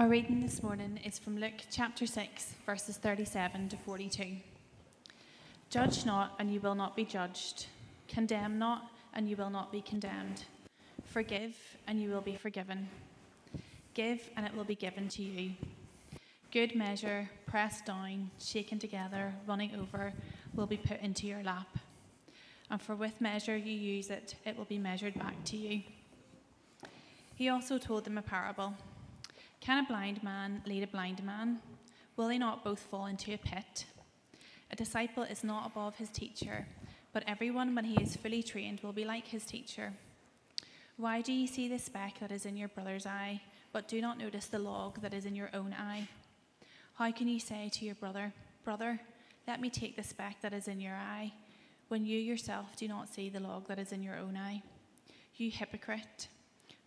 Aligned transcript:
Our 0.00 0.08
reading 0.08 0.40
this 0.40 0.62
morning 0.62 0.98
is 1.04 1.18
from 1.18 1.38
Luke 1.38 1.60
chapter 1.70 2.06
6, 2.06 2.54
verses 2.64 2.96
37 2.96 3.68
to 3.68 3.76
42. 3.76 4.36
Judge 5.68 6.06
not, 6.06 6.36
and 6.38 6.50
you 6.50 6.58
will 6.58 6.74
not 6.74 6.96
be 6.96 7.04
judged. 7.04 7.66
Condemn 8.08 8.58
not, 8.58 8.90
and 9.12 9.28
you 9.28 9.36
will 9.36 9.50
not 9.50 9.70
be 9.70 9.82
condemned. 9.82 10.44
Forgive, 11.04 11.54
and 11.86 12.00
you 12.00 12.08
will 12.08 12.22
be 12.22 12.34
forgiven. 12.34 12.88
Give, 13.92 14.22
and 14.38 14.46
it 14.46 14.54
will 14.54 14.64
be 14.64 14.74
given 14.74 15.06
to 15.10 15.22
you. 15.22 15.52
Good 16.50 16.74
measure, 16.74 17.28
pressed 17.44 17.84
down, 17.84 18.30
shaken 18.38 18.78
together, 18.78 19.34
running 19.46 19.76
over, 19.76 20.14
will 20.54 20.66
be 20.66 20.78
put 20.78 21.02
into 21.02 21.26
your 21.26 21.42
lap. 21.42 21.76
And 22.70 22.80
for 22.80 22.94
with 22.94 23.20
measure 23.20 23.54
you 23.54 23.74
use 23.74 24.08
it, 24.08 24.34
it 24.46 24.56
will 24.56 24.64
be 24.64 24.78
measured 24.78 25.18
back 25.18 25.44
to 25.44 25.58
you. 25.58 25.82
He 27.34 27.50
also 27.50 27.76
told 27.76 28.04
them 28.04 28.16
a 28.16 28.22
parable. 28.22 28.72
Can 29.60 29.84
a 29.84 29.86
blind 29.86 30.22
man 30.22 30.62
lead 30.64 30.82
a 30.82 30.86
blind 30.86 31.22
man? 31.22 31.58
Will 32.16 32.28
they 32.28 32.38
not 32.38 32.64
both 32.64 32.80
fall 32.80 33.04
into 33.04 33.34
a 33.34 33.38
pit? 33.38 33.84
A 34.70 34.76
disciple 34.76 35.22
is 35.22 35.44
not 35.44 35.66
above 35.66 35.96
his 35.96 36.08
teacher, 36.08 36.66
but 37.12 37.24
everyone, 37.26 37.74
when 37.74 37.84
he 37.84 38.02
is 38.02 38.16
fully 38.16 38.42
trained, 38.42 38.80
will 38.80 38.94
be 38.94 39.04
like 39.04 39.26
his 39.28 39.44
teacher. 39.44 39.92
Why 40.96 41.20
do 41.20 41.32
you 41.32 41.46
see 41.46 41.68
the 41.68 41.78
speck 41.78 42.20
that 42.20 42.32
is 42.32 42.46
in 42.46 42.56
your 42.56 42.68
brother's 42.68 43.04
eye, 43.04 43.42
but 43.70 43.86
do 43.86 44.00
not 44.00 44.18
notice 44.18 44.46
the 44.46 44.58
log 44.58 45.02
that 45.02 45.12
is 45.12 45.26
in 45.26 45.34
your 45.34 45.50
own 45.52 45.74
eye? 45.78 46.08
How 46.94 47.12
can 47.12 47.28
you 47.28 47.38
say 47.38 47.68
to 47.74 47.84
your 47.84 47.96
brother, 47.96 48.32
Brother, 48.64 48.98
let 49.46 49.60
me 49.60 49.68
take 49.68 49.94
the 49.94 50.02
speck 50.02 50.36
that 50.40 50.54
is 50.54 50.68
in 50.68 50.80
your 50.80 50.94
eye, 50.94 51.32
when 51.88 52.06
you 52.06 52.18
yourself 52.18 52.76
do 52.76 52.88
not 52.88 53.12
see 53.12 53.28
the 53.28 53.40
log 53.40 53.68
that 53.68 53.78
is 53.78 53.92
in 53.92 54.02
your 54.02 54.16
own 54.16 54.38
eye? 54.38 54.62
You 55.36 55.50
hypocrite! 55.50 56.28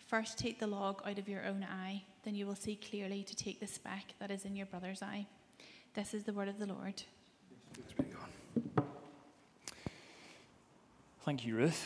First 0.08 0.40
take 0.40 0.60
the 0.60 0.68
log 0.68 1.04
out 1.06 1.20
of 1.20 1.30
your 1.30 1.46
own 1.46 1.64
eye 1.64 2.04
then 2.24 2.36
you 2.36 2.46
will 2.48 2.56
see 2.56 2.76
clearly 2.76 3.24
to 3.24 3.36
take 3.36 3.60
the 3.60 3.68
speck 3.68 4.14
that 4.20 4.32
is 4.32 4.46
in 4.46 4.56
your 4.56 4.66
brother's 4.66 5.02
eye. 5.02 5.26
This 5.94 6.14
is 6.14 6.24
the 6.24 6.34
word 6.34 6.48
of 6.48 6.58
the 6.58 6.66
Lord. 6.66 7.04
Thank 11.26 11.46
you, 11.46 11.56
Ruth. 11.56 11.86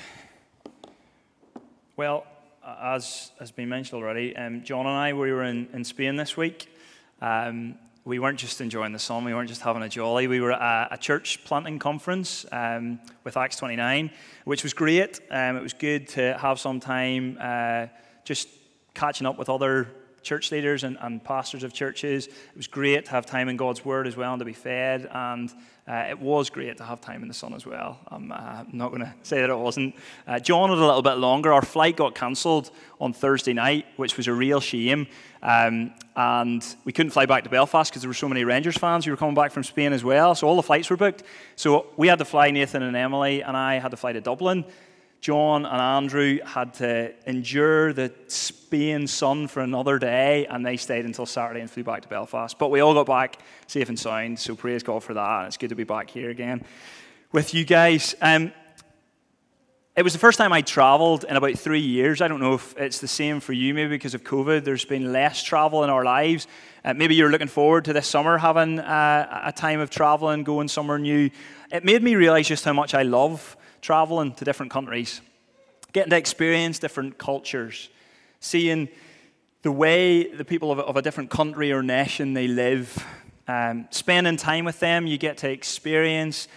Well, 1.96 2.26
as 2.66 3.32
has 3.40 3.52
been 3.52 3.70
mentioned 3.70 4.02
already, 4.02 4.36
um, 4.36 4.64
John 4.64 4.86
and 4.86 4.96
I 4.96 5.14
we 5.14 5.32
were 5.32 5.44
in, 5.44 5.68
in 5.74 5.84
Spain 5.84 6.16
this 6.16 6.38
week. 6.38 6.72
Um, 7.22 7.76
we 8.06 8.20
weren't 8.20 8.40
just 8.40 8.62
enjoying 8.62 8.94
the 8.94 9.00
sun, 9.00 9.26
we 9.26 9.34
weren't 9.34 9.50
just 9.50 9.62
having 9.62 9.84
a 9.84 9.90
jolly. 9.90 10.28
We 10.28 10.40
were 10.40 10.54
at 10.54 10.94
a, 10.94 10.98
church 10.98 11.44
planting 11.44 11.78
conference 11.78 12.46
um, 12.52 13.00
with 13.24 13.36
Acts 13.36 13.58
29, 13.58 14.12
which 14.46 14.64
was 14.64 14.74
great. 14.74 15.20
Um, 15.30 15.58
it 15.58 15.64
was 15.64 15.74
good 15.74 16.08
to 16.10 16.38
have 16.38 16.60
some 16.60 16.80
time 16.80 17.38
uh, 17.42 17.88
just 18.24 18.48
catching 18.94 19.28
up 19.28 19.38
with 19.38 19.50
other 19.50 19.90
church 20.28 20.52
leaders 20.52 20.84
and, 20.84 20.98
and, 21.00 21.24
pastors 21.24 21.64
of 21.64 21.72
churches. 21.72 22.28
It 22.28 22.58
was 22.58 22.68
great 22.68 23.06
to 23.06 23.12
have 23.12 23.26
time 23.26 23.48
in 23.48 23.56
God's 23.56 23.86
Word 23.86 24.08
as 24.08 24.18
well 24.18 24.34
and 24.34 24.40
to 24.40 24.46
be 24.46 24.52
fed. 24.52 25.08
And 25.10 25.50
uh, 25.88 26.08
it 26.10 26.20
was 26.20 26.50
great 26.50 26.76
to 26.78 26.84
have 26.84 27.00
time 27.00 27.22
in 27.22 27.30
the 27.30 27.34
sun 27.34 27.54
as 27.54 27.66
well. 27.66 27.98
I'm 28.10 28.34
uh, 28.34 28.66
not 28.74 28.90
going 28.90 29.02
to 29.06 29.14
say 29.24 29.40
that 29.40 29.50
it 29.50 29.58
wasn't. 29.58 29.96
Uh, 30.28 30.40
John 30.40 30.70
had 30.70 30.80
a 30.80 30.86
little 30.86 31.02
bit 31.02 31.14
longer. 31.14 31.54
Our 31.54 31.62
flight 31.62 31.96
got 31.96 32.14
cancelled 32.14 32.72
on 33.00 33.14
Thursday 33.14 33.54
night, 33.54 33.86
which 33.96 34.18
was 34.18 34.28
a 34.28 34.34
real 34.34 34.60
shame. 34.60 35.08
Um, 35.42 35.94
and 36.18 36.76
we 36.84 36.92
couldn't 36.92 37.12
fly 37.12 37.26
back 37.26 37.46
to 37.46 37.50
Belfast 37.50 37.90
because 37.90 38.02
there 38.02 38.10
were 38.10 38.14
so 38.14 38.28
many 38.28 38.44
Rangers 38.44 38.78
fans 38.78 39.06
who 39.06 39.12
were 39.12 39.18
coming 39.18 39.36
back 39.36 39.52
from 39.52 39.64
Spain 39.64 39.94
as 39.94 40.04
well. 40.04 40.36
So 40.36 40.46
all 40.46 40.58
the 40.58 40.64
flights 40.64 40.90
were 40.90 40.98
booked. 40.98 41.24
So 41.56 41.88
we 41.96 42.10
had 42.10 42.20
to 42.20 42.26
fly, 42.26 42.52
Nathan 42.52 42.84
and 42.84 42.98
Emily, 42.98 43.44
and 43.44 43.56
I 43.56 43.80
had 43.80 43.92
to 43.92 43.98
fly 43.98 44.12
to 44.12 44.20
Dublin. 44.20 44.66
John 45.20 45.66
and 45.66 45.82
Andrew 45.82 46.40
had 46.46 46.76
to 46.76 47.14
endure 47.28 47.92
the 47.92 48.14
Spain 48.28 49.08
sun 49.08 49.48
for 49.48 49.62
another 49.62 50.00
day, 50.00 50.46
and 50.46 50.66
they 50.66 50.78
stayed 50.78 51.06
until 51.06 51.26
Saturday 51.26 51.62
and 51.62 51.70
flew 51.70 51.84
back 51.84 52.02
to 52.04 52.08
Belfast. 52.08 52.58
But 52.60 52.70
we 52.70 52.80
all 52.80 52.94
got 52.94 53.08
back 53.08 53.40
safe 53.68 53.90
and 53.90 53.98
sound, 53.98 54.40
so 54.40 54.56
praise 54.56 54.84
God 54.84 55.04
for 55.04 55.14
that. 55.16 55.48
It's 55.48 55.58
good 55.58 55.70
to 55.70 55.76
be 55.76 55.84
back 55.84 56.10
here 56.10 56.30
again 56.30 56.64
with 57.32 57.54
you 57.54 57.66
guys. 57.66 58.16
Um, 58.22 58.54
it 59.96 60.04
was 60.04 60.14
the 60.14 60.20
first 60.20 60.38
time 60.38 60.54
I 60.54 60.62
traveled 60.62 61.24
in 61.24 61.36
about 61.36 61.58
three 61.58 61.80
years. 61.80 62.22
I 62.22 62.28
don't 62.28 62.40
know 62.40 62.54
if 62.54 62.78
it's 62.78 63.00
the 63.00 63.08
same 63.08 63.40
for 63.40 63.54
you, 63.54 63.74
maybe 63.74 63.90
because 63.90 64.14
of 64.14 64.24
COVID. 64.24 64.64
There's 64.64 64.86
been 64.86 65.12
less 65.12 65.42
travel 65.42 65.84
in 65.84 65.90
our 65.90 66.04
lives. 66.04 66.46
Uh, 66.86 66.94
maybe 66.94 67.16
you're 67.16 67.32
looking 67.32 67.48
forward 67.48 67.86
to 67.86 67.94
this 67.94 68.06
summer 68.06 68.38
having 68.38 68.78
uh, 68.78 69.42
a 69.46 69.52
time 69.52 69.80
of 69.80 69.90
traveling, 69.90 70.44
going 70.44 70.68
somewhere 70.68 71.00
new. 71.00 71.32
It 71.72 71.84
made 71.84 72.04
me 72.04 72.14
realize 72.14 72.48
just 72.48 72.64
how 72.64 72.74
much 72.74 72.94
I 72.94 73.02
love 73.02 73.57
traveling 73.82 74.34
to 74.34 74.46
different 74.46 74.72
countries, 74.72 75.22
getting 75.94 76.12
to 76.12 76.18
experience 76.18 76.80
different 76.80 77.18
cultures, 77.18 77.90
seeing 78.40 78.90
the 79.62 79.72
way 79.72 80.32
the 80.32 80.46
people 80.46 80.72
of, 80.72 80.80
of 80.80 80.96
a 80.96 81.02
different 81.02 81.30
country 81.30 81.72
or 81.72 81.82
nation 81.84 82.34
they 82.34 82.48
live, 82.48 83.06
um, 83.48 83.88
spending 83.90 84.38
time 84.38 84.66
with 84.66 84.80
them, 84.80 85.08
you 85.08 85.18
get 85.18 85.38
to 85.38 85.50
experience 85.50 86.48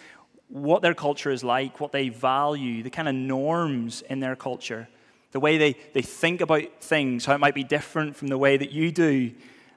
what 0.48 0.82
their 0.82 0.94
culture 0.94 1.30
is 1.30 1.44
like, 1.44 1.80
what 1.80 1.92
they 1.92 2.08
value, 2.08 2.82
the 2.82 2.90
kind 2.90 3.08
of 3.08 3.14
norms 3.14 4.02
in 4.02 4.20
their 4.20 4.34
culture, 4.34 4.88
the 5.32 5.40
way 5.40 5.58
they, 5.58 5.76
they 5.92 6.02
think 6.02 6.40
about 6.40 6.62
things, 6.80 7.24
how 7.24 7.34
it 7.34 7.38
might 7.38 7.54
be 7.54 7.64
different 7.64 8.16
from 8.16 8.28
the 8.28 8.38
way 8.38 8.56
that 8.56 8.72
you 8.72 8.90
do, 8.90 9.32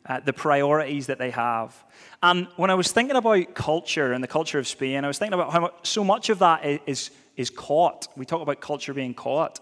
uh, 0.08 0.20
the 0.20 0.34
priorities 0.34 1.08
that 1.08 1.20
they 1.20 1.30
have. 1.30 1.84
And 2.24 2.48
when 2.56 2.72
I 2.72 2.76
was 2.76 2.92
thinking 2.92 3.16
about 3.16 3.54
culture 3.54 4.14
and 4.14 4.24
the 4.24 4.28
culture 4.28 4.58
of 4.58 4.68
Spain, 4.68 5.06
I 5.06 5.08
was 5.08 5.20
thinking 5.20 5.36
about 5.36 5.54
how 5.54 5.62
much, 5.62 5.74
so 5.84 6.04
much 6.04 6.30
of 6.30 6.40
that 6.40 6.66
is, 6.88 7.12
is 7.36 7.50
caught. 7.50 8.08
We 8.16 8.26
talk 8.26 8.42
about 8.42 8.62
culture 8.62 8.94
being 8.94 9.14
caught. 9.14 9.60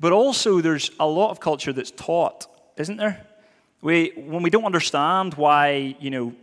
But 0.00 0.12
also, 0.12 0.60
there's 0.60 0.90
a 0.98 1.06
lot 1.06 1.30
of 1.30 1.40
culture 1.40 1.72
that's 1.72 1.90
taught, 1.90 2.46
isn't 2.76 2.96
there? 2.96 3.26
We, 3.80 4.12
when 4.16 4.42
we 4.42 4.50
don't 4.50 4.64
understand 4.64 5.34
why, 5.34 5.96
you 6.00 6.10
know, 6.10 6.34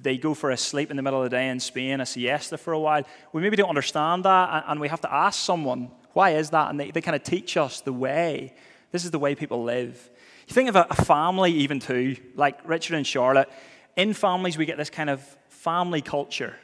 they 0.00 0.16
go 0.16 0.34
for 0.34 0.50
a 0.50 0.56
sleep 0.56 0.90
in 0.90 0.96
the 0.96 1.02
middle 1.02 1.22
of 1.22 1.30
the 1.30 1.36
day 1.36 1.48
in 1.48 1.60
Spain, 1.60 2.00
a 2.00 2.06
siesta 2.06 2.56
for 2.56 2.72
a 2.72 2.78
while, 2.78 3.02
we 3.32 3.42
maybe 3.42 3.56
don't 3.56 3.68
understand 3.68 4.24
that, 4.24 4.64
and 4.68 4.80
we 4.80 4.88
have 4.88 5.00
to 5.02 5.12
ask 5.12 5.40
someone, 5.40 5.90
why 6.12 6.30
is 6.30 6.50
that? 6.50 6.70
And 6.70 6.80
they, 6.80 6.90
they 6.90 7.00
kind 7.00 7.14
of 7.14 7.22
teach 7.22 7.56
us 7.56 7.80
the 7.80 7.92
way. 7.92 8.54
This 8.90 9.04
is 9.04 9.10
the 9.10 9.18
way 9.18 9.34
people 9.34 9.62
live. 9.62 10.10
You 10.46 10.54
think 10.54 10.68
of 10.68 10.76
a, 10.76 10.86
a 10.90 10.94
family, 10.94 11.52
even 11.52 11.78
too, 11.78 12.16
like 12.34 12.58
Richard 12.66 12.96
and 12.96 13.06
Charlotte. 13.06 13.50
In 13.96 14.14
families, 14.14 14.56
we 14.56 14.64
get 14.64 14.78
this 14.78 14.90
kind 14.90 15.10
of 15.10 15.22
family 15.48 16.00
culture 16.00 16.56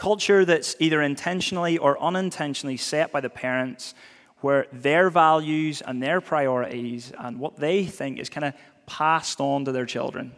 Culture 0.00 0.46
that's 0.46 0.76
either 0.78 1.02
intentionally 1.02 1.76
or 1.76 2.02
unintentionally 2.02 2.78
set 2.78 3.12
by 3.12 3.20
the 3.20 3.28
parents, 3.28 3.94
where 4.38 4.66
their 4.72 5.10
values 5.10 5.82
and 5.82 6.02
their 6.02 6.22
priorities 6.22 7.12
and 7.18 7.38
what 7.38 7.56
they 7.56 7.84
think 7.84 8.18
is 8.18 8.30
kind 8.30 8.46
of 8.46 8.54
passed 8.86 9.40
on 9.40 9.66
to 9.66 9.72
their 9.72 9.84
children. 9.84 10.32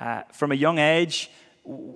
Uh, 0.00 0.22
from 0.32 0.50
a 0.50 0.56
young 0.56 0.80
age, 0.80 1.30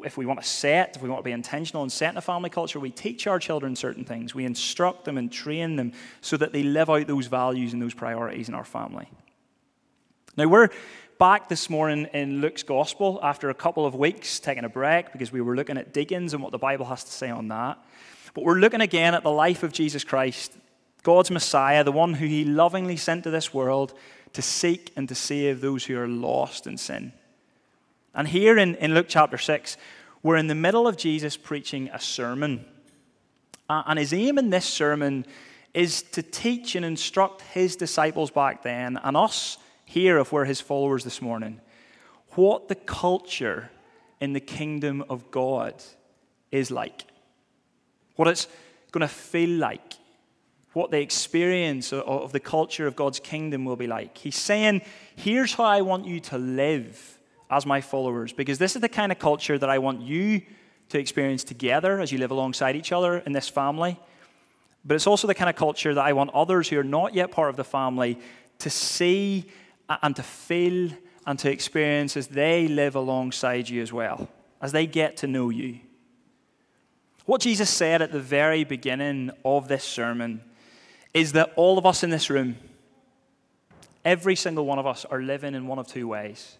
if 0.05 0.17
we 0.17 0.27
want 0.27 0.41
to 0.41 0.47
set, 0.47 0.95
if 0.95 1.03
we 1.03 1.09
want 1.09 1.19
to 1.19 1.25
be 1.25 1.33
intentional 1.33 1.83
and 1.83 1.91
set 1.91 2.13
in 2.13 2.19
a 2.19 2.21
family 2.21 2.51
culture, 2.51 2.79
we 2.79 2.91
teach 2.91 3.27
our 3.27 3.41
children 3.41 3.75
certain 3.75 4.05
things. 4.05 4.33
We 4.33 4.45
instruct 4.45 5.07
them 5.07 5.19
and 5.19 5.33
train 5.33 5.75
them 5.75 5.91
so 6.21 6.37
that 6.37 6.53
they 6.53 6.63
live 6.63 6.89
out 6.89 7.09
those 7.09 7.27
values 7.27 7.73
and 7.73 7.83
those 7.83 7.95
priorities 7.95 8.49
in 8.49 8.55
our 8.55 8.65
family. 8.65 9.11
Now, 10.37 10.47
we're 10.47 10.69
back 11.19 11.49
this 11.49 11.71
morning 11.71 12.07
in 12.13 12.43
Luke's 12.43 12.63
Gospel 12.63 13.19
after 13.23 13.49
a 13.49 13.55
couple 13.55 13.87
of 13.87 13.95
weeks 13.95 14.39
taking 14.39 14.65
a 14.65 14.69
break 14.69 15.13
because 15.13 15.33
we 15.33 15.41
were 15.41 15.57
looking 15.57 15.79
at 15.79 15.95
deacons 15.95 16.35
and 16.35 16.43
what 16.43 16.53
the 16.53 16.59
Bible 16.59 16.85
has 16.87 17.05
to 17.05 17.11
say 17.11 17.31
on 17.31 17.49
that. 17.49 17.79
But 18.35 18.45
we're 18.45 18.59
looking 18.59 18.83
again 18.83 19.15
at 19.15 19.23
the 19.23 19.31
life 19.31 19.63
of 19.63 19.73
Jesus 19.73 20.05
Christ, 20.05 20.53
God's 21.05 21.31
Messiah, 21.31 21.85
the 21.85 21.93
one 21.93 22.15
who 22.15 22.27
he 22.27 22.45
lovingly 22.45 22.99
sent 22.99 23.25
to 23.25 23.31
this 23.31 23.55
world 23.55 23.95
to 24.35 24.43
seek 24.43 24.93
and 24.95 25.09
to 25.09 25.15
save 25.15 25.63
those 25.63 25.87
who 25.87 25.99
are 25.99 26.09
lost 26.09 26.67
in 26.67 26.77
sin. 26.77 27.13
And 28.15 28.29
here 28.29 28.59
in, 28.59 28.75
in 28.75 28.93
Luke 28.93 29.07
chapter 29.09 29.39
6, 29.39 29.79
we're 30.23 30.37
in 30.37 30.49
the 30.49 30.55
middle 30.55 30.87
of 30.87 30.99
Jesus 30.99 31.37
preaching 31.37 31.89
a 31.95 32.01
sermon. 32.01 32.67
Uh, 33.71 33.85
and 33.87 33.99
his 33.99 34.13
aim 34.13 34.37
in 34.37 34.51
this 34.51 34.67
sermon 34.67 35.25
is 35.73 36.03
to 36.03 36.23
teach 36.23 36.75
and 36.75 36.85
instruct 36.85 37.41
his 37.41 37.75
disciples 37.77 38.31
back 38.31 38.63
then 38.63 38.99
and 39.03 39.17
us 39.17 39.57
here, 39.87 40.19
if 40.19 40.33
we're 40.33 40.45
his 40.45 40.61
followers 40.61 41.05
this 41.05 41.23
morning, 41.23 41.61
what 42.31 42.69
the 42.69 42.75
culture 42.75 43.71
in 44.21 44.33
the 44.33 44.41
kingdom 44.41 45.05
of 45.09 45.31
God 45.31 45.75
is 46.51 46.71
like, 46.71 47.05
what 48.17 48.29
it's 48.29 48.49
going 48.91 49.03
to 49.03 49.09
feel 49.09 49.51
like, 49.51 49.95
what 50.73 50.91
the 50.91 51.01
experience 51.01 51.93
of 51.93 52.33
the 52.33 52.41
culture 52.41 52.87
of 52.87 52.97
God's 52.97 53.21
kingdom 53.21 53.65
will 53.65 53.77
be 53.77 53.87
like. 53.87 54.19
He's 54.19 54.37
saying, 54.37 54.83
Here's 55.15 55.55
how 55.55 55.65
I 55.65 55.81
want 55.81 56.05
you 56.05 56.21
to 56.21 56.37
live 56.37 57.19
as 57.49 57.65
my 57.65 57.81
followers, 57.81 58.33
because 58.33 58.59
this 58.59 58.75
is 58.75 58.83
the 58.83 58.89
kind 58.89 59.13
of 59.13 59.19
culture 59.19 59.57
that 59.57 59.71
I 59.71 59.79
want 59.79 60.03
you 60.03 60.43
to 60.89 60.99
experience 60.99 61.45
together 61.45 62.01
as 62.01 62.11
you 62.11 62.19
live 62.19 62.33
alongside 62.33 62.75
each 62.75 62.93
other 62.93 63.19
in 63.19 63.33
this 63.33 63.49
family. 63.49 63.99
But 64.85 64.97
it's 64.97 65.07
also 65.07 65.27
the 65.27 65.35
kind 65.35 65.49
of 65.49 65.57
culture 65.57 65.95
that 65.95 66.05
I 66.05 66.13
want 66.13 66.31
others 66.35 66.69
who 66.69 66.79
are 66.79 66.85
not 66.85 67.15
yet 67.15 67.31
part 67.31 67.51
of 67.51 67.57
the 67.57 67.65
family 67.65 68.19
to 68.59 68.71
see 68.71 69.51
and 69.89 70.17
to 70.17 70.23
feel 70.23 70.91
and 71.27 71.39
to 71.41 71.51
experience 71.51 72.17
as 72.17 72.29
they 72.29 72.69
live 72.69 72.95
alongside 72.95 73.69
you 73.69 73.83
as 73.83 73.93
well, 73.93 74.29
as 74.61 74.73
they 74.73 74.87
get 74.87 75.17
to 75.19 75.27
know 75.27 75.51
you. 75.51 75.81
What 77.25 77.41
Jesus 77.41 77.69
said 77.69 78.03
at 78.03 78.13
the 78.13 78.21
very 78.21 78.63
beginning 78.63 79.33
of 79.45 79.67
this 79.67 79.83
sermon 79.83 80.43
is 81.13 81.33
that 81.33 81.53
all 81.57 81.77
of 81.77 81.85
us 81.85 82.05
in 82.05 82.11
this 82.11 82.31
room, 82.31 82.57
every 84.05 84.37
single 84.37 84.65
one 84.65 84.79
of 84.79 84.87
us, 84.87 85.05
are 85.05 85.21
living 85.21 85.55
in 85.55 85.67
one 85.67 85.81
of 85.81 85.89
two 85.89 86.07
ways. 86.07 86.57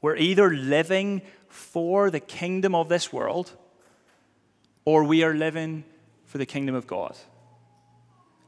We're 0.00 0.16
either 0.16 0.54
living 0.54 1.20
for 1.48 2.10
the 2.10 2.20
kingdom 2.20 2.74
of 2.74 2.88
this 2.88 3.12
world 3.12 3.52
or 4.86 5.04
we 5.04 5.22
are 5.24 5.34
living 5.34 5.84
for 6.24 6.38
the 6.38 6.46
kingdom 6.46 6.74
of 6.74 6.86
God. 6.86 7.16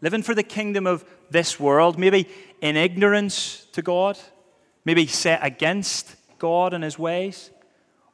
Living 0.01 0.23
for 0.23 0.35
the 0.35 0.43
kingdom 0.43 0.87
of 0.87 1.05
this 1.31 1.59
world, 1.59 1.99
maybe 1.99 2.29
in 2.61 2.77
ignorance 2.77 3.67
to 3.73 3.83
God, 3.83 4.19
maybe 4.85 5.07
set 5.07 5.41
against 5.43 6.17
God 6.39 6.75
and 6.75 6.85
his 6.85 6.99
ways, 6.99 7.51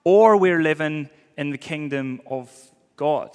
or 0.05 0.37
we're 0.37 0.63
living 0.63 1.09
in 1.37 1.51
the 1.51 1.59
kingdom 1.59 2.21
of 2.27 2.51
God. 2.97 3.31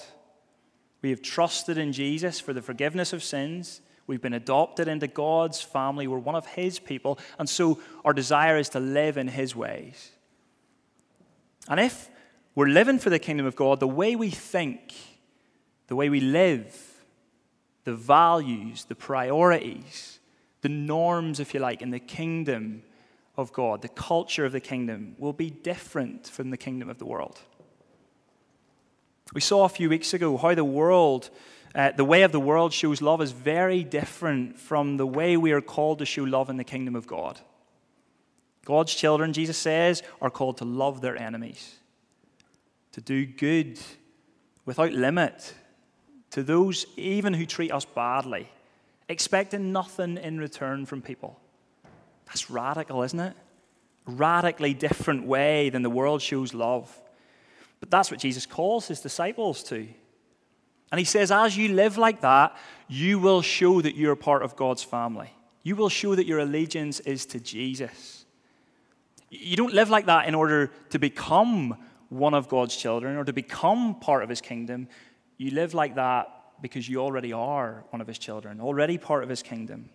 We 1.01 1.09
have 1.11 1.21
trusted 1.21 1.77
in 1.77 1.93
Jesus 1.93 2.39
for 2.39 2.53
the 2.53 2.61
forgiveness 2.61 3.13
of 3.13 3.23
sins. 3.23 3.81
We've 4.07 4.21
been 4.21 4.33
adopted 4.33 4.87
into 4.87 5.07
God's 5.07 5.61
family. 5.61 6.07
We're 6.07 6.17
one 6.17 6.35
of 6.35 6.45
His 6.47 6.79
people. 6.79 7.19
And 7.37 7.47
so 7.47 7.79
our 8.03 8.13
desire 8.13 8.57
is 8.57 8.69
to 8.69 8.79
live 8.79 9.17
in 9.17 9.27
His 9.27 9.55
ways. 9.55 10.11
And 11.67 11.79
if 11.79 12.09
we're 12.55 12.67
living 12.67 12.99
for 12.99 13.09
the 13.09 13.19
kingdom 13.19 13.45
of 13.45 13.55
God, 13.55 13.79
the 13.79 13.87
way 13.87 14.15
we 14.15 14.29
think, 14.29 14.93
the 15.87 15.95
way 15.95 16.09
we 16.09 16.19
live, 16.19 16.75
the 17.83 17.93
values, 17.93 18.85
the 18.85 18.95
priorities, 18.95 20.18
the 20.61 20.69
norms, 20.69 21.39
if 21.39 21.53
you 21.53 21.59
like, 21.59 21.81
in 21.81 21.91
the 21.91 21.99
kingdom 21.99 22.83
of 23.37 23.53
God, 23.53 23.81
the 23.81 23.89
culture 23.89 24.45
of 24.45 24.51
the 24.51 24.59
kingdom, 24.59 25.15
will 25.17 25.33
be 25.33 25.49
different 25.49 26.27
from 26.27 26.49
the 26.49 26.57
kingdom 26.57 26.89
of 26.89 26.97
the 26.97 27.05
world. 27.05 27.39
We 29.33 29.41
saw 29.41 29.65
a 29.65 29.69
few 29.69 29.89
weeks 29.89 30.13
ago 30.13 30.37
how 30.37 30.55
the 30.55 30.63
world, 30.63 31.29
uh, 31.75 31.91
the 31.91 32.03
way 32.03 32.23
of 32.23 32.31
the 32.31 32.39
world 32.39 32.73
shows 32.73 33.01
love 33.01 33.21
is 33.21 33.31
very 33.31 33.83
different 33.83 34.59
from 34.59 34.97
the 34.97 35.07
way 35.07 35.37
we 35.37 35.51
are 35.51 35.61
called 35.61 35.99
to 35.99 36.05
show 36.05 36.23
love 36.23 36.49
in 36.49 36.57
the 36.57 36.63
kingdom 36.63 36.95
of 36.95 37.07
God. 37.07 37.39
God's 38.65 38.93
children, 38.93 39.33
Jesus 39.33 39.57
says, 39.57 40.03
are 40.21 40.29
called 40.29 40.57
to 40.57 40.65
love 40.65 41.01
their 41.01 41.15
enemies, 41.15 41.75
to 42.91 43.01
do 43.01 43.25
good 43.25 43.79
without 44.65 44.93
limit 44.93 45.53
to 46.31 46.43
those 46.43 46.85
even 46.95 47.33
who 47.33 47.45
treat 47.45 47.71
us 47.71 47.85
badly, 47.85 48.49
expecting 49.09 49.73
nothing 49.73 50.17
in 50.17 50.37
return 50.39 50.85
from 50.85 51.01
people. 51.01 51.39
That's 52.27 52.49
radical, 52.49 53.01
isn't 53.03 53.19
it? 53.19 53.33
Radically 54.05 54.73
different 54.73 55.25
way 55.25 55.69
than 55.69 55.81
the 55.81 55.89
world 55.89 56.21
shows 56.21 56.53
love. 56.53 56.95
But 57.79 57.89
that's 57.89 58.11
what 58.11 58.19
Jesus 58.19 58.45
calls 58.45 58.87
his 58.87 59.01
disciples 59.01 59.63
to. 59.63 59.87
And 60.91 60.99
he 60.99 61.05
says, 61.05 61.31
as 61.31 61.57
you 61.57 61.69
live 61.69 61.97
like 61.97 62.21
that, 62.21 62.55
you 62.87 63.19
will 63.19 63.41
show 63.41 63.81
that 63.81 63.95
you're 63.95 64.15
part 64.15 64.43
of 64.43 64.55
God's 64.55 64.83
family. 64.83 65.31
You 65.63 65.75
will 65.75 65.89
show 65.89 66.15
that 66.15 66.25
your 66.25 66.39
allegiance 66.39 66.99
is 67.01 67.25
to 67.27 67.39
Jesus. 67.39 68.25
You 69.29 69.55
don't 69.55 69.73
live 69.73 69.89
like 69.89 70.07
that 70.07 70.27
in 70.27 70.35
order 70.35 70.71
to 70.89 70.99
become 70.99 71.77
one 72.09 72.33
of 72.33 72.47
God's 72.47 72.75
children 72.75 73.17
or 73.17 73.23
to 73.23 73.33
become 73.33 73.99
part 73.99 74.23
of 74.23 74.29
his 74.29 74.41
kingdom. 74.41 74.87
You 75.37 75.51
live 75.51 75.73
like 75.73 75.95
that 75.95 76.38
because 76.61 76.87
you 76.87 76.99
already 76.99 77.33
are 77.33 77.83
one 77.89 78.01
of 78.01 78.07
his 78.07 78.17
children, 78.17 78.59
already 78.61 78.97
part 78.97 79.23
of 79.23 79.29
his 79.29 79.41
kingdom. 79.41 79.89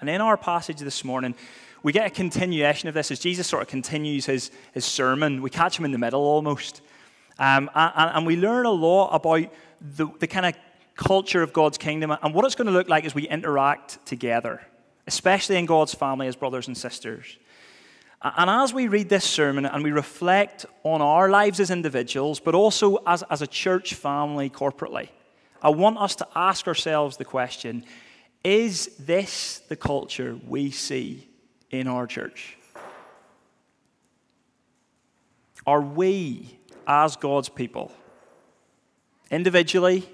And 0.00 0.10
in 0.10 0.20
our 0.20 0.36
passage 0.36 0.78
this 0.78 1.04
morning, 1.04 1.34
we 1.82 1.92
get 1.92 2.06
a 2.06 2.10
continuation 2.10 2.88
of 2.88 2.94
this 2.94 3.10
as 3.10 3.18
Jesus 3.18 3.46
sort 3.46 3.62
of 3.62 3.68
continues 3.68 4.26
his, 4.26 4.50
his 4.72 4.84
sermon. 4.84 5.42
We 5.42 5.50
catch 5.50 5.78
him 5.78 5.84
in 5.84 5.92
the 5.92 5.98
middle 5.98 6.22
almost. 6.22 6.80
Um, 7.38 7.70
and, 7.74 8.16
and, 8.16 8.26
we 8.26 8.36
learn 8.36 8.64
a 8.64 8.70
lot 8.70 9.10
about 9.10 9.50
the, 9.80 10.06
the 10.20 10.26
kind 10.26 10.46
of 10.46 10.54
culture 10.94 11.42
of 11.42 11.52
God's 11.52 11.78
kingdom 11.78 12.16
and 12.22 12.32
what 12.32 12.44
it's 12.44 12.54
going 12.54 12.68
to 12.68 12.72
look 12.72 12.88
like 12.88 13.04
as 13.04 13.14
we 13.14 13.28
interact 13.28 14.04
together, 14.06 14.62
especially 15.06 15.56
in 15.56 15.66
God's 15.66 15.94
family 15.94 16.28
as 16.28 16.36
brothers 16.36 16.68
and 16.68 16.78
sisters. 16.78 17.36
And 18.24 18.48
as 18.48 18.72
we 18.72 18.88
read 18.88 19.10
this 19.10 19.24
sermon 19.24 19.66
and 19.66 19.84
we 19.84 19.92
reflect 19.92 20.64
on 20.82 21.02
our 21.02 21.28
lives 21.28 21.60
as 21.60 21.70
individuals, 21.70 22.40
but 22.40 22.54
also 22.54 22.96
as, 23.06 23.22
as 23.24 23.42
a 23.42 23.46
church 23.46 23.92
family 23.92 24.48
corporately, 24.48 25.10
I 25.60 25.68
want 25.68 25.98
us 25.98 26.16
to 26.16 26.28
ask 26.34 26.66
ourselves 26.66 27.18
the 27.18 27.26
question 27.26 27.84
is 28.42 28.86
this 28.98 29.60
the 29.68 29.76
culture 29.76 30.38
we 30.46 30.70
see 30.70 31.28
in 31.70 31.86
our 31.86 32.06
church? 32.06 32.56
Are 35.66 35.80
we, 35.80 36.58
as 36.86 37.16
God's 37.16 37.48
people, 37.48 37.90
individually, 39.30 40.06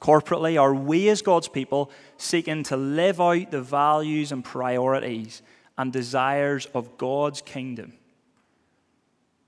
corporately, 0.00 0.60
are 0.60 0.74
we 0.74 1.08
as 1.08 1.22
God's 1.22 1.48
people 1.48 1.90
seeking 2.16 2.62
to 2.64 2.76
live 2.76 3.20
out 3.20 3.50
the 3.50 3.62
values 3.62 4.30
and 4.30 4.44
priorities 4.44 5.42
and 5.76 5.92
desires 5.92 6.66
of 6.74 6.96
God's 6.98 7.42
kingdom 7.42 7.94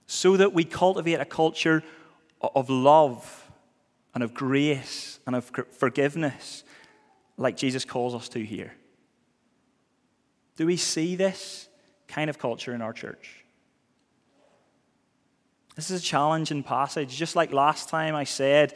so 0.07 0.37
that 0.37 0.53
we 0.53 0.65
cultivate 0.65 1.15
a 1.15 1.25
culture 1.25 1.83
of 2.41 2.71
love 2.71 3.51
and 4.15 4.23
of 4.23 4.35
grace 4.35 5.19
and 5.27 5.37
of 5.37 5.51
forgiveness 5.71 6.65
like 7.37 7.57
Jesus 7.57 7.85
calls 7.85 8.15
us 8.15 8.29
to 8.31 8.45
here? 8.45 8.75
Do 10.57 10.67
we 10.67 10.77
see 10.77 11.17
this 11.17 11.69
kind 12.09 12.31
of 12.31 12.39
culture 12.39 12.75
in 12.75 12.81
our 12.81 12.93
church? 12.93 13.45
This 15.75 15.91
is 15.91 16.01
a 16.01 16.05
challenging 16.05 16.63
passage. 16.63 17.15
Just 17.15 17.37
like 17.37 17.53
last 17.53 17.91
time 17.91 18.15
I 18.15 18.25
said, 18.25 18.75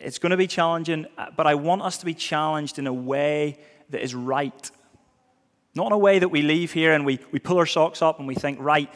it's 0.00 0.18
going 0.18 0.30
to 0.30 0.38
be 0.38 0.46
challenging, 0.46 1.06
but 1.36 1.46
I 1.46 1.54
want 1.54 1.82
us 1.82 1.98
to 1.98 2.06
be 2.06 2.14
challenged 2.14 2.78
in 2.78 2.86
a 2.86 2.92
way 2.92 3.58
that 3.90 4.02
is 4.02 4.14
right. 4.14 4.70
Not 5.74 5.86
in 5.86 5.92
a 5.92 5.98
way 5.98 6.18
that 6.18 6.28
we 6.28 6.42
leave 6.42 6.72
here 6.72 6.92
and 6.92 7.06
we, 7.06 7.18
we 7.30 7.38
pull 7.38 7.58
our 7.58 7.66
socks 7.66 8.02
up 8.02 8.18
and 8.18 8.28
we 8.28 8.34
think, 8.34 8.58
right, 8.60 8.90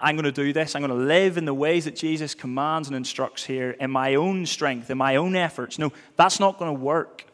I'm 0.00 0.16
going 0.16 0.24
to 0.24 0.32
do 0.32 0.52
this. 0.52 0.74
I'm 0.74 0.82
going 0.82 0.90
to 0.90 1.06
live 1.06 1.38
in 1.38 1.44
the 1.44 1.54
ways 1.54 1.84
that 1.84 1.96
Jesus 1.96 2.34
commands 2.34 2.88
and 2.88 2.96
instructs 2.96 3.44
here 3.44 3.70
in 3.70 3.90
my 3.90 4.16
own 4.16 4.44
strength, 4.44 4.90
in 4.90 4.98
my 4.98 5.16
own 5.16 5.36
efforts. 5.36 5.78
No, 5.78 5.92
that's 6.16 6.40
not 6.40 6.58
going 6.58 6.74
to 6.74 6.80
work. 6.80 7.24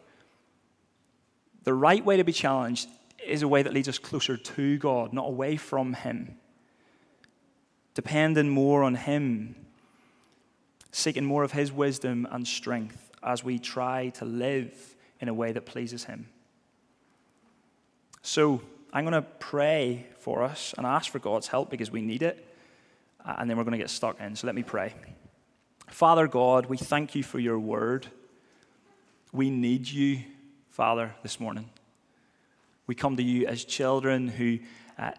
The 1.64 1.74
right 1.74 2.04
way 2.04 2.16
to 2.16 2.24
be 2.24 2.32
challenged 2.32 2.88
is 3.24 3.42
a 3.42 3.48
way 3.48 3.62
that 3.62 3.72
leads 3.72 3.88
us 3.88 3.98
closer 3.98 4.36
to 4.36 4.78
God, 4.78 5.12
not 5.12 5.26
away 5.26 5.56
from 5.56 5.94
Him. 5.94 6.36
Depending 7.94 8.48
more 8.48 8.82
on 8.82 8.94
Him, 8.94 9.54
seeking 10.92 11.24
more 11.24 11.44
of 11.44 11.52
His 11.52 11.72
wisdom 11.72 12.28
and 12.30 12.46
strength 12.46 13.10
as 13.22 13.42
we 13.42 13.58
try 13.58 14.10
to 14.10 14.24
live 14.24 14.96
in 15.18 15.28
a 15.28 15.34
way 15.34 15.52
that 15.52 15.66
pleases 15.66 16.04
Him. 16.04 16.28
So, 18.22 18.60
I'm 18.92 19.04
going 19.04 19.12
to 19.12 19.22
pray 19.22 20.06
for 20.18 20.42
us 20.42 20.74
and 20.76 20.86
ask 20.86 21.10
for 21.10 21.18
God's 21.18 21.46
help 21.46 21.70
because 21.70 21.90
we 21.90 22.00
need 22.00 22.22
it, 22.22 22.46
and 23.24 23.48
then 23.48 23.56
we're 23.56 23.64
going 23.64 23.72
to 23.72 23.78
get 23.78 23.90
stuck 23.90 24.20
in. 24.20 24.36
So, 24.36 24.46
let 24.46 24.54
me 24.54 24.62
pray. 24.62 24.94
Father 25.88 26.28
God, 26.28 26.66
we 26.66 26.76
thank 26.76 27.14
you 27.14 27.22
for 27.22 27.38
your 27.38 27.58
word. 27.58 28.06
We 29.32 29.50
need 29.50 29.88
you, 29.88 30.20
Father, 30.68 31.14
this 31.22 31.40
morning. 31.40 31.68
We 32.86 32.94
come 32.94 33.16
to 33.16 33.22
you 33.22 33.46
as 33.46 33.64
children 33.64 34.28
who 34.28 34.58
uh, 34.98 35.12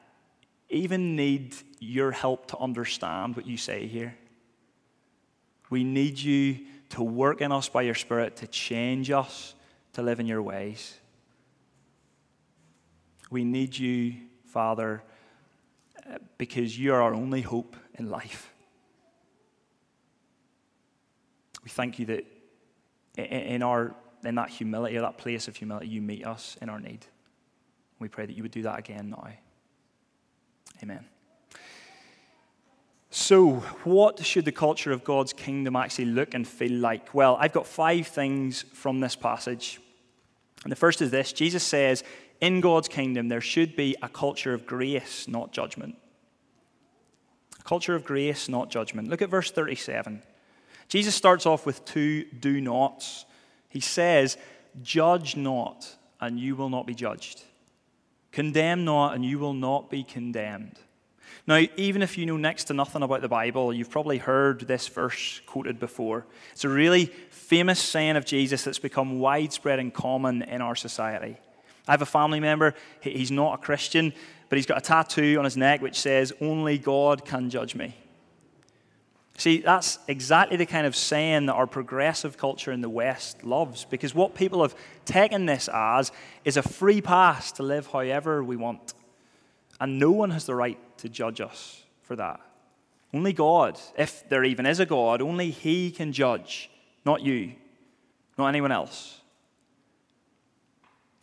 even 0.70 1.15
need 1.15 1.55
your 1.79 2.12
help 2.12 2.48
to 2.48 2.58
understand 2.58 3.36
what 3.36 3.46
you 3.46 3.58
say 3.58 3.88
here. 3.88 4.15
We 5.70 5.84
need 5.84 6.20
you 6.20 6.60
to 6.89 7.03
work 7.03 7.41
in 7.41 7.51
us 7.51 7.70
by 7.70 7.84
your 7.84 7.96
Spirit 7.96 8.38
to 8.38 8.48
change 8.48 9.12
us 9.12 9.55
to 9.93 10.01
live 10.01 10.20
in 10.20 10.27
your 10.27 10.41
ways. 10.41 11.00
We 13.32 13.46
need 13.46 13.78
you, 13.78 14.16
Father, 14.46 15.02
uh, 16.06 16.18
because 16.38 16.78
you 16.78 16.94
are 16.94 17.02
our 17.02 17.14
only 17.14 17.42
hope 17.42 17.76
in 17.96 18.10
life. 18.10 18.54
We 21.64 21.70
thank 21.70 21.98
you 21.98 22.06
that 22.08 22.26
in, 23.18 23.64
our, 23.64 23.96
in 24.26 24.36
that 24.36 24.50
humility, 24.50 24.98
that 24.98 25.18
place 25.18 25.48
of 25.48 25.56
humility, 25.56 25.88
you 25.88 26.02
meet 26.02 26.26
us 26.26 26.58
in 26.62 26.70
our 26.70 26.80
need. 26.80 27.06
We 28.00 28.10
pray 28.10 28.26
that 28.26 28.36
you 28.36 28.44
would 28.44 28.52
do 28.52 28.64
that 28.64 28.80
again 28.80 29.12
now. 29.12 29.28
Amen. 30.84 31.06
So, 33.12 33.56
what 33.84 34.26
should 34.26 34.46
the 34.46 34.52
culture 34.52 34.92
of 34.92 35.04
God's 35.04 35.34
kingdom 35.34 35.76
actually 35.76 36.06
look 36.06 36.34
and 36.34 36.48
feel 36.48 36.72
like? 36.72 37.14
Well, 37.14 37.38
I've 37.40 37.54
got 37.54 37.68
five 37.68 38.08
things 38.08 38.64
from 38.74 39.00
this 39.00 39.16
passage. 39.16 39.80
And 40.64 40.72
the 40.72 40.78
first 40.78 41.02
is 41.02 41.12
this 41.12 41.32
Jesus 41.32 41.64
says, 41.64 42.04
in 42.41 42.60
God's 42.60 42.88
kingdom, 42.88 43.29
there 43.29 43.39
should 43.39 43.75
be 43.75 43.95
a 44.01 44.10
culture 44.10 44.53
of 44.53 44.65
grace, 44.65 45.27
not 45.27 45.53
judgment. 45.53 45.95
A 47.60 47.63
culture 47.63 47.95
of 47.95 48.03
grace, 48.03 48.50
not 48.50 48.71
judgment. 48.71 49.07
Look 49.07 49.21
at 49.21 49.29
verse 49.29 49.51
37. 49.51 50.24
Jesus 50.88 51.15
starts 51.15 51.45
off 51.45 51.65
with 51.65 51.86
two 51.86 52.25
do 52.25 52.60
nots. 52.60 53.25
He 53.69 53.79
says, 53.79 54.38
Judge 54.81 55.36
not, 55.38 55.95
and 56.19 56.39
you 56.39 56.55
will 56.55 56.69
not 56.69 56.88
be 56.88 56.95
judged. 56.95 57.43
Condemn 58.31 58.83
not, 58.86 59.13
and 59.13 59.24
you 59.24 59.38
will 59.38 59.53
not 59.53 59.89
be 59.89 60.03
condemned. 60.03 60.79
Now, 61.48 61.62
even 61.75 62.01
if 62.01 62.17
you 62.17 62.25
know 62.25 62.38
next 62.38 62.65
to 62.65 62.74
nothing 62.74 63.03
about 63.03 63.21
the 63.21 63.27
Bible, 63.27 63.74
you've 63.74 63.89
probably 63.89 64.17
heard 64.17 64.62
this 64.62 64.88
verse 64.88 65.41
quoted 65.45 65.79
before. 65.79 66.25
It's 66.51 66.63
a 66.63 66.69
really 66.69 67.05
famous 67.29 67.79
saying 67.79 68.15
of 68.15 68.25
Jesus 68.25 68.63
that's 68.63 68.79
become 68.79 69.19
widespread 69.19 69.79
and 69.79 69.93
common 69.93 70.43
in 70.43 70.62
our 70.62 70.75
society. 70.75 71.38
I 71.88 71.92
have 71.92 72.02
a 72.02 72.06
family 72.06 72.40
member, 72.40 72.76
he's 73.02 73.32
not 73.32 73.56
a 73.56 73.58
Christian, 73.58 74.14
but 74.50 74.58
he's 74.58 74.66
got 74.66 74.78
a 74.78 74.82
tattoo 74.82 75.38
on 75.38 75.46
his 75.46 75.58
neck 75.58 75.82
which 75.82 76.00
says, 76.00 76.34
Only 76.42 76.78
God 76.78 77.26
can 77.26 77.50
judge 77.50 77.76
me. 77.76 77.96
See, 79.38 79.58
that's 79.58 79.98
exactly 80.08 80.58
the 80.58 80.68
kind 80.68 80.86
of 80.86 80.96
saying 80.96 81.48
that 81.48 81.54
our 81.54 81.66
progressive 81.66 82.38
culture 82.38 82.72
in 82.72 82.82
the 82.82 82.90
West 82.90 83.44
loves, 83.44 83.86
because 83.86 84.14
what 84.14 84.36
people 84.36 84.62
have 84.62 84.76
taken 85.06 85.48
this 85.48 85.68
as 85.74 86.12
is 86.46 86.58
a 86.58 86.62
free 86.62 87.02
pass 87.02 87.52
to 87.54 87.64
live 87.64 87.88
however 87.88 88.44
we 88.44 88.56
want. 88.56 88.94
And 89.80 89.98
no 89.98 90.12
one 90.12 90.30
has 90.30 90.46
the 90.46 90.54
right 90.54 90.78
to 91.00 91.10
judge 91.10 91.42
us 91.42 91.82
for 92.04 92.16
that. 92.18 92.40
Only 93.14 93.34
God, 93.34 93.80
if 93.98 94.28
there 94.30 94.44
even 94.44 94.66
is 94.66 94.80
a 94.80 94.86
God, 94.86 95.22
only 95.22 95.50
He 95.50 95.90
can 95.90 96.14
judge, 96.14 96.70
not 97.04 97.22
you, 97.22 97.54
not 98.38 98.48
anyone 98.48 98.72
else. 98.72 99.21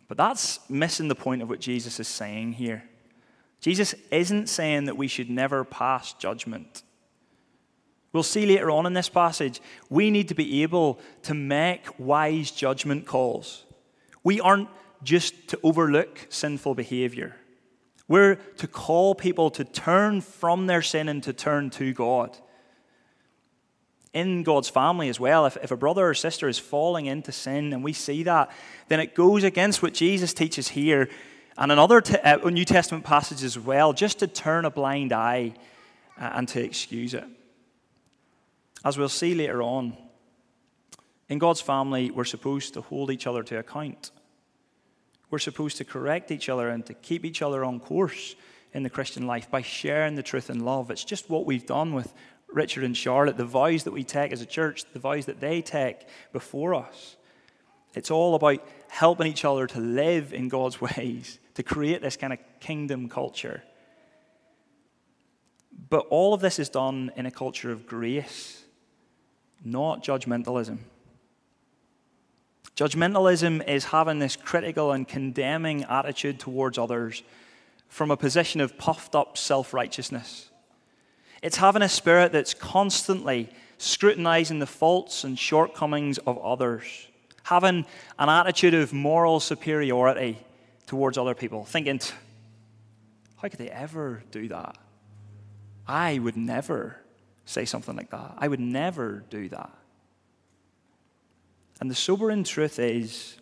But 0.09 0.17
that's 0.17 0.59
missing 0.69 1.07
the 1.07 1.15
point 1.15 1.41
of 1.41 1.49
what 1.49 1.61
Jesus 1.61 1.99
is 1.99 2.07
saying 2.07 2.53
here. 2.53 2.83
Jesus 3.61 3.93
isn't 4.11 4.49
saying 4.49 4.85
that 4.85 4.97
we 4.97 5.07
should 5.07 5.29
never 5.29 5.63
pass 5.63 6.13
judgment. 6.13 6.83
We'll 8.11 8.23
see 8.23 8.45
later 8.47 8.71
on 8.71 8.87
in 8.87 8.93
this 8.93 9.07
passage, 9.07 9.61
we 9.89 10.09
need 10.09 10.27
to 10.29 10.35
be 10.35 10.63
able 10.63 10.99
to 11.23 11.35
make 11.35 11.87
wise 11.99 12.49
judgment 12.49 13.05
calls. 13.05 13.65
We 14.23 14.41
aren't 14.41 14.69
just 15.03 15.49
to 15.49 15.59
overlook 15.61 16.25
sinful 16.29 16.73
behavior. 16.73 17.35
We're 18.07 18.35
to 18.35 18.67
call 18.67 19.13
people 19.13 19.51
to 19.51 19.63
turn 19.63 20.21
from 20.21 20.65
their 20.65 20.81
sin 20.81 21.07
and 21.07 21.21
to 21.23 21.33
turn 21.33 21.69
to 21.71 21.93
God. 21.93 22.35
In 24.13 24.43
God's 24.43 24.69
family 24.69 25.09
as 25.09 25.19
well, 25.19 25.45
if, 25.45 25.57
if 25.57 25.71
a 25.71 25.77
brother 25.77 26.09
or 26.09 26.13
sister 26.13 26.47
is 26.47 26.57
falling 26.57 27.05
into 27.05 27.31
sin 27.31 27.73
and 27.73 27.83
we 27.83 27.93
see 27.93 28.23
that, 28.23 28.49
then 28.87 28.99
it 28.99 29.13
goes 29.13 29.43
against 29.43 29.83
what 29.83 29.93
Jesus 29.93 30.33
teaches 30.33 30.69
here 30.69 31.09
and 31.59 31.73
another 31.73 32.01
uh, 32.23 32.37
New 32.49 32.63
Testament 32.63 33.03
passage 33.03 33.43
as 33.43 33.59
well, 33.59 33.91
just 33.91 34.19
to 34.19 34.27
turn 34.27 34.63
a 34.63 34.71
blind 34.71 35.11
eye 35.11 35.53
uh, 36.17 36.31
and 36.33 36.47
to 36.47 36.63
excuse 36.63 37.13
it. 37.13 37.25
As 38.85 38.97
we'll 38.97 39.09
see 39.09 39.35
later 39.35 39.61
on, 39.61 39.97
in 41.27 41.37
God's 41.37 41.59
family, 41.59 42.11
we're 42.11 42.23
supposed 42.23 42.73
to 42.75 42.81
hold 42.81 43.11
each 43.11 43.27
other 43.27 43.43
to 43.43 43.59
account. 43.59 44.11
We're 45.29 45.39
supposed 45.39 45.75
to 45.77 45.85
correct 45.85 46.31
each 46.31 46.47
other 46.47 46.69
and 46.69 46.85
to 46.85 46.93
keep 46.93 47.25
each 47.25 47.41
other 47.41 47.65
on 47.65 47.81
course 47.81 48.35
in 48.73 48.83
the 48.83 48.89
Christian 48.89 49.27
life 49.27 49.51
by 49.51 49.61
sharing 49.61 50.15
the 50.15 50.23
truth 50.23 50.49
in 50.49 50.63
love. 50.63 50.89
It's 50.89 51.03
just 51.03 51.29
what 51.29 51.45
we've 51.45 51.65
done 51.65 51.93
with 51.93 52.13
Richard 52.53 52.83
and 52.83 52.95
Charlotte, 52.95 53.37
the 53.37 53.45
vows 53.45 53.83
that 53.83 53.91
we 53.91 54.03
take 54.03 54.31
as 54.31 54.41
a 54.41 54.45
church, 54.45 54.85
the 54.93 54.99
vows 54.99 55.25
that 55.27 55.39
they 55.39 55.61
take 55.61 56.07
before 56.33 56.73
us. 56.73 57.15
It's 57.93 58.11
all 58.11 58.35
about 58.35 58.65
helping 58.89 59.27
each 59.27 59.45
other 59.45 59.67
to 59.67 59.79
live 59.79 60.33
in 60.33 60.49
God's 60.49 60.81
ways, 60.97 61.39
to 61.55 61.63
create 61.63 62.01
this 62.01 62.17
kind 62.17 62.33
of 62.33 62.39
kingdom 62.59 63.09
culture. 63.09 63.63
But 65.89 66.07
all 66.09 66.33
of 66.33 66.41
this 66.41 66.59
is 66.59 66.69
done 66.69 67.11
in 67.15 67.25
a 67.25 67.31
culture 67.31 67.71
of 67.71 67.85
grace 67.85 68.59
not 69.63 70.03
judgmentalism. 70.03 70.79
Judgmentalism 72.75 73.67
is 73.67 73.85
having 73.85 74.19
this 74.19 74.35
critical 74.35 74.91
and 74.91 75.07
condemning 75.07 75.83
attitude 75.83 76.39
towards 76.39 76.77
others 76.77 77.23
from 77.89 78.11
a 78.11 78.17
position 78.17 78.61
of 78.61 78.77
puffed 78.77 79.15
up 79.15 79.37
self 79.37 79.73
righteousness. 79.73 80.48
It's 81.41 81.57
having 81.57 81.81
a 81.81 81.89
spirit 81.89 82.31
that's 82.31 82.53
constantly 82.53 83.49
scrutinizing 83.77 84.59
the 84.59 84.67
faults 84.67 85.23
and 85.23 85.39
shortcomings 85.39 86.17
of 86.19 86.37
others, 86.39 87.07
having 87.43 87.85
an 88.17 88.29
attitude 88.29 88.73
of 88.73 88.91
moral 88.93 89.39
superiority 89.39 90.37
towards 90.85 91.17
other 91.17 91.33
people, 91.33 91.63
thinking, 91.65 91.99
how 93.37 93.47
could 93.47 93.59
they 93.59 93.69
ever 93.69 94.23
do 94.31 94.47
that? 94.49 94.77
I 95.87 96.19
would 96.19 96.35
never 96.35 96.97
say 97.45 97.65
something 97.65 97.95
like 97.95 98.11
that. 98.11 98.33
I 98.37 98.47
would 98.47 98.59
never 98.59 99.23
do 99.29 99.49
that. 99.49 99.71
And 101.79 101.89
the 101.89 101.95
sobering 101.95 102.43
truth 102.43 102.77
is 102.77 103.37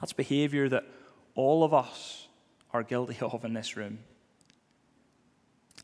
that's 0.00 0.14
behavior 0.14 0.68
that 0.70 0.84
all 1.34 1.62
of 1.62 1.74
us 1.74 2.26
are 2.72 2.82
guilty 2.82 3.18
of 3.20 3.44
in 3.44 3.52
this 3.52 3.76
room. 3.76 3.98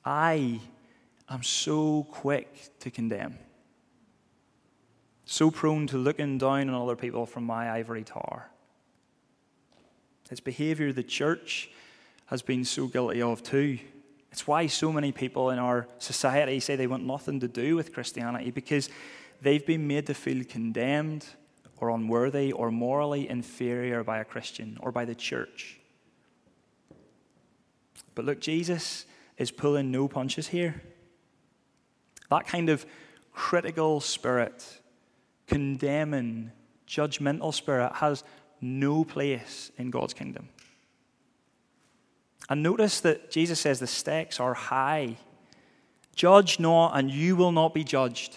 I 0.05 0.61
am 1.35 1.43
so 1.43 2.07
quick 2.11 2.71
to 2.81 2.91
condemn, 2.91 3.39
so 5.25 5.51
prone 5.51 5.87
to 5.89 5.97
looking 5.97 6.39
down 6.39 6.69
on 6.69 6.75
other 6.75 6.97
people 6.97 7.27
from 7.27 7.45
my 7.45 7.71
ivory 7.71 8.05
tower. 8.05 8.49
It's 10.31 10.41
behavior 10.41 10.93
the 10.93 11.03
church 11.03 11.71
has 12.27 12.43
been 12.43 12.65
so 12.65 12.87
guilty 12.87 13.23
of 13.23 13.43
too. 13.43 13.79
It's 14.33 14.47
why 14.47 14.67
so 14.67 14.93
many 14.93 15.13
people 15.13 15.51
in 15.51 15.59
our 15.59 15.89
society 15.99 16.61
say 16.61 16.77
they 16.77 16.87
want 16.87 17.07
nothing 17.07 17.41
to 17.41 17.49
do 17.49 17.77
with 17.77 17.93
Christianity 17.93 18.51
because 18.51 18.91
they've 19.41 19.65
been 19.65 19.87
made 19.87 20.07
to 20.07 20.15
feel 20.15 20.45
condemned 20.45 21.25
or 21.79 21.91
unworthy 21.91 22.53
or 22.53 22.71
morally 22.71 23.29
inferior 23.29 24.03
by 24.03 24.19
a 24.19 24.25
Christian 24.25 24.79
or 24.81 24.91
by 24.91 25.05
the 25.05 25.15
church. 25.15 25.79
But 28.15 28.25
look, 28.25 28.41
Jesus 28.41 29.07
is 29.37 29.51
pulling 29.51 29.91
no 29.91 30.09
punches 30.09 30.49
here. 30.49 30.83
That 32.31 32.47
kind 32.47 32.69
of 32.69 32.87
critical 33.33 34.01
spirit, 34.01 34.81
condemning, 35.47 36.53
judgmental 36.89 37.53
spirit 37.53 37.93
has 37.97 38.25
no 38.61 39.05
place 39.05 39.71
in 39.77 39.91
God's 39.91 40.15
kingdom. 40.15 40.49
And 42.49 42.63
notice 42.63 43.01
that 43.01 43.31
Jesus 43.31 43.61
says 43.61 43.81
the 43.81 43.87
stakes 43.87 44.39
are 44.41 44.55
high. 44.55 45.17
Judge 46.15 46.59
not, 46.59 46.97
and 46.97 47.11
you 47.11 47.37
will 47.37 47.53
not 47.53 47.75
be 47.75 47.85
judged. 47.85 48.37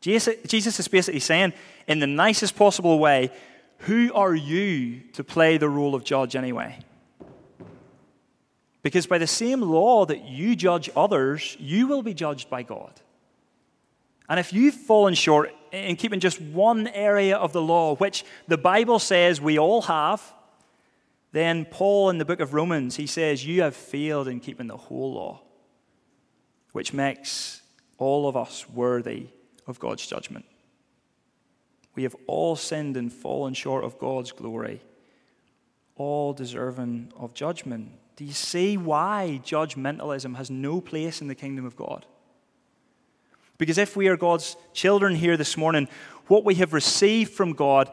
Jesus 0.00 0.78
is 0.78 0.88
basically 0.88 1.20
saying, 1.20 1.52
in 1.86 2.00
the 2.00 2.06
nicest 2.06 2.56
possible 2.56 2.98
way, 2.98 3.30
who 3.80 4.12
are 4.14 4.34
you 4.34 5.00
to 5.12 5.22
play 5.22 5.58
the 5.58 5.68
role 5.68 5.94
of 5.94 6.04
judge 6.04 6.34
anyway? 6.34 6.78
Because 8.86 9.08
by 9.08 9.18
the 9.18 9.26
same 9.26 9.62
law 9.62 10.06
that 10.06 10.28
you 10.28 10.54
judge 10.54 10.88
others, 10.94 11.56
you 11.58 11.88
will 11.88 12.04
be 12.04 12.14
judged 12.14 12.48
by 12.48 12.62
God. 12.62 12.92
And 14.28 14.38
if 14.38 14.52
you've 14.52 14.76
fallen 14.76 15.14
short 15.14 15.52
in 15.72 15.96
keeping 15.96 16.20
just 16.20 16.40
one 16.40 16.86
area 16.86 17.36
of 17.36 17.52
the 17.52 17.60
law, 17.60 17.96
which 17.96 18.24
the 18.46 18.56
Bible 18.56 19.00
says 19.00 19.40
we 19.40 19.58
all 19.58 19.82
have, 19.82 20.22
then 21.32 21.64
Paul 21.64 22.10
in 22.10 22.18
the 22.18 22.24
book 22.24 22.38
of 22.38 22.54
Romans, 22.54 22.94
he 22.94 23.08
says, 23.08 23.44
You 23.44 23.62
have 23.62 23.74
failed 23.74 24.28
in 24.28 24.38
keeping 24.38 24.68
the 24.68 24.76
whole 24.76 25.14
law, 25.14 25.42
which 26.70 26.92
makes 26.92 27.62
all 27.98 28.28
of 28.28 28.36
us 28.36 28.70
worthy 28.70 29.26
of 29.66 29.80
God's 29.80 30.06
judgment. 30.06 30.44
We 31.96 32.04
have 32.04 32.14
all 32.28 32.54
sinned 32.54 32.96
and 32.96 33.12
fallen 33.12 33.54
short 33.54 33.82
of 33.82 33.98
God's 33.98 34.30
glory, 34.30 34.80
all 35.96 36.32
deserving 36.32 37.12
of 37.16 37.34
judgment. 37.34 37.90
Do 38.16 38.24
you 38.24 38.32
see 38.32 38.76
why 38.76 39.40
judgmentalism 39.44 40.36
has 40.36 40.50
no 40.50 40.80
place 40.80 41.20
in 41.20 41.28
the 41.28 41.34
kingdom 41.34 41.66
of 41.66 41.76
God? 41.76 42.06
Because 43.58 43.78
if 43.78 43.96
we 43.96 44.08
are 44.08 44.16
God's 44.16 44.56
children 44.72 45.14
here 45.14 45.36
this 45.36 45.56
morning, 45.56 45.88
what 46.26 46.44
we 46.44 46.56
have 46.56 46.72
received 46.72 47.32
from 47.32 47.52
God 47.52 47.90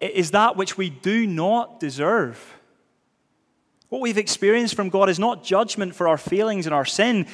is 0.00 0.30
that 0.30 0.56
which 0.56 0.76
we 0.76 0.90
do 0.90 1.26
not 1.26 1.80
deserve. 1.80 2.58
What 3.88 4.00
we've 4.00 4.18
experienced 4.18 4.74
from 4.74 4.88
God 4.88 5.08
is 5.08 5.18
not 5.18 5.44
judgment 5.44 5.94
for 5.94 6.08
our 6.08 6.18
failings 6.18 6.66
and 6.66 6.74
our 6.74 6.84
sin, 6.84 7.26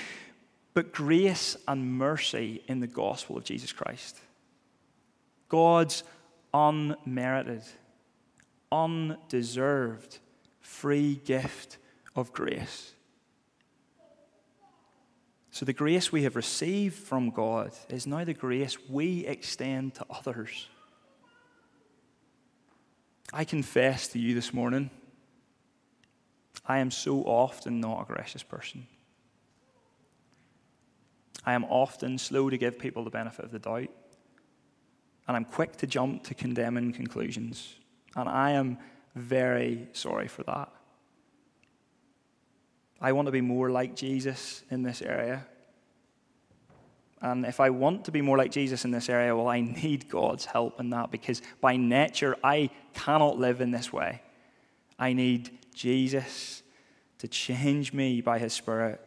but 0.75 0.93
grace 0.93 1.57
and 1.67 1.95
mercy 1.95 2.63
in 2.69 2.81
the 2.81 2.87
gospel 2.87 3.37
of 3.37 3.45
Jesus 3.45 3.73
Christ. 3.73 4.19
God's 5.49 6.05
unmerited, 6.53 7.63
undeserved, 8.71 10.19
free 10.61 11.21
gift 11.25 11.79
of 12.21 12.33
grace. 12.33 12.93
So, 15.51 15.65
the 15.65 15.73
grace 15.73 16.13
we 16.13 16.23
have 16.23 16.37
received 16.37 16.95
from 16.95 17.31
God 17.31 17.73
is 17.89 18.07
now 18.07 18.25
the 18.25 18.35
grace 18.35 18.77
we 18.89 19.27
extend 19.27 19.95
to 19.97 20.07
others. 20.09 20.69
I 23.33 23.45
confess 23.45 24.09
to 24.09 24.19
you 24.19 24.35
this 24.35 24.55
morning 24.55 24.91
I 26.67 26.79
am 26.79 26.91
so 26.91 27.23
often 27.23 27.81
not 27.81 28.03
a 28.03 28.13
gracious 28.13 28.43
person. 28.43 28.87
I 31.45 31.55
am 31.55 31.65
often 31.65 32.19
slow 32.19 32.51
to 32.51 32.59
give 32.59 32.79
people 32.79 33.03
the 33.03 33.11
benefit 33.11 33.45
of 33.45 33.51
the 33.51 33.59
doubt. 33.59 33.89
And 35.27 35.37
I'm 35.37 35.45
quick 35.45 35.77
to 35.79 35.87
jump 35.87 36.25
to 36.25 36.35
condemning 36.35 36.93
conclusions. 36.93 37.75
And 38.15 38.29
I 38.29 38.53
am 38.53 38.79
very 39.15 39.89
sorry 39.93 40.29
for 40.29 40.43
that. 40.45 40.73
I 43.01 43.13
want 43.13 43.27
to 43.27 43.33
be 43.33 43.41
more 43.41 43.71
like 43.71 43.97
Jesus 43.97 44.63
in 44.71 44.83
this 44.83 45.01
area. 45.01 45.47
And 47.23 47.45
if 47.45 47.61
I 47.61 47.71
want 47.71 48.07
to 48.07 48.13
be 48.13 48.23
more 48.23 48.39
like 48.39 48.51
Jesus 48.51 48.85
in 48.85 48.91
this 48.91 49.09
area, 49.09 49.37
well, 49.37 49.49
I 49.49 49.61
need 49.61 50.09
God's 50.09 50.47
help 50.47 50.81
in 50.81 50.91
that 50.91 51.11
because 51.11 51.43
by 51.61 51.77
nature, 51.77 52.37
I 52.43 52.71
cannot 52.95 53.39
live 53.39 53.61
in 53.61 53.71
this 53.71 53.93
way. 53.93 54.23
I 54.99 55.13
need 55.13 55.51
Jesus 55.75 56.63
to 57.19 57.29
change 57.29 57.93
me 57.93 58.23
by 58.23 58.39
His 58.39 58.55
Spirit, 58.55 59.01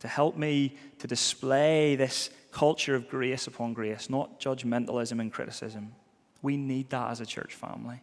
to 0.00 0.08
help 0.08 0.36
me 0.36 0.76
to 0.98 1.06
display 1.06 1.94
this 1.94 2.30
culture 2.50 2.96
of 2.96 3.08
grace 3.08 3.46
upon 3.46 3.74
grace, 3.74 4.10
not 4.10 4.40
judgmentalism 4.40 5.20
and 5.20 5.32
criticism. 5.32 5.94
We 6.42 6.56
need 6.56 6.90
that 6.90 7.10
as 7.10 7.20
a 7.20 7.26
church 7.26 7.54
family. 7.54 8.00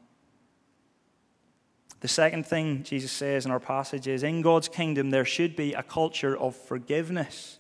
The 2.04 2.10
second 2.10 2.46
thing 2.46 2.84
Jesus 2.84 3.14
says 3.14 3.46
in 3.46 3.52
our 3.52 3.62
passage 3.62 4.10
is 4.10 4.24
in 4.24 4.42
God's 4.42 4.68
kingdom, 4.68 5.10
there 5.10 5.24
should 5.24 5.56
be 5.56 5.72
a 5.72 5.82
culture 5.82 6.38
of 6.38 6.54
forgiveness. 6.54 7.60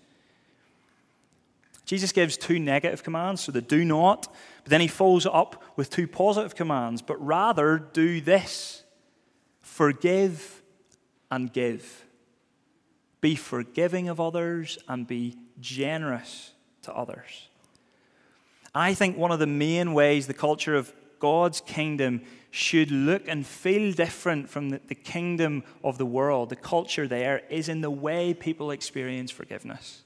Jesus 1.85 2.11
gives 2.11 2.35
two 2.35 2.59
negative 2.59 3.03
commands, 3.03 3.39
so 3.39 3.53
the 3.53 3.61
do 3.61 3.85
not, 3.85 4.27
but 4.65 4.69
then 4.69 4.81
he 4.81 4.89
follows 4.89 5.25
it 5.25 5.33
up 5.33 5.63
with 5.77 5.89
two 5.89 6.09
positive 6.09 6.55
commands, 6.55 7.01
but 7.01 7.25
rather 7.25 7.77
do 7.93 8.19
this 8.19 8.83
forgive 9.61 10.61
and 11.31 11.53
give. 11.53 12.03
Be 13.21 13.35
forgiving 13.35 14.09
of 14.09 14.19
others 14.19 14.77
and 14.89 15.07
be 15.07 15.37
generous 15.61 16.51
to 16.81 16.93
others. 16.93 17.47
I 18.75 18.93
think 18.93 19.15
one 19.15 19.31
of 19.31 19.39
the 19.39 19.47
main 19.47 19.93
ways 19.93 20.27
the 20.27 20.33
culture 20.33 20.75
of 20.75 20.91
God's 21.19 21.61
kingdom 21.61 22.23
should 22.55 22.91
look 22.91 23.27
and 23.27 23.47
feel 23.47 23.91
different 23.93 24.47
from 24.47 24.69
the, 24.69 24.79
the, 24.87 24.93
kingdom 24.93 25.63
of 25.83 25.97
the 25.97 26.05
world, 26.05 26.49
the 26.49 26.55
culture 26.55 27.07
there, 27.07 27.41
is 27.49 27.67
in 27.67 27.81
the 27.81 27.89
way 27.89 28.31
people 28.31 28.69
experience 28.69 29.31
forgiveness. 29.31 30.03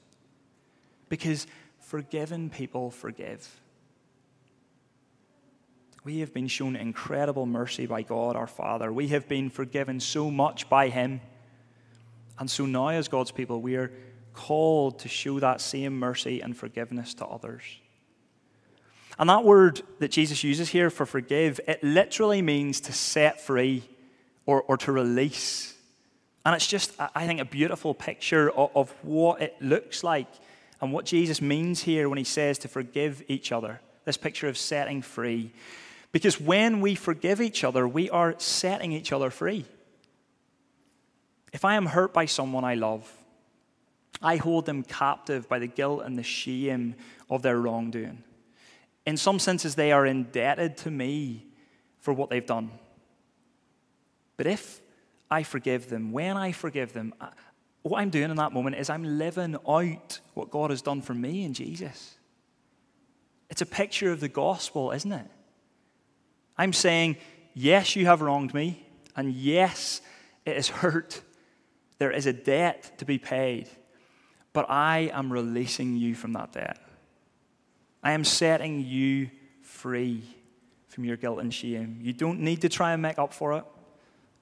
Because 1.10 1.46
forgiven 1.78 2.48
people 2.48 2.90
forgive. 2.90 3.60
We 6.04 6.20
have 6.20 6.32
been 6.32 6.48
shown 6.48 6.74
incredible 6.74 7.44
mercy 7.44 7.84
by 7.84 8.00
God 8.00 8.34
our 8.34 8.46
Father. 8.46 8.90
We 8.90 9.08
have 9.08 9.28
been 9.28 9.50
forgiven 9.50 10.00
so 10.00 10.30
much 10.30 10.70
by 10.70 10.88
Him. 10.88 11.20
And 12.38 12.50
so 12.50 12.64
now, 12.64 12.88
as 12.88 13.08
God's 13.08 13.30
people, 13.30 13.60
we 13.60 13.76
are 13.76 13.92
called 14.32 15.00
to 15.00 15.08
show 15.08 15.38
that 15.38 15.60
same 15.60 15.98
mercy 15.98 16.40
and 16.40 16.56
forgiveness 16.56 17.12
to 17.12 17.26
others. 17.26 17.62
And 19.18 19.28
that 19.28 19.44
word 19.44 19.82
that 19.98 20.10
Jesus 20.10 20.44
uses 20.44 20.68
here 20.68 20.90
for 20.90 21.04
forgive, 21.04 21.60
it 21.66 21.82
literally 21.82 22.40
means 22.40 22.80
to 22.82 22.92
set 22.92 23.40
free 23.40 23.82
or, 24.46 24.62
or 24.62 24.76
to 24.78 24.92
release. 24.92 25.74
And 26.46 26.54
it's 26.54 26.66
just, 26.66 26.92
I 27.14 27.26
think, 27.26 27.40
a 27.40 27.44
beautiful 27.44 27.94
picture 27.94 28.50
of, 28.50 28.70
of 28.74 28.90
what 29.02 29.42
it 29.42 29.56
looks 29.60 30.04
like 30.04 30.28
and 30.80 30.92
what 30.92 31.04
Jesus 31.04 31.42
means 31.42 31.82
here 31.82 32.08
when 32.08 32.18
he 32.18 32.24
says 32.24 32.58
to 32.58 32.68
forgive 32.68 33.22
each 33.28 33.50
other. 33.50 33.80
This 34.04 34.16
picture 34.16 34.48
of 34.48 34.56
setting 34.56 35.02
free. 35.02 35.52
Because 36.12 36.40
when 36.40 36.80
we 36.80 36.94
forgive 36.94 37.40
each 37.40 37.64
other, 37.64 37.86
we 37.86 38.08
are 38.10 38.34
setting 38.38 38.92
each 38.92 39.12
other 39.12 39.30
free. 39.30 39.66
If 41.52 41.64
I 41.64 41.74
am 41.74 41.86
hurt 41.86 42.14
by 42.14 42.26
someone 42.26 42.64
I 42.64 42.76
love, 42.76 43.12
I 44.22 44.36
hold 44.36 44.66
them 44.66 44.82
captive 44.82 45.48
by 45.48 45.58
the 45.58 45.66
guilt 45.66 46.02
and 46.04 46.16
the 46.16 46.22
shame 46.22 46.94
of 47.28 47.42
their 47.42 47.60
wrongdoing. 47.60 48.22
In 49.08 49.16
some 49.16 49.38
senses, 49.38 49.74
they 49.74 49.90
are 49.90 50.04
indebted 50.04 50.76
to 50.78 50.90
me 50.90 51.46
for 51.98 52.12
what 52.12 52.28
they've 52.28 52.44
done. 52.44 52.70
But 54.36 54.46
if 54.46 54.82
I 55.30 55.44
forgive 55.44 55.88
them, 55.88 56.12
when 56.12 56.36
I 56.36 56.52
forgive 56.52 56.92
them, 56.92 57.14
what 57.80 58.00
I'm 58.00 58.10
doing 58.10 58.28
in 58.30 58.36
that 58.36 58.52
moment 58.52 58.76
is 58.76 58.90
I'm 58.90 59.16
living 59.16 59.56
out 59.66 60.20
what 60.34 60.50
God 60.50 60.68
has 60.68 60.82
done 60.82 61.00
for 61.00 61.14
me 61.14 61.44
in 61.44 61.54
Jesus. 61.54 62.18
It's 63.48 63.62
a 63.62 63.66
picture 63.66 64.12
of 64.12 64.20
the 64.20 64.28
gospel, 64.28 64.92
isn't 64.92 65.12
it? 65.12 65.30
I'm 66.58 66.74
saying, 66.74 67.16
yes, 67.54 67.96
you 67.96 68.04
have 68.04 68.20
wronged 68.20 68.52
me, 68.52 68.86
and 69.16 69.32
yes, 69.32 70.02
it 70.44 70.54
is 70.58 70.68
hurt. 70.68 71.22
There 71.96 72.10
is 72.10 72.26
a 72.26 72.34
debt 72.34 72.98
to 72.98 73.06
be 73.06 73.16
paid, 73.16 73.70
but 74.52 74.68
I 74.68 75.10
am 75.14 75.32
releasing 75.32 75.96
you 75.96 76.14
from 76.14 76.34
that 76.34 76.52
debt. 76.52 76.78
I 78.02 78.12
am 78.12 78.24
setting 78.24 78.80
you 78.80 79.30
free 79.62 80.22
from 80.88 81.04
your 81.04 81.16
guilt 81.16 81.40
and 81.40 81.52
shame. 81.52 81.98
You 82.02 82.12
don't 82.12 82.40
need 82.40 82.62
to 82.62 82.68
try 82.68 82.92
and 82.92 83.02
make 83.02 83.18
up 83.18 83.32
for 83.32 83.56
it, 83.56 83.64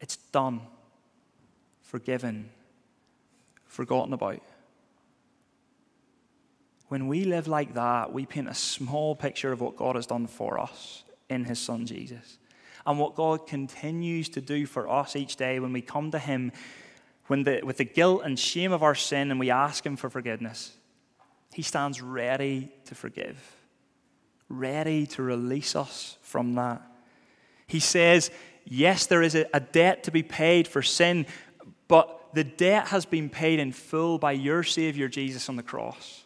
it's 0.00 0.16
done, 0.16 0.60
forgiven, 1.82 2.50
forgotten 3.66 4.12
about. 4.12 4.42
When 6.88 7.08
we 7.08 7.24
live 7.24 7.48
like 7.48 7.74
that, 7.74 8.12
we 8.12 8.26
paint 8.26 8.48
a 8.48 8.54
small 8.54 9.16
picture 9.16 9.50
of 9.50 9.60
what 9.60 9.76
God 9.76 9.96
has 9.96 10.06
done 10.06 10.28
for 10.28 10.60
us 10.60 11.02
in 11.28 11.44
His 11.44 11.58
Son 11.58 11.84
Jesus. 11.84 12.38
And 12.86 13.00
what 13.00 13.16
God 13.16 13.48
continues 13.48 14.28
to 14.30 14.40
do 14.40 14.64
for 14.64 14.88
us 14.88 15.16
each 15.16 15.34
day 15.34 15.58
when 15.58 15.72
we 15.72 15.82
come 15.82 16.12
to 16.12 16.18
Him 16.20 16.52
when 17.26 17.42
the, 17.42 17.60
with 17.64 17.78
the 17.78 17.84
guilt 17.84 18.22
and 18.24 18.38
shame 18.38 18.72
of 18.72 18.82
our 18.82 18.94
sin 18.94 19.30
and 19.30 19.40
we 19.40 19.50
ask 19.50 19.84
Him 19.84 19.96
for 19.96 20.08
forgiveness. 20.08 20.76
He 21.52 21.62
stands 21.62 22.02
ready 22.02 22.72
to 22.86 22.94
forgive, 22.94 23.38
ready 24.48 25.06
to 25.08 25.22
release 25.22 25.74
us 25.74 26.18
from 26.22 26.54
that. 26.54 26.82
He 27.66 27.80
says, 27.80 28.30
Yes, 28.68 29.06
there 29.06 29.22
is 29.22 29.36
a, 29.36 29.60
debt 29.60 30.04
to 30.04 30.10
be 30.10 30.24
paid 30.24 30.66
for 30.66 30.82
sin, 30.82 31.26
but 31.86 32.30
the 32.34 32.42
debt 32.42 32.88
has 32.88 33.06
been 33.06 33.30
paid 33.30 33.60
in 33.60 33.70
full 33.70 34.18
by 34.18 34.32
your 34.32 34.64
Savior 34.64 35.08
Jesus 35.08 35.48
on 35.48 35.54
the 35.54 35.62
cross. 35.62 36.24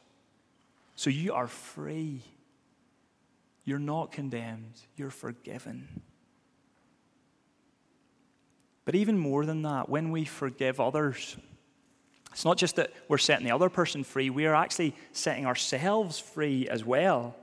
So 0.97 1.11
you 1.11 1.35
are 1.35 1.47
free. 1.47 2.23
You're 3.65 3.79
not 3.79 4.11
condemned, 4.11 4.81
you're 4.97 5.11
forgiven. 5.11 6.03
But 8.85 8.95
even 8.95 9.19
more 9.19 9.45
than 9.45 9.63
that, 9.63 9.89
when 9.89 10.11
we 10.11 10.25
forgive 10.25 10.81
others, 10.81 11.37
it's 12.33 12.45
not 12.45 12.57
just 12.57 12.77
that 12.77 12.93
we're 13.09 13.19
setting 13.19 13.45
the 13.45 13.55
other 13.55 13.69
person 13.69 14.05
free, 14.05 14.31
we 14.31 14.47
are 14.47 14.55
actually 14.55 14.95
setting 15.13 15.47
ourselves 15.47 16.19
free 16.19 16.69
as 16.69 16.85
well. 16.85 17.37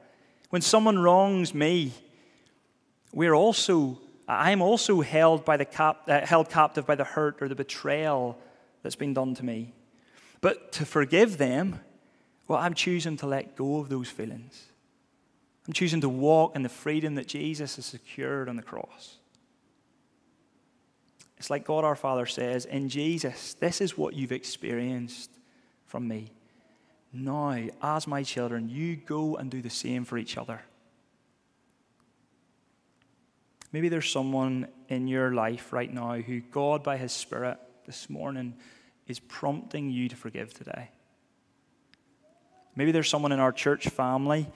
When 0.49 0.61
someone 0.61 0.97
wrongs 0.99 1.53
me, 1.53 1.91
we're 3.13 3.33
also, 3.33 3.99
I'm 4.27 4.61
also 4.61 5.01
held, 5.01 5.43
by 5.43 5.57
the 5.57 5.65
cap, 5.65 6.03
uh, 6.07 6.25
held 6.25 6.49
captive 6.49 6.85
by 6.85 6.95
the 6.95 7.03
hurt 7.03 7.41
or 7.41 7.47
the 7.47 7.55
betrayal 7.55 8.37
that's 8.81 8.95
been 8.95 9.13
done 9.13 9.35
to 9.35 9.45
me. 9.45 9.73
But 10.39 10.71
to 10.73 10.85
forgive 10.85 11.37
them, 11.37 11.79
well, 12.47 12.59
I'm 12.59 12.73
choosing 12.73 13.17
to 13.17 13.27
let 13.27 13.55
go 13.55 13.79
of 13.79 13.89
those 13.89 14.09
feelings. 14.09 14.67
I'm 15.67 15.73
choosing 15.73 15.99
to 16.01 16.09
walk 16.09 16.55
in 16.55 16.63
the 16.63 16.69
freedom 16.69 17.15
that 17.15 17.27
Jesus 17.27 17.75
has 17.75 17.85
secured 17.85 18.47
on 18.47 18.55
the 18.55 18.61
cross. 18.61 19.16
It's 21.37 21.49
like 21.49 21.65
God 21.65 21.83
our 21.83 21.95
Father 21.95 22.25
says, 22.25 22.65
in 22.65 22.89
Jesus, 22.89 23.53
this 23.55 23.79
is 23.79 23.97
what 23.97 24.15
you've 24.15 24.31
experienced 24.31 25.29
from 25.85 26.07
me. 26.07 26.31
Now, 27.13 27.67
as 27.81 28.07
my 28.07 28.23
children, 28.23 28.69
you 28.69 28.95
go 28.95 29.37
and 29.37 29.49
do 29.49 29.61
the 29.61 29.69
same 29.69 30.03
for 30.03 30.17
each 30.17 30.37
other. 30.37 30.61
Maybe 33.71 33.89
there's 33.89 34.09
someone 34.09 34.67
in 34.89 35.07
your 35.07 35.33
life 35.33 35.71
right 35.71 35.93
now 35.93 36.15
who 36.15 36.41
God, 36.41 36.83
by 36.83 36.97
His 36.97 37.11
Spirit, 37.11 37.57
this 37.85 38.09
morning 38.09 38.55
is 39.07 39.19
prompting 39.19 39.89
you 39.89 40.09
to 40.09 40.15
forgive 40.15 40.53
today. 40.53 40.89
Maybe 42.75 42.91
there's 42.91 43.09
someone 43.09 43.31
in 43.31 43.39
our 43.39 43.51
church 43.51 43.87
family 43.89 44.47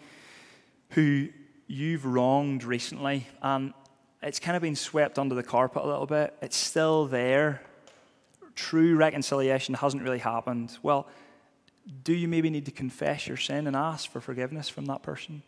who 0.92 1.30
you've 1.68 2.06
wronged 2.06 2.64
recently 2.64 3.28
and 3.42 3.74
it's 4.22 4.40
kind 4.40 4.56
of 4.56 4.62
been 4.62 4.76
swept 4.76 5.18
under 5.18 5.36
the 5.36 5.44
carpet 5.44 5.84
a 5.84 5.88
little 5.88 6.06
bit. 6.06 6.36
It's 6.42 6.58
still 6.58 7.08
there. 7.08 7.62
True 8.56 8.96
reconciliation 8.96 9.76
hasn't 9.76 10.04
really 10.04 10.20
happened. 10.20 10.78
Well, 10.84 11.08
do 12.04 12.14
you 12.14 12.28
maybe 12.28 12.50
need 12.50 12.66
to 12.66 12.72
confess 12.72 13.28
your 13.28 13.38
sin 13.38 13.66
and 13.68 13.76
ask 13.76 14.12
for 14.12 14.22
forgiveness 14.22 14.70
from 14.70 14.86
that 14.86 15.02
person? 15.02 15.42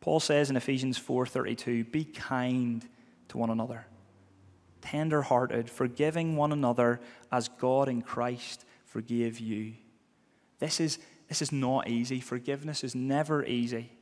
Paul 0.00 0.20
says 0.20 0.48
in 0.48 0.56
Ephesians 0.56 0.96
4:32, 0.96 1.84
"Be 1.84 2.04
kind 2.04 2.88
to 3.28 3.36
one 3.36 3.50
another, 3.50 3.86
tender-hearted, 4.80 5.68
forgiving 5.68 6.36
one 6.36 6.52
another 6.52 7.00
as 7.30 7.48
God 7.48 7.88
in 7.88 8.00
Christ 8.00 8.64
forgave 8.86 9.38
you." 9.38 9.74
This 10.58 10.80
is 10.80 10.98
this 11.28 11.42
is 11.42 11.52
not 11.52 11.86
easy. 11.86 12.18
Forgiveness 12.18 12.82
is 12.82 12.94
never 12.94 13.44
easy. 13.44 13.92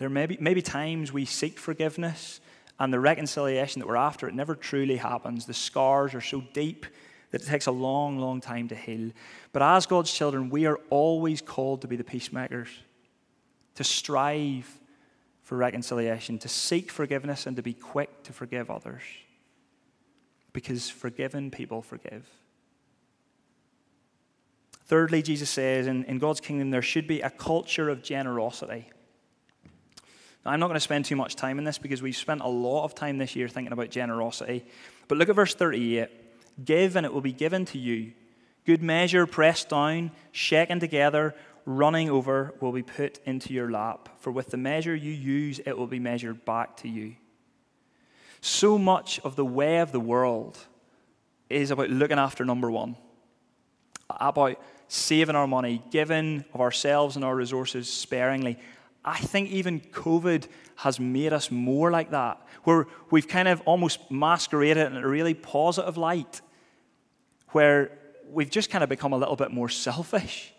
There 0.00 0.08
may 0.08 0.24
be, 0.24 0.38
may 0.40 0.54
be 0.54 0.62
times 0.62 1.12
we 1.12 1.26
seek 1.26 1.58
forgiveness 1.58 2.40
and 2.78 2.90
the 2.90 2.98
reconciliation 2.98 3.80
that 3.80 3.86
we're 3.86 3.96
after, 3.96 4.26
it 4.26 4.34
never 4.34 4.54
truly 4.54 4.96
happens. 4.96 5.44
The 5.44 5.52
scars 5.52 6.14
are 6.14 6.22
so 6.22 6.42
deep 6.54 6.86
that 7.30 7.42
it 7.42 7.46
takes 7.46 7.66
a 7.66 7.70
long, 7.70 8.18
long 8.18 8.40
time 8.40 8.66
to 8.68 8.74
heal. 8.74 9.10
But 9.52 9.60
as 9.60 9.84
God's 9.84 10.10
children, 10.10 10.48
we 10.48 10.64
are 10.64 10.80
always 10.88 11.42
called 11.42 11.82
to 11.82 11.86
be 11.86 11.96
the 11.96 12.02
peacemakers, 12.02 12.70
to 13.74 13.84
strive 13.84 14.66
for 15.42 15.58
reconciliation, 15.58 16.38
to 16.38 16.48
seek 16.48 16.90
forgiveness, 16.90 17.46
and 17.46 17.54
to 17.56 17.62
be 17.62 17.74
quick 17.74 18.22
to 18.22 18.32
forgive 18.32 18.70
others. 18.70 19.02
Because 20.54 20.88
forgiven 20.88 21.50
people 21.50 21.82
forgive. 21.82 22.26
Thirdly, 24.86 25.20
Jesus 25.20 25.50
says 25.50 25.86
in, 25.86 26.04
in 26.04 26.18
God's 26.18 26.40
kingdom, 26.40 26.70
there 26.70 26.80
should 26.80 27.06
be 27.06 27.20
a 27.20 27.28
culture 27.28 27.90
of 27.90 28.02
generosity. 28.02 28.86
Now, 30.44 30.52
I'm 30.52 30.60
not 30.60 30.68
going 30.68 30.76
to 30.76 30.80
spend 30.80 31.04
too 31.04 31.16
much 31.16 31.36
time 31.36 31.58
in 31.58 31.64
this 31.64 31.78
because 31.78 32.00
we've 32.00 32.16
spent 32.16 32.40
a 32.40 32.48
lot 32.48 32.84
of 32.84 32.94
time 32.94 33.18
this 33.18 33.36
year 33.36 33.48
thinking 33.48 33.72
about 33.72 33.90
generosity. 33.90 34.64
But 35.08 35.18
look 35.18 35.28
at 35.28 35.34
verse 35.34 35.54
38 35.54 36.08
Give, 36.64 36.96
and 36.96 37.06
it 37.06 37.12
will 37.12 37.20
be 37.20 37.32
given 37.32 37.64
to 37.66 37.78
you. 37.78 38.12
Good 38.66 38.82
measure, 38.82 39.26
pressed 39.26 39.70
down, 39.70 40.10
shaken 40.32 40.80
together, 40.80 41.34
running 41.64 42.10
over, 42.10 42.54
will 42.60 42.72
be 42.72 42.82
put 42.82 43.18
into 43.24 43.52
your 43.52 43.70
lap. 43.70 44.08
For 44.20 44.30
with 44.30 44.48
the 44.48 44.56
measure 44.56 44.94
you 44.94 45.12
use, 45.12 45.60
it 45.64 45.76
will 45.76 45.86
be 45.86 45.98
measured 45.98 46.44
back 46.44 46.76
to 46.78 46.88
you. 46.88 47.16
So 48.40 48.78
much 48.78 49.20
of 49.20 49.36
the 49.36 49.44
way 49.44 49.78
of 49.78 49.92
the 49.92 50.00
world 50.00 50.58
is 51.48 51.70
about 51.70 51.90
looking 51.90 52.18
after 52.18 52.44
number 52.44 52.70
one, 52.70 52.96
about 54.08 54.60
saving 54.88 55.36
our 55.36 55.46
money, 55.46 55.82
giving 55.90 56.44
of 56.54 56.60
ourselves 56.60 57.16
and 57.16 57.24
our 57.24 57.34
resources 57.34 57.88
sparingly. 57.92 58.58
I 59.04 59.18
think 59.18 59.50
even 59.50 59.80
COVID 59.80 60.46
has 60.76 61.00
made 61.00 61.32
us 61.32 61.50
more 61.50 61.90
like 61.90 62.10
that, 62.10 62.40
where 62.64 62.86
we've 63.10 63.28
kind 63.28 63.48
of 63.48 63.62
almost 63.62 64.10
masqueraded 64.10 64.92
in 64.92 64.96
a 64.96 65.08
really 65.08 65.34
positive 65.34 65.96
light, 65.96 66.40
where 67.50 67.92
we've 68.30 68.50
just 68.50 68.70
kind 68.70 68.84
of 68.84 68.90
become 68.90 69.12
a 69.12 69.18
little 69.18 69.36
bit 69.36 69.50
more 69.50 69.68
selfish. 69.68 70.52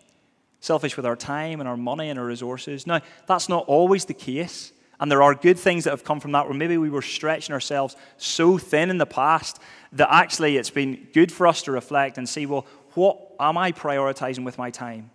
Selfish 0.60 0.96
with 0.96 1.06
our 1.06 1.16
time 1.16 1.60
and 1.60 1.68
our 1.68 1.76
money 1.76 2.08
and 2.08 2.18
our 2.18 2.24
resources. 2.24 2.86
Now, 2.86 3.00
that's 3.26 3.48
not 3.48 3.64
always 3.66 4.04
the 4.04 4.14
case. 4.14 4.72
And 5.00 5.10
there 5.10 5.22
are 5.22 5.34
good 5.34 5.58
things 5.58 5.84
that 5.84 5.90
have 5.90 6.04
come 6.04 6.20
from 6.20 6.30
that, 6.32 6.46
where 6.46 6.56
maybe 6.56 6.78
we 6.78 6.90
were 6.90 7.02
stretching 7.02 7.52
ourselves 7.52 7.96
so 8.16 8.58
thin 8.58 8.88
in 8.90 8.98
the 8.98 9.06
past 9.06 9.58
that 9.92 10.08
actually 10.12 10.56
it's 10.56 10.70
been 10.70 11.08
good 11.12 11.32
for 11.32 11.48
us 11.48 11.62
to 11.62 11.72
reflect 11.72 12.18
and 12.18 12.28
see, 12.28 12.46
well, 12.46 12.66
what 12.94 13.18
am 13.40 13.58
I 13.58 13.72
prioritizing 13.72 14.44
with 14.44 14.58
my 14.58 14.70
time? 14.70 15.10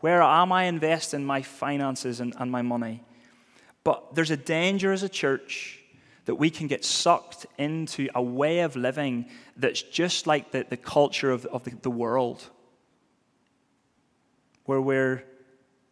Where 0.00 0.22
am 0.22 0.52
I 0.52 0.64
investing 0.64 1.24
my 1.24 1.42
finances 1.42 2.20
and, 2.20 2.34
and 2.38 2.50
my 2.50 2.62
money? 2.62 3.02
But 3.84 4.14
there's 4.14 4.30
a 4.30 4.36
danger 4.36 4.92
as 4.92 5.02
a 5.02 5.08
church 5.08 5.80
that 6.26 6.34
we 6.34 6.50
can 6.50 6.66
get 6.66 6.84
sucked 6.84 7.46
into 7.56 8.08
a 8.14 8.22
way 8.22 8.60
of 8.60 8.76
living 8.76 9.26
that's 9.56 9.80
just 9.82 10.26
like 10.26 10.50
the, 10.50 10.66
the 10.68 10.76
culture 10.76 11.30
of, 11.30 11.46
of 11.46 11.64
the, 11.64 11.70
the 11.82 11.90
world, 11.90 12.50
where 14.64 14.80
we're 14.80 15.24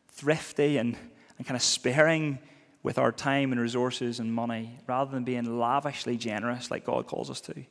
thrifty 0.09 0.77
and, 0.77 0.97
and 1.39 1.47
kind 1.47 1.57
of 1.57 1.63
sparing 1.63 2.41
with 2.83 2.99
our 2.99 3.13
time 3.13 3.53
and 3.53 3.61
resources 3.61 4.21
and 4.21 4.35
money 4.35 4.79
rather 4.87 5.11
than 5.11 5.25
being 5.25 5.59
lavishly 5.59 6.17
generous 6.17 6.71
like 6.71 6.85
God 6.85 7.07
calls 7.07 7.31
us 7.31 7.41
to. 7.43 7.65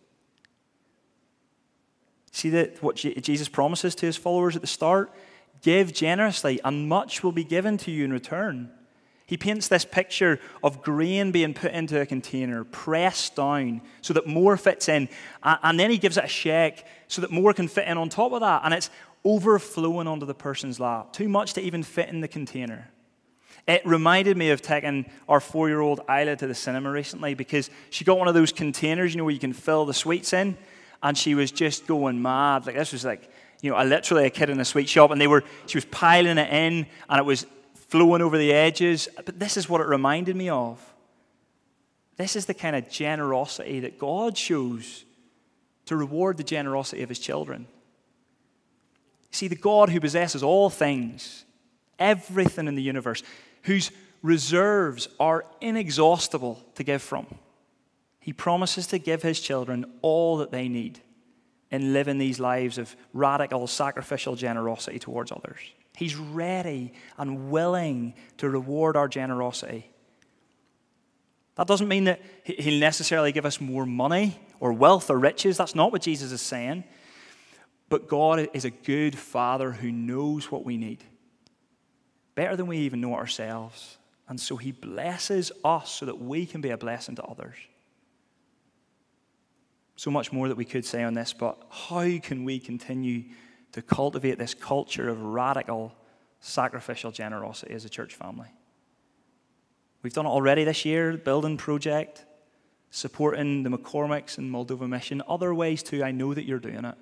See 2.31 2.49
that 2.49 2.81
what 2.81 2.95
Jesus 2.95 3.47
promises 3.47 3.93
to 3.95 4.05
his 4.07 4.17
followers 4.17 4.55
at 4.55 4.61
the 4.61 4.67
start? 4.67 5.13
Give 5.61 5.93
generously, 5.93 6.59
and 6.63 6.89
much 6.89 7.23
will 7.23 7.31
be 7.31 7.43
given 7.43 7.77
to 7.79 7.91
you 7.91 8.05
in 8.05 8.11
return. 8.11 8.71
He 9.25 9.37
paints 9.37 9.67
this 9.67 9.85
picture 9.85 10.39
of 10.61 10.81
grain 10.81 11.31
being 11.31 11.53
put 11.53 11.71
into 11.71 11.99
a 11.99 12.05
container, 12.05 12.63
pressed 12.65 13.37
down 13.37 13.81
so 14.01 14.13
that 14.13 14.27
more 14.27 14.57
fits 14.57 14.89
in, 14.89 15.07
and 15.41 15.79
then 15.79 15.89
he 15.89 15.97
gives 15.97 16.17
it 16.17 16.25
a 16.25 16.27
shake 16.27 16.83
so 17.07 17.21
that 17.21 17.31
more 17.31 17.53
can 17.53 17.67
fit 17.67 17.87
in 17.87 17.97
on 17.97 18.09
top 18.09 18.33
of 18.33 18.41
that, 18.41 18.61
and 18.65 18.73
it's 18.73 18.89
overflowing 19.23 20.07
onto 20.07 20.25
the 20.25 20.33
person's 20.33 20.79
lap. 20.79 21.13
Too 21.13 21.29
much 21.29 21.53
to 21.53 21.61
even 21.61 21.83
fit 21.83 22.09
in 22.09 22.19
the 22.19 22.27
container. 22.27 22.89
It 23.65 23.85
reminded 23.85 24.35
me 24.35 24.49
of 24.49 24.61
taking 24.61 25.05
our 25.29 25.39
four 25.39 25.69
year 25.69 25.79
old 25.79 26.01
Isla 26.09 26.35
to 26.35 26.47
the 26.47 26.55
cinema 26.55 26.91
recently 26.91 27.33
because 27.33 27.69
she 27.89 28.03
got 28.03 28.17
one 28.17 28.27
of 28.27 28.33
those 28.33 28.51
containers, 28.51 29.13
you 29.13 29.19
know, 29.19 29.23
where 29.23 29.33
you 29.33 29.39
can 29.39 29.53
fill 29.53 29.85
the 29.85 29.93
sweets 29.93 30.33
in 30.33 30.57
and 31.01 31.17
she 31.17 31.33
was 31.33 31.51
just 31.51 31.87
going 31.87 32.21
mad. 32.21 32.65
Like 32.65 32.75
this 32.75 32.91
was 32.91 33.05
like, 33.05 33.29
you 33.63 33.71
know, 33.71 33.81
literally 33.81 34.25
a 34.25 34.29
kid 34.29 34.49
in 34.49 34.59
a 34.59 34.65
sweet 34.65 34.89
shop, 34.89 35.09
and 35.09 35.21
they 35.21 35.25
were, 35.25 35.41
she 35.67 35.77
was 35.77 35.85
piling 35.85 36.37
it 36.37 36.49
in, 36.51 36.85
and 37.09 37.19
it 37.19 37.23
was 37.23 37.45
flowing 37.87 38.21
over 38.21 38.37
the 38.37 38.51
edges. 38.51 39.07
But 39.25 39.39
this 39.39 39.55
is 39.55 39.69
what 39.69 39.79
it 39.79 39.87
reminded 39.87 40.35
me 40.35 40.49
of. 40.49 40.93
This 42.17 42.35
is 42.35 42.45
the 42.45 42.53
kind 42.53 42.75
of 42.75 42.89
generosity 42.89 43.79
that 43.79 43.97
God 43.97 44.37
shows 44.37 45.05
to 45.85 45.95
reward 45.95 46.35
the 46.35 46.43
generosity 46.43 47.03
of 47.03 47.09
his 47.09 47.19
children. 47.19 47.65
See, 49.31 49.47
the 49.47 49.55
God 49.55 49.89
who 49.89 50.01
possesses 50.01 50.43
all 50.43 50.69
things, 50.69 51.45
everything 51.97 52.67
in 52.67 52.75
the 52.75 52.83
universe, 52.83 53.23
whose 53.63 53.91
reserves 54.21 55.07
are 55.21 55.45
inexhaustible 55.61 56.61
to 56.75 56.83
give 56.83 57.01
from. 57.01 57.27
He 58.19 58.33
promises 58.33 58.87
to 58.87 58.99
give 58.99 59.21
his 59.21 59.39
children 59.39 59.85
all 60.01 60.37
that 60.37 60.51
they 60.51 60.67
need 60.67 60.99
in 61.73 61.91
living 61.91 62.19
these 62.19 62.39
lives 62.39 62.77
of 62.77 62.95
radical, 63.13 63.65
sacrificial 63.65 64.35
generosity 64.35 64.99
towards 64.99 65.31
others. 65.31 65.57
He's 65.97 66.15
ready 66.15 66.93
and 67.17 67.49
willing 67.49 68.13
to 68.37 68.47
reward 68.47 68.95
our 68.95 69.07
generosity. 69.07 69.89
That 71.55 71.65
doesn't 71.65 71.87
mean 71.87 72.03
that 72.03 72.21
he'll 72.43 72.79
necessarily 72.79 73.31
give 73.31 73.45
us 73.45 73.59
more 73.59 73.87
money 73.87 74.39
or 74.59 74.71
wealth 74.71 75.09
or 75.09 75.17
riches. 75.17 75.57
That's 75.57 75.73
not 75.73 75.91
what 75.91 76.03
Jesus 76.03 76.31
is 76.31 76.41
saying. 76.41 76.83
But 77.89 78.07
God 78.07 78.49
is 78.53 78.65
a 78.65 78.71
good 78.71 79.17
Father 79.17 79.71
who 79.71 79.91
knows 79.91 80.51
what 80.51 80.63
we 80.63 80.77
need 80.77 81.03
better 82.35 82.55
than 82.55 82.67
we 82.67 82.77
even 82.77 83.01
know 83.01 83.15
ourselves. 83.15 83.97
And 84.27 84.39
so 84.39 84.57
he 84.57 84.71
blesses 84.71 85.51
us 85.65 85.91
so 85.91 86.05
that 86.05 86.19
we 86.19 86.45
can 86.45 86.61
be 86.61 86.69
a 86.69 86.77
blessing 86.77 87.15
to 87.15 87.23
others. 87.23 87.55
So 89.95 90.09
much 90.09 90.31
more 90.31 90.47
that 90.47 90.57
we 90.57 90.65
could 90.65 90.85
say 90.85 91.03
on 91.03 91.13
this, 91.13 91.33
but 91.33 91.61
how 91.69 92.17
can 92.19 92.43
we 92.43 92.59
continue 92.59 93.25
to 93.73 93.81
cultivate 93.81 94.37
this 94.37 94.53
culture 94.53 95.07
of 95.09 95.21
radical 95.21 95.93
sacrificial 96.39 97.11
generosity 97.11 97.73
as 97.73 97.85
a 97.85 97.89
church 97.89 98.15
family? 98.15 98.49
We've 100.01 100.13
done 100.13 100.25
it 100.25 100.29
already 100.29 100.63
this 100.63 100.83
year, 100.83 101.15
building 101.15 101.57
project, 101.57 102.25
supporting 102.91 103.63
the 103.63 103.69
McCormicks 103.69 104.37
and 104.37 104.51
Moldova 104.51 104.87
Mission. 104.87 105.21
Other 105.27 105.53
ways 105.53 105.81
too, 105.81 106.03
I 106.03 106.11
know 106.11 106.33
that 106.33 106.45
you're 106.45 106.59
doing 106.59 106.85
it. 106.85 106.95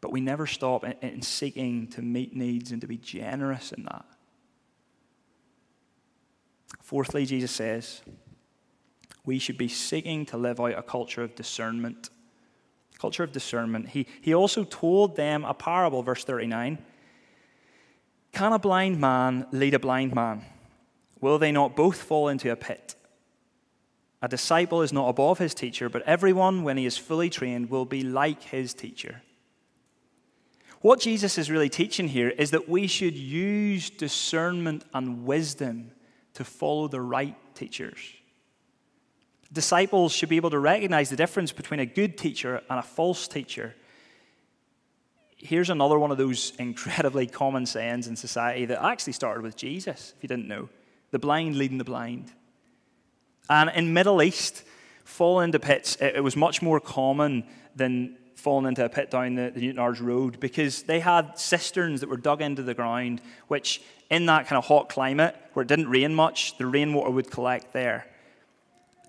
But 0.00 0.10
we 0.10 0.20
never 0.20 0.46
stop 0.46 0.84
in, 0.84 0.94
in 1.00 1.22
seeking 1.22 1.86
to 1.88 2.02
meet 2.02 2.34
needs 2.34 2.72
and 2.72 2.80
to 2.80 2.88
be 2.88 2.98
generous 2.98 3.72
in 3.72 3.84
that. 3.84 4.04
Fourthly, 6.82 7.24
Jesus 7.24 7.52
says, 7.52 8.02
we 9.24 9.38
should 9.38 9.58
be 9.58 9.68
seeking 9.68 10.26
to 10.26 10.36
live 10.36 10.60
out 10.60 10.76
a 10.76 10.82
culture 10.82 11.22
of 11.22 11.34
discernment. 11.34 12.10
Culture 12.98 13.24
of 13.24 13.32
discernment. 13.32 13.90
He, 13.90 14.06
he 14.20 14.34
also 14.34 14.64
told 14.64 15.16
them 15.16 15.44
a 15.44 15.54
parable, 15.54 16.02
verse 16.02 16.24
39. 16.24 16.78
Can 18.32 18.52
a 18.52 18.58
blind 18.58 19.00
man 19.00 19.46
lead 19.52 19.74
a 19.74 19.78
blind 19.78 20.14
man? 20.14 20.44
Will 21.20 21.38
they 21.38 21.52
not 21.52 21.76
both 21.76 22.02
fall 22.02 22.28
into 22.28 22.50
a 22.50 22.56
pit? 22.56 22.96
A 24.22 24.28
disciple 24.28 24.82
is 24.82 24.92
not 24.92 25.08
above 25.08 25.38
his 25.38 25.52
teacher, 25.52 25.88
but 25.88 26.02
everyone, 26.02 26.62
when 26.62 26.76
he 26.76 26.86
is 26.86 26.96
fully 26.96 27.28
trained, 27.28 27.70
will 27.70 27.84
be 27.84 28.02
like 28.02 28.42
his 28.42 28.72
teacher. 28.72 29.22
What 30.80 31.00
Jesus 31.00 31.38
is 31.38 31.50
really 31.50 31.68
teaching 31.68 32.08
here 32.08 32.28
is 32.28 32.50
that 32.52 32.68
we 32.68 32.86
should 32.86 33.16
use 33.16 33.90
discernment 33.90 34.84
and 34.94 35.24
wisdom 35.24 35.92
to 36.34 36.44
follow 36.44 36.88
the 36.88 37.00
right 37.00 37.36
teachers. 37.54 37.98
Disciples 39.52 40.12
should 40.12 40.28
be 40.28 40.36
able 40.36 40.50
to 40.50 40.58
recognize 40.58 41.10
the 41.10 41.16
difference 41.16 41.52
between 41.52 41.80
a 41.80 41.86
good 41.86 42.16
teacher 42.16 42.62
and 42.70 42.78
a 42.78 42.82
false 42.82 43.28
teacher. 43.28 43.74
Here's 45.36 45.70
another 45.70 45.98
one 45.98 46.10
of 46.10 46.18
those 46.18 46.52
incredibly 46.58 47.26
common 47.26 47.66
sayings 47.66 48.06
in 48.06 48.16
society 48.16 48.64
that 48.66 48.82
actually 48.82 49.12
started 49.12 49.42
with 49.42 49.56
Jesus, 49.56 50.14
if 50.16 50.22
you 50.22 50.28
didn't 50.28 50.48
know 50.48 50.68
the 51.10 51.18
blind 51.18 51.56
leading 51.56 51.78
the 51.78 51.84
blind. 51.84 52.32
And 53.48 53.70
in 53.74 53.92
Middle 53.92 54.22
East, 54.22 54.64
falling 55.04 55.46
into 55.46 55.58
pits, 55.58 55.96
it 56.00 56.22
was 56.24 56.36
much 56.36 56.62
more 56.62 56.80
common 56.80 57.44
than 57.76 58.16
falling 58.34 58.66
into 58.66 58.84
a 58.84 58.88
pit 58.88 59.10
down 59.10 59.34
the, 59.34 59.50
the 59.54 59.60
Newtownards 59.60 60.00
Road 60.00 60.40
because 60.40 60.82
they 60.84 61.00
had 61.00 61.38
cisterns 61.38 62.00
that 62.00 62.08
were 62.08 62.16
dug 62.16 62.40
into 62.40 62.62
the 62.62 62.74
ground, 62.74 63.20
which 63.48 63.82
in 64.10 64.26
that 64.26 64.46
kind 64.46 64.58
of 64.58 64.64
hot 64.64 64.88
climate 64.88 65.36
where 65.52 65.62
it 65.62 65.68
didn't 65.68 65.88
rain 65.88 66.14
much, 66.14 66.56
the 66.58 66.66
rainwater 66.66 67.10
would 67.10 67.30
collect 67.30 67.72
there. 67.72 68.06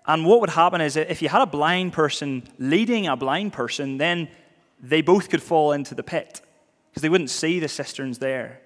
And 0.05 0.25
what 0.25 0.41
would 0.41 0.49
happen 0.49 0.81
is 0.81 0.97
if 0.97 1.21
you 1.21 1.29
had 1.29 1.41
a 1.41 1.47
blind 1.47 1.93
person 1.93 2.43
leading 2.57 3.07
a 3.07 3.15
blind 3.15 3.53
person, 3.53 3.97
then 3.97 4.27
they 4.81 5.01
both 5.01 5.29
could 5.29 5.41
fall 5.41 5.71
into 5.71 5.95
the 5.95 6.03
pit 6.03 6.41
because 6.89 7.01
they 7.01 7.09
wouldn't 7.09 7.29
see 7.29 7.59
the 7.59 7.69
cisterns 7.69 8.19
there. 8.19 8.59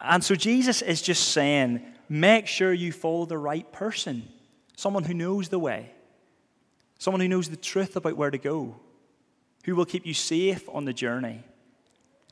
And 0.00 0.22
so 0.22 0.34
Jesus 0.34 0.82
is 0.82 1.02
just 1.02 1.28
saying, 1.30 1.82
make 2.08 2.46
sure 2.46 2.72
you 2.72 2.92
follow 2.92 3.26
the 3.26 3.38
right 3.38 3.70
person, 3.72 4.28
someone 4.76 5.04
who 5.04 5.14
knows 5.14 5.48
the 5.48 5.58
way, 5.58 5.90
someone 6.98 7.20
who 7.20 7.28
knows 7.28 7.48
the 7.48 7.56
truth 7.56 7.96
about 7.96 8.16
where 8.16 8.30
to 8.30 8.38
go, 8.38 8.76
who 9.64 9.74
will 9.74 9.84
keep 9.84 10.06
you 10.06 10.14
safe 10.14 10.68
on 10.68 10.84
the 10.84 10.92
journey. 10.92 11.42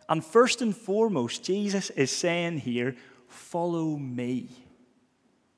And 0.08 0.24
first 0.24 0.62
and 0.62 0.76
foremost, 0.76 1.42
Jesus 1.42 1.90
is 1.90 2.12
saying 2.12 2.58
here, 2.58 2.94
follow 3.26 3.96
me. 3.96 4.50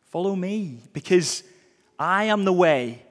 Follow 0.05 0.37
me 0.37 0.81
because 0.93 1.43
I 1.99 2.25
am 2.25 2.45
the 2.45 2.53
way, 2.53 3.03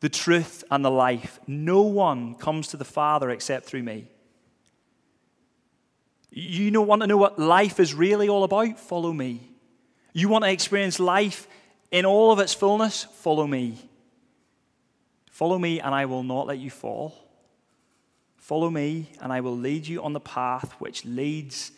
the 0.00 0.08
truth, 0.08 0.64
and 0.70 0.84
the 0.84 0.90
life. 0.90 1.40
No 1.46 1.82
one 1.82 2.34
comes 2.34 2.68
to 2.68 2.76
the 2.76 2.84
Father 2.84 3.30
except 3.30 3.66
through 3.66 3.82
me. 3.82 4.06
You 6.30 6.70
don't 6.70 6.86
want 6.86 7.02
to 7.02 7.08
know 7.08 7.16
what 7.16 7.38
life 7.38 7.80
is 7.80 7.92
really 7.94 8.28
all 8.28 8.44
about? 8.44 8.78
Follow 8.78 9.12
me. 9.12 9.40
You 10.12 10.28
want 10.28 10.44
to 10.44 10.50
experience 10.50 11.00
life 11.00 11.46
in 11.90 12.04
all 12.04 12.32
of 12.32 12.38
its 12.38 12.54
fullness? 12.54 13.04
Follow 13.04 13.46
me. 13.46 13.78
Follow 15.30 15.58
me, 15.58 15.80
and 15.80 15.94
I 15.94 16.06
will 16.06 16.22
not 16.22 16.46
let 16.46 16.58
you 16.58 16.70
fall. 16.70 17.14
Follow 18.36 18.70
me, 18.70 19.10
and 19.20 19.32
I 19.32 19.40
will 19.40 19.56
lead 19.56 19.86
you 19.86 20.02
on 20.02 20.12
the 20.12 20.20
path 20.20 20.72
which 20.78 21.04
leads 21.04 21.72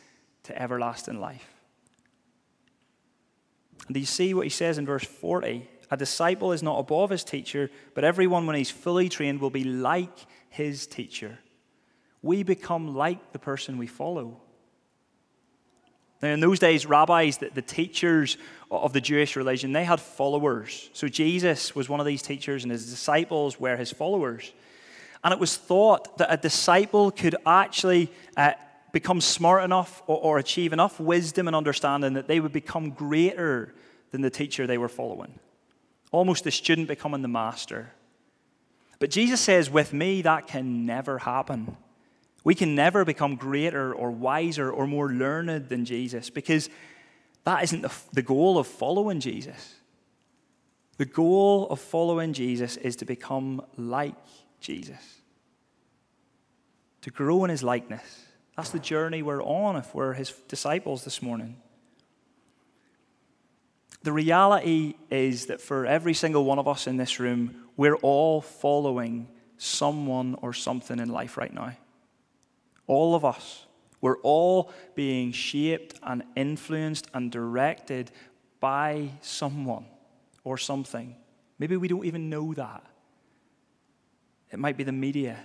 to 0.45 0.61
everlasting 0.61 1.21
life. 1.21 1.49
And 3.87 3.95
do 3.95 4.01
you 4.01 4.07
see 4.07 4.35
what 4.35 4.45
he 4.45 4.51
says 4.51 4.79
in 4.79 4.87
verse 4.87 5.05
40? 5.05 5.69
A 5.93 5.97
disciple 5.97 6.53
is 6.53 6.63
not 6.63 6.79
above 6.79 7.11
his 7.11 7.23
teacher, 7.23 7.71
but 7.93 8.03
everyone, 8.03 8.47
when 8.47 8.57
he's 8.57 8.71
fully 8.71 9.11
trained, 9.11 9.43
will 9.43 9.51
be 9.51 9.63
like 9.63 10.27
his 10.49 10.87
teacher. 10.87 11.39
We 12.23 12.45
become 12.45 12.95
like 12.95 13.33
the 13.33 13.39
person 13.39 13.77
we 13.77 13.87
follow. 13.87 14.41
Now, 16.23 16.31
in 16.31 16.41
those 16.41 16.59
days, 16.59 16.87
rabbis, 16.87 17.37
the, 17.37 17.61
teachers 17.61 18.39
of 18.71 18.95
the 18.95 19.03
Jewish 19.03 19.37
religion, 19.37 19.75
they 19.75 19.85
had 19.85 20.01
followers. 20.01 20.89
So 20.95 21.09
Jesus 21.09 21.75
was 21.75 21.91
one 21.91 22.01
of 22.01 22.07
these 22.07 22.23
teachers, 22.23 22.63
and 22.63 22.73
his 22.73 22.89
disciples 22.89 23.61
were 23.61 23.77
his 23.77 23.93
followers. 23.93 24.51
And 25.23 25.35
it 25.35 25.39
was 25.39 25.59
thought 25.59 26.17
that 26.17 26.33
a 26.33 26.39
disciple 26.39 27.11
could 27.11 27.37
actually 27.45 28.11
uh, 28.35 28.53
become 28.93 29.21
smart 29.21 29.63
enough 29.63 30.03
or, 30.07 30.17
or 30.17 30.39
achieve 30.39 30.73
enough 30.73 30.99
wisdom 30.99 31.49
and 31.49 31.55
understanding 31.55 32.15
that 32.15 32.29
they 32.29 32.41
would 32.41 32.53
become 32.53 32.93
greater 32.93 33.75
than 34.11 34.23
the 34.23 34.31
teacher 34.31 34.67
they 34.67 34.79
were 34.79 34.89
following. 34.89 35.39
Almost 36.13 36.45
the 36.45 36.51
student 36.53 36.87
becoming 36.87 37.23
the 37.23 37.29
master. 37.29 37.93
But 39.01 39.11
Jesus 39.11 39.41
says, 39.41 39.69
with 39.69 39.93
me, 39.93 40.23
that 40.23 40.47
can 40.47 40.87
never 40.87 41.19
happen. 41.19 41.77
We 42.45 42.55
can 42.55 42.75
never 42.75 43.05
become 43.05 43.35
greater 43.35 43.93
or 43.93 44.11
wiser 44.11 44.71
or 44.71 44.87
more 44.87 45.11
learned 45.11 45.69
than 45.69 45.85
Jesus 45.85 46.31
because 46.31 46.71
that 47.45 47.65
isn't 47.65 47.83
the, 47.83 47.93
the 48.13 48.23
goal 48.23 48.59
of 48.59 48.67
following 48.67 49.19
Jesus. 49.19 49.75
The 50.99 51.05
goal 51.05 51.69
of 51.69 51.81
following 51.81 52.33
Jesus 52.33 52.77
is 52.77 52.97
to 52.97 53.05
become 53.05 53.63
like 53.77 54.15
Jesus, 54.61 55.21
to 57.01 57.11
grow 57.11 57.43
in 57.45 57.51
his 57.51 57.63
likeness. 57.63 58.27
That's 58.57 58.71
the 58.71 58.79
journey 58.79 59.23
we're 59.23 59.43
on 59.43 59.77
if 59.77 59.95
we're 59.95 60.13
his 60.13 60.31
disciples 60.47 61.05
this 61.05 61.23
morning. 61.23 61.57
The 64.03 64.13
reality 64.13 64.95
is 65.11 65.47
that 65.47 65.61
for 65.61 65.87
every 65.87 66.15
single 66.15 66.45
one 66.45 66.59
of 66.59 66.67
us 66.67 66.87
in 66.87 66.97
this 66.97 67.21
room, 67.21 67.55
we're 67.77 67.97
all 67.97 68.41
following 68.41 69.29
someone 69.57 70.37
or 70.43 70.53
something 70.53 70.99
in 70.99 71.09
life 71.09 71.37
right 71.37 71.53
now. 71.53 71.73
All 72.87 73.15
of 73.15 73.25
us. 73.25 73.67
We're 74.01 74.19
all 74.19 74.73
being 74.97 75.31
shaped 75.31 76.01
and 76.03 76.25
influenced 76.35 77.07
and 77.15 77.31
directed 77.31 78.11
by 78.59 79.11
someone 79.21 79.87
or 80.43 80.59
something. 80.59 81.15
Maybe 81.61 81.77
we 81.77 81.87
don't 81.87 82.05
even 82.05 82.29
know 82.29 82.53
that. 82.55 82.85
It 84.51 84.59
might 84.59 84.77
be 84.77 84.83
the 84.83 84.93
media. 84.93 85.39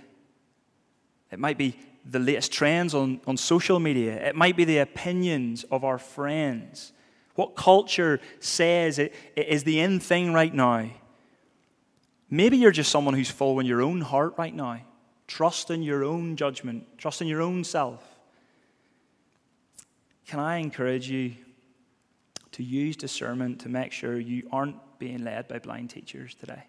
It 1.30 1.38
might 1.38 1.56
be 1.56 1.78
the 2.04 2.18
latest 2.18 2.50
trends 2.50 2.94
on, 2.94 3.20
on 3.26 3.36
social 3.36 3.78
media. 3.78 4.14
It 4.28 4.34
might 4.34 4.56
be 4.56 4.64
the 4.64 4.78
opinions 4.78 5.64
of 5.70 5.84
our 5.84 5.98
friends. 5.98 6.92
What 7.38 7.54
culture 7.54 8.18
says 8.40 8.98
it, 8.98 9.14
it 9.36 9.46
is 9.46 9.62
the 9.62 9.78
in 9.78 10.00
thing 10.00 10.32
right 10.32 10.52
now. 10.52 10.90
Maybe 12.28 12.56
you're 12.56 12.72
just 12.72 12.90
someone 12.90 13.14
who's 13.14 13.30
following 13.30 13.64
your 13.64 13.80
own 13.80 14.00
heart 14.00 14.34
right 14.38 14.52
now. 14.52 14.80
Trust 15.28 15.70
in 15.70 15.84
your 15.84 16.02
own 16.02 16.34
judgment, 16.34 16.98
trust 16.98 17.22
in 17.22 17.28
your 17.28 17.40
own 17.40 17.62
self. 17.62 18.02
Can 20.26 20.40
I 20.40 20.56
encourage 20.56 21.08
you 21.08 21.36
to 22.50 22.64
use 22.64 22.96
discernment 22.96 23.60
to 23.60 23.68
make 23.68 23.92
sure 23.92 24.18
you 24.18 24.48
aren't 24.50 24.98
being 24.98 25.22
led 25.22 25.46
by 25.46 25.60
blind 25.60 25.90
teachers 25.90 26.34
today? 26.34 26.64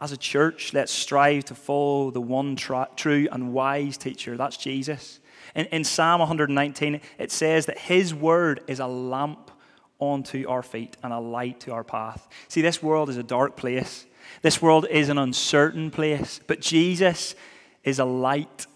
As 0.00 0.10
a 0.10 0.16
church, 0.16 0.72
let's 0.74 0.90
strive 0.90 1.44
to 1.44 1.54
follow 1.54 2.10
the 2.10 2.20
one 2.20 2.56
tra- 2.56 2.88
true 2.96 3.28
and 3.30 3.52
wise 3.52 3.96
teacher. 3.96 4.36
That's 4.36 4.56
Jesus. 4.56 5.20
In, 5.54 5.66
in 5.66 5.84
Psalm 5.84 6.20
119, 6.20 7.00
it 7.18 7.30
says 7.32 7.66
that 7.66 7.78
his 7.78 8.14
word 8.14 8.60
is 8.66 8.80
a 8.80 8.86
lamp 8.86 9.50
onto 9.98 10.48
our 10.48 10.62
feet 10.62 10.96
and 11.02 11.12
a 11.12 11.18
light 11.18 11.60
to 11.60 11.72
our 11.72 11.84
path. 11.84 12.28
See, 12.48 12.62
this 12.62 12.82
world 12.82 13.08
is 13.10 13.16
a 13.16 13.22
dark 13.22 13.56
place. 13.56 14.06
This 14.42 14.62
world 14.62 14.86
is 14.90 15.08
an 15.08 15.18
uncertain 15.18 15.90
place, 15.90 16.40
but 16.46 16.60
Jesus 16.60 17.34
is 17.82 17.98
a 17.98 18.04
light. 18.04 18.66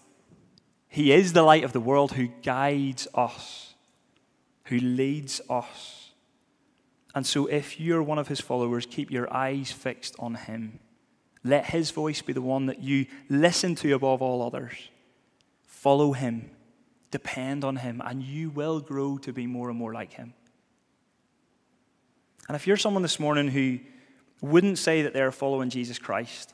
He 0.87 1.11
is 1.11 1.33
the 1.33 1.43
light 1.43 1.63
of 1.63 1.73
the 1.73 1.79
world 1.79 2.13
who 2.13 2.27
guides 2.27 3.07
us, 3.13 3.73
who 4.65 4.77
leads 4.77 5.41
us. 5.49 6.11
And 7.15 7.25
so, 7.25 7.45
if 7.45 7.79
you're 7.79 8.01
one 8.01 8.17
of 8.17 8.27
his 8.27 8.41
followers, 8.41 8.87
keep 8.87 9.11
your 9.11 9.31
eyes 9.31 9.71
fixed 9.71 10.15
on 10.17 10.33
him. 10.35 10.79
Let 11.43 11.67
his 11.67 11.91
voice 11.91 12.21
be 12.21 12.33
the 12.33 12.41
one 12.41 12.65
that 12.65 12.81
you 12.81 13.05
listen 13.29 13.75
to 13.75 13.91
above 13.93 14.21
all 14.21 14.41
others. 14.41 14.73
Follow 15.67 16.13
him, 16.13 16.49
depend 17.13 17.63
on 17.63 17.75
him, 17.75 18.01
and 18.03 18.23
you 18.23 18.49
will 18.49 18.79
grow 18.79 19.19
to 19.19 19.31
be 19.31 19.45
more 19.45 19.69
and 19.69 19.77
more 19.77 19.93
like 19.93 20.13
him. 20.13 20.33
And 22.47 22.55
if 22.55 22.65
you're 22.65 22.75
someone 22.75 23.03
this 23.03 23.19
morning 23.19 23.47
who 23.47 23.79
wouldn't 24.41 24.79
say 24.79 25.03
that 25.03 25.13
they're 25.13 25.31
following 25.31 25.69
Jesus 25.69 25.99
Christ, 25.99 26.53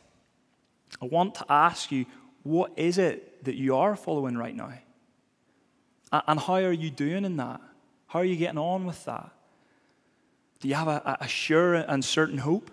I 1.02 1.06
want 1.06 1.36
to 1.36 1.46
ask 1.50 1.94
you, 1.94 2.06
what 2.44 2.74
is 2.76 2.98
it 2.98 3.46
that 3.46 3.56
you 3.56 3.78
are 3.78 3.96
following 3.96 4.38
right 4.38 4.54
now? 4.54 4.74
And 6.12 6.40
how 6.40 6.56
are 6.56 6.74
you 6.74 6.92
doing 6.92 7.24
in 7.24 7.38
that? 7.38 7.62
How 8.08 8.20
are 8.20 8.26
you 8.26 8.36
getting 8.36 8.58
on 8.60 8.86
with 8.86 9.06
that? 9.06 9.32
Do 10.60 10.68
you 10.68 10.76
have 10.76 10.90
a, 10.90 11.18
a 11.22 11.28
sure 11.28 11.76
and 11.76 12.04
certain 12.04 12.38
hope? 12.38 12.70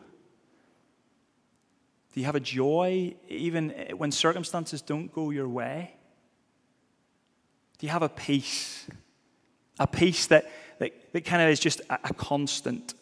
Do 2.12 2.20
you 2.20 2.26
have 2.26 2.34
a 2.34 2.40
joy 2.40 3.14
even 3.28 3.70
when 3.96 4.10
circumstances 4.10 4.82
don't 4.82 5.12
go 5.12 5.30
your 5.30 5.48
way? 5.48 5.95
Do 7.78 7.86
you 7.86 7.92
have 7.92 8.02
a 8.02 8.08
peace? 8.08 8.86
A 9.78 9.86
peace 9.86 10.26
that, 10.28 10.50
that, 10.78 11.12
that 11.12 11.24
kind 11.24 11.42
of 11.42 11.48
is 11.48 11.60
just 11.60 11.80
a, 11.90 11.98
a 12.04 12.14
constant 12.14 12.94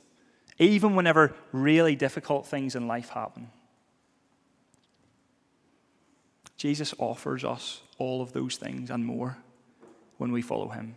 even 0.59 0.95
whenever 0.95 1.35
really 1.53 1.97
difficult 1.97 2.47
things 2.47 2.77
in 2.77 2.87
life 2.87 3.11
happen. 3.11 3.49
Jesus 6.57 6.95
offers 6.99 7.45
us 7.45 7.83
all 7.99 8.23
of 8.23 8.33
those 8.33 8.57
things 8.57 8.91
and 8.91 9.05
more 9.05 9.37
when 10.19 10.33
we 10.33 10.41
follow 10.41 10.69
him. 10.69 10.97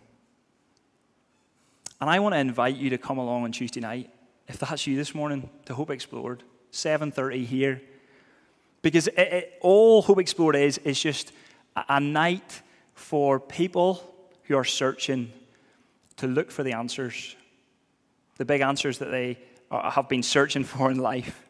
And 1.99 2.09
I 2.09 2.19
want 2.19 2.33
to 2.33 2.39
invite 2.39 2.75
you 2.75 2.91
to 2.91 2.97
come 2.97 3.17
along 3.17 3.43
on 3.43 3.51
Tuesday 3.51 3.79
night, 3.79 4.11
if 4.47 4.59
that's 4.59 4.85
you 4.85 4.95
this 4.95 5.15
morning, 5.15 5.49
to 5.65 5.73
Hope 5.73 5.89
Explored, 5.89 6.43
7.30 6.71 7.45
here. 7.45 7.81
Because 8.83 9.07
it, 9.07 9.17
it, 9.17 9.57
all 9.61 10.03
Hope 10.03 10.19
Explored 10.19 10.55
is, 10.55 10.77
is 10.79 11.01
just 11.01 11.31
a, 11.75 11.83
a 11.89 11.99
night 11.99 12.61
for 12.97 13.39
people 13.39 14.03
who 14.43 14.55
are 14.55 14.65
searching 14.65 15.31
to 16.17 16.27
look 16.27 16.51
for 16.51 16.63
the 16.63 16.73
answers 16.73 17.35
the 18.37 18.45
big 18.45 18.61
answers 18.61 18.99
that 18.99 19.11
they 19.11 19.37
have 19.71 20.07
been 20.07 20.23
searching 20.23 20.63
for 20.63 20.89
in 20.89 20.99
life. 20.99 21.43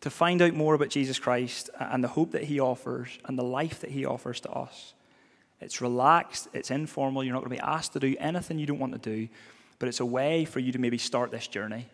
To 0.00 0.10
find 0.10 0.40
out 0.40 0.54
more 0.54 0.74
about 0.74 0.88
Jesus 0.88 1.18
Christ 1.18 1.68
and 1.78 2.02
the 2.02 2.08
hope 2.08 2.32
that 2.32 2.44
he 2.44 2.58
offers 2.58 3.18
and 3.26 3.38
the 3.38 3.44
life 3.44 3.80
that 3.80 3.90
he 3.90 4.06
offers 4.06 4.40
to 4.40 4.50
us. 4.50 4.94
It's 5.60 5.82
relaxed, 5.82 6.48
it's 6.54 6.70
informal, 6.70 7.22
you're 7.22 7.34
not 7.34 7.40
going 7.40 7.54
to 7.54 7.62
be 7.62 7.68
asked 7.68 7.92
to 7.92 8.00
do 8.00 8.16
anything 8.18 8.58
you 8.58 8.64
don't 8.64 8.78
want 8.78 8.94
to 8.94 8.98
do, 8.98 9.28
but 9.78 9.90
it's 9.90 10.00
a 10.00 10.06
way 10.06 10.46
for 10.46 10.58
you 10.58 10.72
to 10.72 10.78
maybe 10.78 10.96
start 10.96 11.30
this 11.30 11.46
journey. 11.46 11.86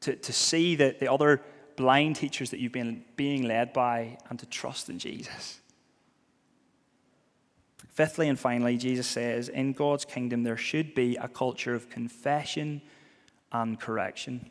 To, 0.00 0.16
to 0.16 0.32
see 0.32 0.76
that 0.76 0.98
the 0.98 1.12
other 1.12 1.42
blind 1.76 2.16
teachers 2.16 2.50
that 2.50 2.60
you've 2.60 2.72
been 2.72 3.04
being 3.16 3.46
led 3.46 3.74
by 3.74 4.16
and 4.30 4.38
to 4.38 4.46
trust 4.46 4.88
in 4.88 4.98
Jesus. 4.98 5.60
Fifthly 7.90 8.28
and 8.28 8.38
finally, 8.38 8.76
Jesus 8.76 9.06
says, 9.06 9.48
in 9.48 9.72
God's 9.72 10.04
kingdom, 10.04 10.44
there 10.44 10.56
should 10.56 10.94
be 10.94 11.16
a 11.16 11.28
culture 11.28 11.74
of 11.74 11.90
confession 11.90 12.80
and 13.52 13.78
correction. 13.78 14.48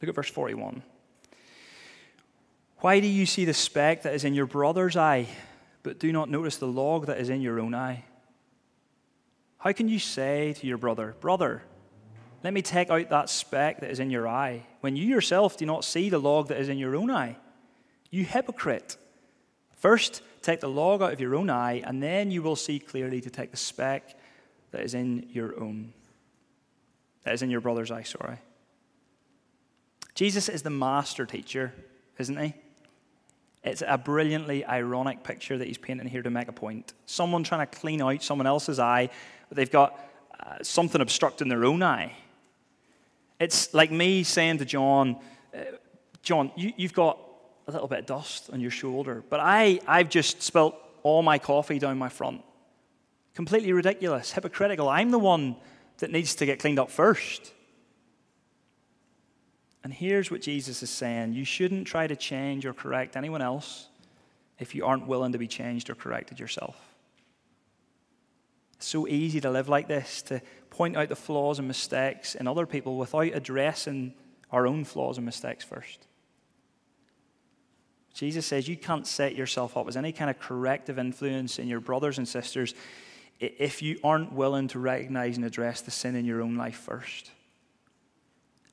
Look 0.00 0.08
at 0.08 0.14
verse 0.14 0.30
41. 0.30 0.82
Why 2.78 3.00
do 3.00 3.06
you 3.06 3.26
see 3.26 3.44
the 3.44 3.54
speck 3.54 4.02
that 4.02 4.14
is 4.14 4.24
in 4.24 4.34
your 4.34 4.46
brother's 4.46 4.96
eye, 4.96 5.28
but 5.82 5.98
do 5.98 6.12
not 6.12 6.30
notice 6.30 6.56
the 6.56 6.66
log 6.66 7.06
that 7.06 7.18
is 7.18 7.28
in 7.28 7.40
your 7.40 7.60
own 7.60 7.74
eye? 7.74 8.04
How 9.58 9.72
can 9.72 9.88
you 9.88 9.98
say 9.98 10.54
to 10.54 10.66
your 10.66 10.76
brother, 10.76 11.14
Brother, 11.20 11.62
let 12.42 12.52
me 12.52 12.60
take 12.60 12.90
out 12.90 13.08
that 13.08 13.30
speck 13.30 13.80
that 13.80 13.90
is 13.90 14.00
in 14.00 14.10
your 14.10 14.28
eye, 14.28 14.66
when 14.80 14.96
you 14.96 15.06
yourself 15.06 15.56
do 15.56 15.64
not 15.64 15.84
see 15.84 16.10
the 16.10 16.18
log 16.18 16.48
that 16.48 16.60
is 16.60 16.68
in 16.68 16.76
your 16.76 16.94
own 16.94 17.10
eye? 17.10 17.36
You 18.10 18.24
hypocrite. 18.24 18.98
First, 19.76 20.22
take 20.44 20.60
the 20.60 20.68
log 20.68 21.02
out 21.02 21.12
of 21.12 21.20
your 21.20 21.34
own 21.34 21.50
eye, 21.50 21.82
and 21.84 22.02
then 22.02 22.30
you 22.30 22.42
will 22.42 22.56
see 22.56 22.78
clearly 22.78 23.20
to 23.20 23.30
take 23.30 23.50
the 23.50 23.56
speck 23.56 24.16
that 24.70 24.82
is 24.82 24.94
in 24.94 25.26
your 25.30 25.58
own. 25.60 25.92
That 27.24 27.34
is 27.34 27.42
in 27.42 27.50
your 27.50 27.60
brother's 27.60 27.90
eye, 27.90 28.02
sorry. 28.02 28.38
Jesus 30.14 30.48
is 30.48 30.62
the 30.62 30.70
master 30.70 31.26
teacher, 31.26 31.72
isn't 32.18 32.36
he? 32.36 32.54
It's 33.64 33.82
a 33.86 33.96
brilliantly 33.96 34.64
ironic 34.64 35.22
picture 35.24 35.56
that 35.56 35.66
he's 35.66 35.78
painting 35.78 36.06
here 36.06 36.22
to 36.22 36.30
make 36.30 36.48
a 36.48 36.52
point. 36.52 36.92
Someone 37.06 37.42
trying 37.42 37.66
to 37.66 37.78
clean 37.78 38.02
out 38.02 38.22
someone 38.22 38.46
else's 38.46 38.78
eye, 38.78 39.08
but 39.48 39.56
they've 39.56 39.70
got 39.70 39.98
uh, 40.38 40.56
something 40.62 41.00
obstructing 41.00 41.48
their 41.48 41.64
own 41.64 41.82
eye. 41.82 42.12
It's 43.40 43.72
like 43.72 43.90
me 43.90 44.22
saying 44.22 44.58
to 44.58 44.66
John, 44.66 45.16
uh, 45.54 45.60
John, 46.22 46.52
you, 46.56 46.72
you've 46.76 46.92
got 46.92 47.18
a 47.66 47.72
little 47.72 47.88
bit 47.88 48.00
of 48.00 48.06
dust 48.06 48.50
on 48.52 48.60
your 48.60 48.70
shoulder, 48.70 49.22
but 49.28 49.40
I, 49.40 49.80
I've 49.86 50.08
just 50.08 50.42
spilt 50.42 50.76
all 51.02 51.22
my 51.22 51.38
coffee 51.38 51.78
down 51.78 51.98
my 51.98 52.08
front. 52.08 52.42
Completely 53.34 53.72
ridiculous, 53.72 54.32
hypocritical. 54.32 54.88
I'm 54.88 55.10
the 55.10 55.18
one 55.18 55.56
that 55.98 56.10
needs 56.10 56.34
to 56.36 56.46
get 56.46 56.58
cleaned 56.58 56.78
up 56.78 56.90
first. 56.90 57.52
And 59.82 59.92
here's 59.92 60.30
what 60.30 60.40
Jesus 60.40 60.82
is 60.82 60.90
saying 60.90 61.34
you 61.34 61.44
shouldn't 61.44 61.86
try 61.86 62.06
to 62.06 62.16
change 62.16 62.64
or 62.64 62.72
correct 62.72 63.16
anyone 63.16 63.42
else 63.42 63.88
if 64.58 64.74
you 64.74 64.86
aren't 64.86 65.06
willing 65.06 65.32
to 65.32 65.38
be 65.38 65.48
changed 65.48 65.90
or 65.90 65.94
corrected 65.94 66.40
yourself. 66.40 66.76
It's 68.76 68.86
so 68.86 69.06
easy 69.06 69.40
to 69.40 69.50
live 69.50 69.68
like 69.68 69.88
this, 69.88 70.22
to 70.22 70.40
point 70.70 70.96
out 70.96 71.08
the 71.08 71.16
flaws 71.16 71.58
and 71.58 71.68
mistakes 71.68 72.34
in 72.34 72.46
other 72.46 72.66
people 72.66 72.96
without 72.96 73.34
addressing 73.34 74.14
our 74.50 74.66
own 74.66 74.84
flaws 74.84 75.18
and 75.18 75.24
mistakes 75.24 75.64
first. 75.64 76.06
Jesus 78.14 78.46
says 78.46 78.68
you 78.68 78.76
can't 78.76 79.06
set 79.06 79.34
yourself 79.34 79.76
up 79.76 79.88
as 79.88 79.96
any 79.96 80.12
kind 80.12 80.30
of 80.30 80.38
corrective 80.38 80.98
influence 80.98 81.58
in 81.58 81.66
your 81.66 81.80
brothers 81.80 82.16
and 82.16 82.26
sisters 82.26 82.74
if 83.40 83.82
you 83.82 83.98
aren't 84.04 84.32
willing 84.32 84.68
to 84.68 84.78
recognize 84.78 85.36
and 85.36 85.44
address 85.44 85.80
the 85.80 85.90
sin 85.90 86.14
in 86.14 86.24
your 86.24 86.40
own 86.40 86.54
life 86.54 86.76
first. 86.76 87.32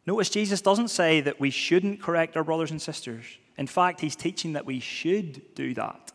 Notice 0.06 0.30
Jesus 0.30 0.62
doesn't 0.62 0.90
say 0.90 1.22
that 1.22 1.40
we 1.40 1.50
shouldn't 1.50 2.02
correct 2.02 2.38
our 2.38 2.44
brothers 2.44 2.72
and 2.72 2.82
sisters. 2.82 3.26
In 3.58 3.68
fact, 3.68 4.00
he's 4.00 4.16
teaching 4.16 4.54
that 4.54 4.66
we 4.66 4.80
should 4.80 5.56
do 5.56 5.74
that. 5.74 6.12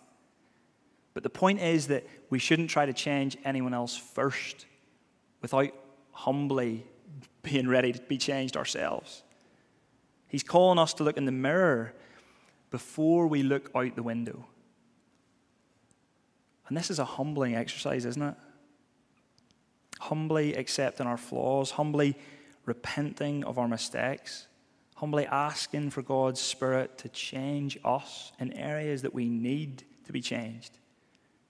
But 1.13 1.23
the 1.23 1.31
point 1.31 1.61
is 1.61 1.89
that 1.89 2.07
we 2.31 2.39
shouldn't 2.39 2.71
try 2.71 2.87
to 2.87 2.93
change 2.93 3.37
anyone 3.45 3.75
else 3.75 3.97
first 3.97 4.67
without 5.43 5.73
humbly 6.13 6.87
being 7.43 7.69
ready 7.69 7.93
to 7.93 8.01
be 8.03 8.19
changed 8.19 8.57
ourselves. 8.57 9.23
He's 10.29 10.43
calling 10.43 10.79
us 10.79 10.95
to 10.95 11.05
look 11.05 11.17
in 11.17 11.25
the 11.25 11.33
mirror 11.33 11.95
before 12.71 13.27
we 13.27 13.43
look 13.43 13.71
out 13.75 13.95
the 13.95 14.03
window. 14.03 14.47
And 16.69 16.77
this 16.77 16.91
is 16.91 16.99
a 16.99 17.05
humbling 17.05 17.55
exercise, 17.55 18.05
isn't 18.05 18.23
it? 18.23 18.35
Humbly 20.01 20.55
accepting 20.55 21.07
our 21.07 21.17
flaws, 21.17 21.73
humbly 21.73 22.17
repenting 22.65 23.45
of 23.45 23.59
our 23.59 23.69
mistakes, 23.69 24.49
humbly 24.97 25.27
asking 25.27 25.91
for 25.91 26.03
God's 26.03 26.41
Spirit 26.41 26.99
to 26.99 27.09
change 27.09 27.79
us 27.85 28.33
in 28.41 28.53
areas 28.55 29.03
that 29.03 29.15
we 29.15 29.29
need 29.29 29.85
to 30.05 30.13
be 30.13 30.21
changed. 30.21 30.79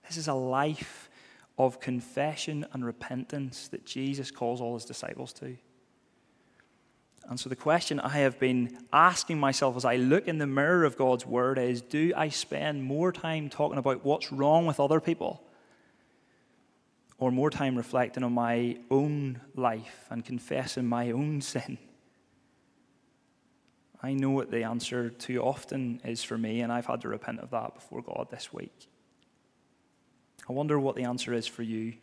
This 0.07 0.17
is 0.17 0.27
a 0.27 0.33
life 0.33 1.09
of 1.57 1.79
confession 1.79 2.65
and 2.71 2.85
repentance 2.85 3.67
that 3.69 3.85
Jesus 3.85 4.29
calls 4.31 4.61
all 4.61 4.75
his 4.75 4.85
disciples 4.85 5.33
to. 5.33 5.57
And 7.29 7.37
so, 7.37 7.49
the 7.49 7.55
question 7.57 7.99
I 7.99 8.09
have 8.09 8.39
been 8.39 8.77
asking 8.93 9.37
myself 9.37 9.75
as 9.75 9.83
I 9.83 9.97
look 9.97 10.27
in 10.27 10.37
the 10.37 10.47
mirror 10.47 10.85
of 10.85 10.97
God's 10.97 11.25
Word 11.25 11.59
is 11.59 11.81
Do 11.81 12.13
I 12.15 12.29
spend 12.29 12.83
more 12.83 13.11
time 13.11 13.49
talking 13.49 13.77
about 13.77 14.05
what's 14.05 14.31
wrong 14.31 14.65
with 14.65 14.79
other 14.79 15.01
people? 15.01 15.43
Or 17.19 17.31
more 17.31 17.49
time 17.49 17.75
reflecting 17.75 18.23
on 18.23 18.33
my 18.33 18.77
own 18.89 19.41
life 19.55 20.05
and 20.09 20.23
confessing 20.23 20.85
my 20.85 21.11
own 21.11 21.41
sin? 21.41 21.77
I 24.01 24.13
know 24.13 24.29
what 24.29 24.51
the 24.51 24.63
answer 24.63 25.09
too 25.09 25.41
often 25.41 25.99
is 26.05 26.23
for 26.23 26.37
me, 26.37 26.61
and 26.61 26.71
I've 26.71 26.85
had 26.85 27.01
to 27.01 27.09
repent 27.09 27.39
of 27.39 27.49
that 27.49 27.73
before 27.75 28.01
God 28.01 28.27
this 28.29 28.53
week. 28.53 28.87
I 30.47 30.53
wonder 30.53 30.79
what 30.79 30.95
the 30.95 31.03
answer 31.03 31.33
is 31.33 31.47
for 31.47 31.63
you. 31.63 31.95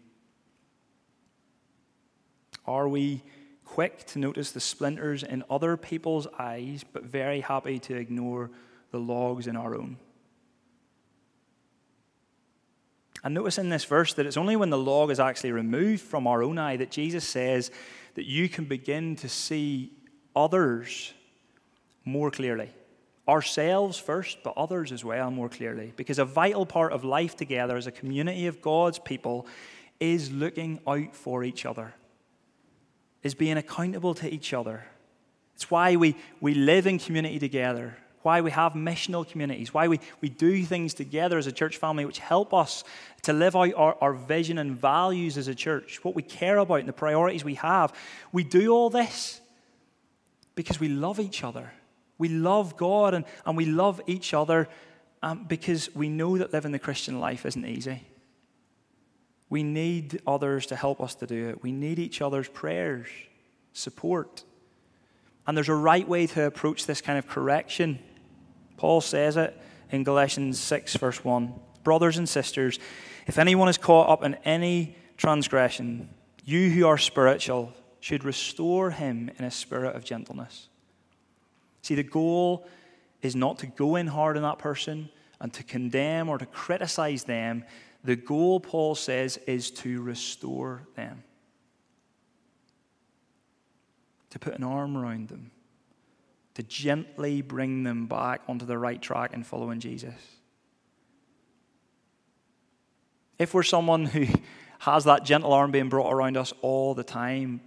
Are 2.67 2.89
we 2.89 3.23
quick 3.64 4.05
to 4.07 4.18
notice 4.18 4.53
the 4.53 4.61
splinters 4.61 5.22
in 5.22 5.44
other 5.48 5.77
people's 5.77 6.27
eyes, 6.38 6.85
but 6.92 7.05
very 7.05 7.40
happy 7.40 7.79
to 7.81 7.96
ignore 7.96 8.50
the 8.90 9.00
logs 9.00 9.46
in 9.46 9.57
our 9.57 9.74
own? 9.74 9.96
And 13.24 13.35
notice 13.35 13.57
in 13.57 13.70
this 13.70 13.85
verse 13.85 14.12
that 14.14 14.27
it's 14.27 14.37
only 14.37 14.55
when 14.55 14.68
the 14.68 14.79
log 14.79 15.11
is 15.11 15.18
actually 15.18 15.53
removed 15.53 16.03
from 16.03 16.27
our 16.27 16.42
own 16.42 16.59
eye 16.59 16.77
that 16.77 16.90
Jesus 16.90 17.27
says 17.27 17.70
that 18.14 18.27
you 18.27 18.50
can 18.50 18.66
begin 18.66 19.16
to 19.16 19.29
see 19.29 19.92
others 20.37 21.14
more 22.05 22.31
clearly. 22.31 22.70
Ourselves 23.27 23.98
first, 23.98 24.42
but 24.44 24.53
others 24.59 24.92
as 24.92 25.03
well 25.03 25.31
more 25.31 25.48
clearly. 25.48 25.94
Because 25.96 26.18
a 26.18 26.27
vital 26.27 26.66
part 26.66 26.92
of 26.92 27.03
life 27.03 27.35
together 27.35 27.79
as 27.79 27.87
a 27.87 27.92
community 27.92 28.46
of 28.46 28.61
God's 28.61 28.98
people 28.98 29.46
is 29.98 30.31
looking 30.31 30.81
out 30.87 31.16
for 31.16 31.44
each 31.44 31.64
other, 31.64 31.94
is 33.25 33.35
being 33.35 33.57
accountable 33.57 34.15
to 34.15 34.33
each 34.33 34.55
other. 34.55 34.85
It's 35.57 35.71
why 35.71 35.97
we, 35.97 36.15
we 36.41 36.55
live 36.55 36.87
in 36.87 37.01
community 37.01 37.41
together, 37.41 37.97
why 38.23 38.41
we 38.41 38.53
have 38.53 38.75
missional 38.75 39.29
communities, 39.29 39.75
why 39.75 39.89
we, 39.89 39.99
we 40.21 40.29
do 40.29 40.63
things 40.65 40.95
together 40.95 41.37
as 41.37 41.49
a 41.49 41.53
church 41.53 41.79
family 41.79 42.05
which 42.05 42.21
help 42.21 42.55
us 42.55 42.85
to 43.23 43.33
live 43.33 43.57
out 43.57 43.75
our, 43.75 43.97
our 44.01 44.13
vision 44.13 44.59
and 44.59 44.77
values 44.77 45.37
as 45.37 45.49
a 45.49 45.55
church, 45.55 45.99
what 46.05 46.15
we 46.15 46.23
care 46.23 46.59
about 46.59 46.79
and 46.79 46.89
the 46.89 46.93
priorities 46.93 47.45
we 47.45 47.55
have. 47.55 47.93
We 48.31 48.45
do 48.45 48.71
all 48.71 48.91
this 48.91 49.41
because 50.55 50.79
we 50.79 50.89
love 50.89 51.19
each 51.19 51.43
other 51.43 51.73
we 52.19 52.29
love 52.29 52.77
God 52.77 53.15
and, 53.15 53.25
and 53.45 53.57
we 53.57 53.67
love 53.67 54.01
each 54.07 54.35
other 54.35 54.69
um, 55.23 55.45
because 55.45 55.95
we 55.95 56.09
know 56.09 56.39
that 56.39 56.53
living 56.53 56.73
the 56.73 56.79
Christian 56.79 57.21
life 57.21 57.47
isn't 57.47 57.65
easy. 57.65 58.03
We 59.55 59.62
need 59.62 60.21
others 60.27 60.67
to 60.67 60.75
help 60.75 61.01
us 61.01 61.14
to 61.14 61.29
do 61.29 61.51
it. 61.51 61.62
We 61.62 61.71
need 61.71 62.01
each 62.01 62.21
other's 62.21 62.49
prayers, 62.49 63.07
support. 63.73 64.43
And 65.47 65.57
there's 65.57 65.69
a 65.69 65.75
right 65.77 66.09
way 66.09 66.27
to 66.27 66.43
approach 66.43 66.87
this 66.87 67.01
kind 67.01 67.21
of 67.21 67.29
correction. 67.29 68.01
Paul 68.77 69.01
says 69.01 69.37
it 69.37 69.57
in 69.93 70.03
Galatians 70.03 70.59
6, 70.59 70.97
verse 70.97 71.23
1. 71.23 71.55
Brothers 71.85 72.19
and 72.19 72.29
sisters, 72.29 72.81
if 73.29 73.38
anyone 73.38 73.69
is 73.69 73.79
caught 73.79 74.09
up 74.09 74.25
in 74.25 74.35
any 74.45 74.97
transgression, 75.17 76.09
you 76.45 76.71
who 76.71 76.88
are 76.88 76.99
spiritual 76.99 77.73
should 78.01 78.25
restore 78.25 78.90
him 78.90 79.31
in 79.38 79.45
a 79.45 79.53
spirit 79.53 79.95
of 79.95 80.03
gentleness. 80.03 80.69
See, 81.83 81.95
the 81.95 82.03
goal 82.03 82.67
is 83.23 83.37
not 83.37 83.61
to 83.61 83.69
go 83.69 83.95
in 83.95 84.09
hard 84.09 84.37
on 84.37 84.43
that 84.43 84.59
person 84.59 85.11
and 85.40 85.53
to 85.53 85.62
condemn 85.62 86.29
or 86.29 86.38
to 86.38 86.47
criticize 86.47 87.23
them. 87.23 87.62
The 88.05 88.17
goal, 88.17 88.61
Paul 88.61 88.95
says, 88.95 89.38
is 89.47 89.71
to 89.73 90.03
restore 90.03 90.87
them, 90.95 91.25
to 94.29 94.38
put 94.38 94.55
an 94.55 94.62
arm 94.62 94.97
around 94.97 95.29
them, 95.29 95.51
to 96.55 96.62
gently 96.62 97.40
bring 97.40 97.83
them 97.83 98.07
back 98.07 98.43
onto 98.47 98.67
the 98.67 98.77
right 98.77 99.01
track 99.01 99.33
and 99.33 99.47
following 99.47 99.81
Jesus. 99.81 100.14
If 103.38 103.55
we're 103.55 103.62
someone 103.62 104.05
who 104.05 104.27
has 104.81 105.05
that 105.05 105.25
gentle 105.25 105.55
arm 105.55 105.71
being 105.71 105.88
brought 105.88 106.12
around 106.12 106.37
us 106.37 106.53
all 106.61 106.95
the 106.95 107.03
time, 107.03 107.62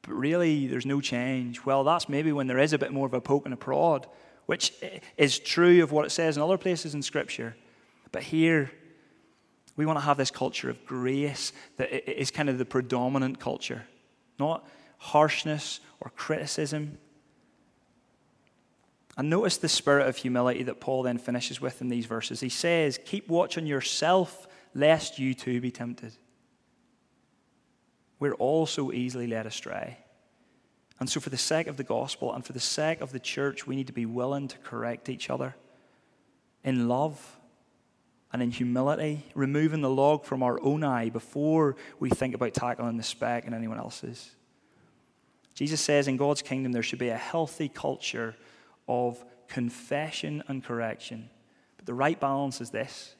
but 0.00 0.14
really 0.14 0.66
there's 0.66 0.86
no 0.86 1.02
change. 1.02 1.62
Well, 1.64 1.84
that's 1.84 2.08
maybe 2.08 2.32
when 2.32 2.46
there 2.46 2.58
is 2.58 2.72
a 2.72 2.78
bit 2.78 2.90
more 2.90 3.06
of 3.06 3.12
a 3.12 3.20
poke 3.20 3.44
and 3.44 3.52
a 3.52 3.58
prod, 3.58 4.06
which 4.46 4.72
is 5.18 5.38
true 5.38 5.82
of 5.82 5.92
what 5.92 6.06
it 6.06 6.10
says 6.10 6.38
in 6.38 6.42
other 6.42 6.58
places 6.58 6.94
in 6.94 7.02
Scripture. 7.02 7.54
But 8.10 8.22
here, 8.22 8.72
we 9.76 9.86
want 9.86 9.98
to 9.98 10.04
have 10.04 10.16
this 10.16 10.30
culture 10.30 10.68
of 10.68 10.84
grace 10.84 11.52
that 11.76 12.10
is 12.10 12.30
kind 12.30 12.48
of 12.48 12.58
the 12.58 12.64
predominant 12.64 13.40
culture, 13.40 13.84
not 14.38 14.66
harshness 14.98 15.80
or 16.00 16.10
criticism. 16.16 16.98
And 19.16 19.28
notice 19.28 19.56
the 19.56 19.68
spirit 19.68 20.08
of 20.08 20.16
humility 20.16 20.62
that 20.64 20.80
Paul 20.80 21.02
then 21.02 21.18
finishes 21.18 21.60
with 21.60 21.80
in 21.80 21.88
these 21.88 22.06
verses. 22.06 22.40
He 22.40 22.48
says, 22.48 22.98
Keep 23.04 23.28
watch 23.28 23.58
on 23.58 23.66
yourself, 23.66 24.46
lest 24.74 25.18
you 25.18 25.34
too 25.34 25.60
be 25.60 25.70
tempted 25.70 26.12
we're 28.22 28.34
all 28.34 28.66
so 28.66 28.92
easily 28.92 29.26
led 29.26 29.46
astray. 29.46 29.98
And 31.00 31.10
so, 31.10 31.18
for 31.18 31.30
the 31.30 31.36
sake 31.36 31.66
of 31.66 31.76
the 31.76 31.82
gospel 31.82 32.32
and 32.32 32.46
for 32.46 32.52
the 32.52 32.60
sake 32.60 33.00
of 33.00 33.10
the 33.10 33.18
church, 33.18 33.66
we 33.66 33.74
need 33.74 33.88
to 33.88 33.92
be 33.92 34.06
willing 34.06 34.46
to 34.46 34.56
correct 34.58 35.08
each 35.08 35.28
other 35.28 35.56
in 36.62 36.86
love 36.86 37.36
and 38.32 38.42
in 38.42 38.50
humility, 38.50 39.24
removing 39.34 39.82
the 39.82 39.90
log 39.90 40.24
from 40.24 40.42
our 40.42 40.60
own 40.62 40.82
eye 40.82 41.10
before 41.10 41.76
we 42.00 42.08
think 42.08 42.34
about 42.34 42.54
tackling 42.54 42.96
the 42.96 43.02
speck 43.02 43.46
in 43.46 43.54
anyone 43.54 43.78
else's. 43.78 44.30
Jesus 45.54 45.80
says 45.80 46.08
in 46.08 46.16
God's 46.16 46.42
kingdom 46.42 46.72
there 46.72 46.82
should 46.82 46.98
be 46.98 47.10
a 47.10 47.16
healthy 47.16 47.68
culture 47.68 48.34
of 48.88 49.22
confession 49.48 50.42
and 50.48 50.64
correction. 50.64 51.28
But 51.76 51.86
the 51.86 51.94
right 51.94 52.18
balance 52.18 52.60
is 52.60 52.70
this. 52.70 53.14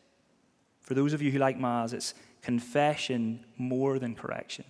For 0.80 0.94
those 0.94 1.12
of 1.12 1.20
you 1.20 1.30
who 1.30 1.38
like 1.38 1.58
Maz, 1.58 1.92
it's 1.92 2.14
confession 2.40 3.44
more 3.58 3.98
than 3.98 4.14
correction 4.14 4.64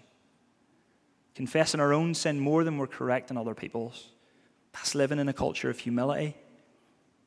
confessing 1.34 1.80
our 1.80 1.92
own 1.92 2.14
sin 2.14 2.38
more 2.38 2.64
than 2.64 2.78
we're 2.78 2.86
correcting 2.86 3.36
other 3.36 3.54
people's. 3.54 4.08
That's 4.72 4.94
living 4.94 5.18
in 5.18 5.28
a 5.28 5.32
culture 5.32 5.70
of 5.70 5.78
humility. 5.78 6.36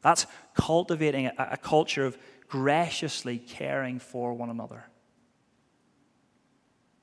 That's 0.01 0.27
cultivating 0.53 1.27
a, 1.27 1.33
a 1.51 1.57
culture 1.57 2.05
of 2.05 2.17
graciously 2.55 3.37
caring 3.37 3.99
for 3.99 4.33
one 4.33 4.49
another. 4.49 4.85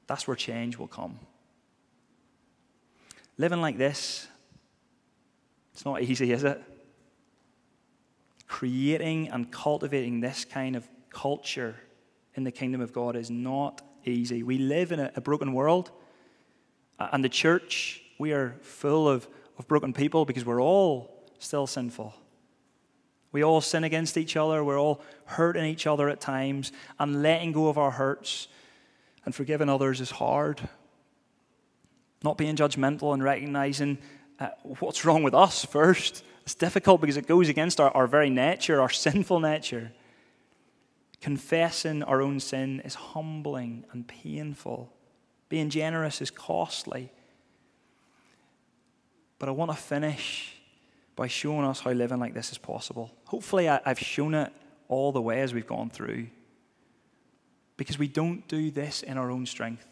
That's 0.07 0.27
where 0.27 0.35
change 0.35 0.79
will 0.79 0.89
come. 0.89 1.19
Living 3.37 3.61
like 3.61 3.77
this, 3.77 4.27
it's 5.75 5.85
not 5.85 6.01
easy, 6.01 6.33
is 6.33 6.43
it? 6.43 6.63
Creating 8.47 9.29
and 9.29 9.53
cultivating 9.53 10.21
this 10.21 10.47
kind 10.47 10.75
of 10.75 10.89
culture 11.11 11.77
in 12.35 12.45
the 12.45 12.51
kingdom 12.51 12.81
of 12.81 12.95
God 12.95 13.15
is 13.15 13.31
not 13.31 13.83
easy. 14.07 14.43
We 14.43 14.57
live 14.57 14.91
in 14.91 15.01
a, 15.01 15.13
a 15.17 15.21
broken 15.21 15.53
world, 15.53 15.91
and 16.99 17.23
the 17.23 17.29
church, 17.29 18.03
we 18.19 18.33
are 18.33 18.57
full 18.63 19.07
of, 19.07 19.29
of 19.59 19.69
broken 19.69 19.93
people 19.93 20.25
because 20.25 20.47
we're 20.47 20.63
all 20.63 21.27
still 21.39 21.67
sinful. 21.67 22.15
We 23.33 23.43
all 23.43 23.63
sin 23.63 23.83
against 23.83 24.17
each 24.19 24.37
other. 24.37 24.63
We're 24.63 24.79
all 24.79 25.01
hurting 25.25 25.65
each 25.65 25.87
other 25.87 26.09
at 26.09 26.21
times, 26.21 26.71
and 26.99 27.23
letting 27.23 27.53
go 27.53 27.69
of 27.69 27.79
our 27.79 27.91
hurts 27.91 28.49
and 29.25 29.35
forgiving 29.35 29.69
others 29.69 30.01
is 30.01 30.11
hard. 30.11 30.61
Not 32.23 32.39
being 32.39 32.57
judgmental 32.57 33.15
and 33.15 33.23
recognizing 33.23 33.99
uh, 34.39 34.51
what's 34.81 35.05
wrong 35.05 35.23
with 35.23 35.35
us 35.35 35.65
first. 35.65 36.25
It's 36.43 36.55
difficult 36.55 37.01
because 37.01 37.17
it 37.17 37.27
goes 37.27 37.49
against 37.49 37.81
our, 37.81 37.91
our 37.91 38.07
very 38.07 38.31
nature, 38.31 38.81
our 38.81 38.91
sinful 39.07 39.41
nature. 39.41 39.93
Confessing 41.21 42.03
our 42.03 42.21
own 42.21 42.41
sin 42.41 42.81
is 42.85 42.95
humbling 42.95 43.85
and 43.93 44.07
painful. 44.07 44.93
Being 45.49 45.71
generous 45.71 46.21
is 46.21 46.31
costly. 46.31 47.13
But 49.39 49.49
I 49.49 49.53
want 49.53 49.71
to 49.71 49.77
finish 49.77 50.57
by 51.17 51.27
showing 51.27 51.65
us 51.65 51.81
how 51.81 51.93
living 51.93 52.19
like 52.19 52.35
this 52.35 52.53
is 52.53 52.59
possible. 52.59 53.11
Hopefully, 53.27 53.69
I, 53.69 53.81
have 53.85 53.99
shown 53.99 54.35
it 54.35 54.53
all 54.89 55.13
the 55.13 55.23
way 55.23 55.41
as 55.41 55.53
we've 55.53 55.67
gone 55.67 55.91
through. 55.91 56.29
Because 57.77 57.99
we 57.99 58.09
don't 58.09 58.47
do 58.49 58.71
this 58.71 59.03
in 59.03 59.19
our 59.19 59.31
own 59.31 59.47
strength. 59.47 59.87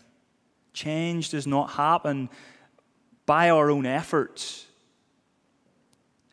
Change 0.73 1.31
does 1.31 1.47
not 1.47 1.71
happen 1.71 2.29
by 3.27 3.51
our 3.51 3.71
own 3.71 3.87
efforts. 3.87 4.67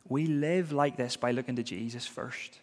We 0.08 0.28
live 0.28 0.72
like 0.72 0.98
this 0.98 1.18
by 1.18 1.32
looking 1.32 1.56
to 1.56 1.64
Jesus 1.64 2.06
first. 2.08 2.60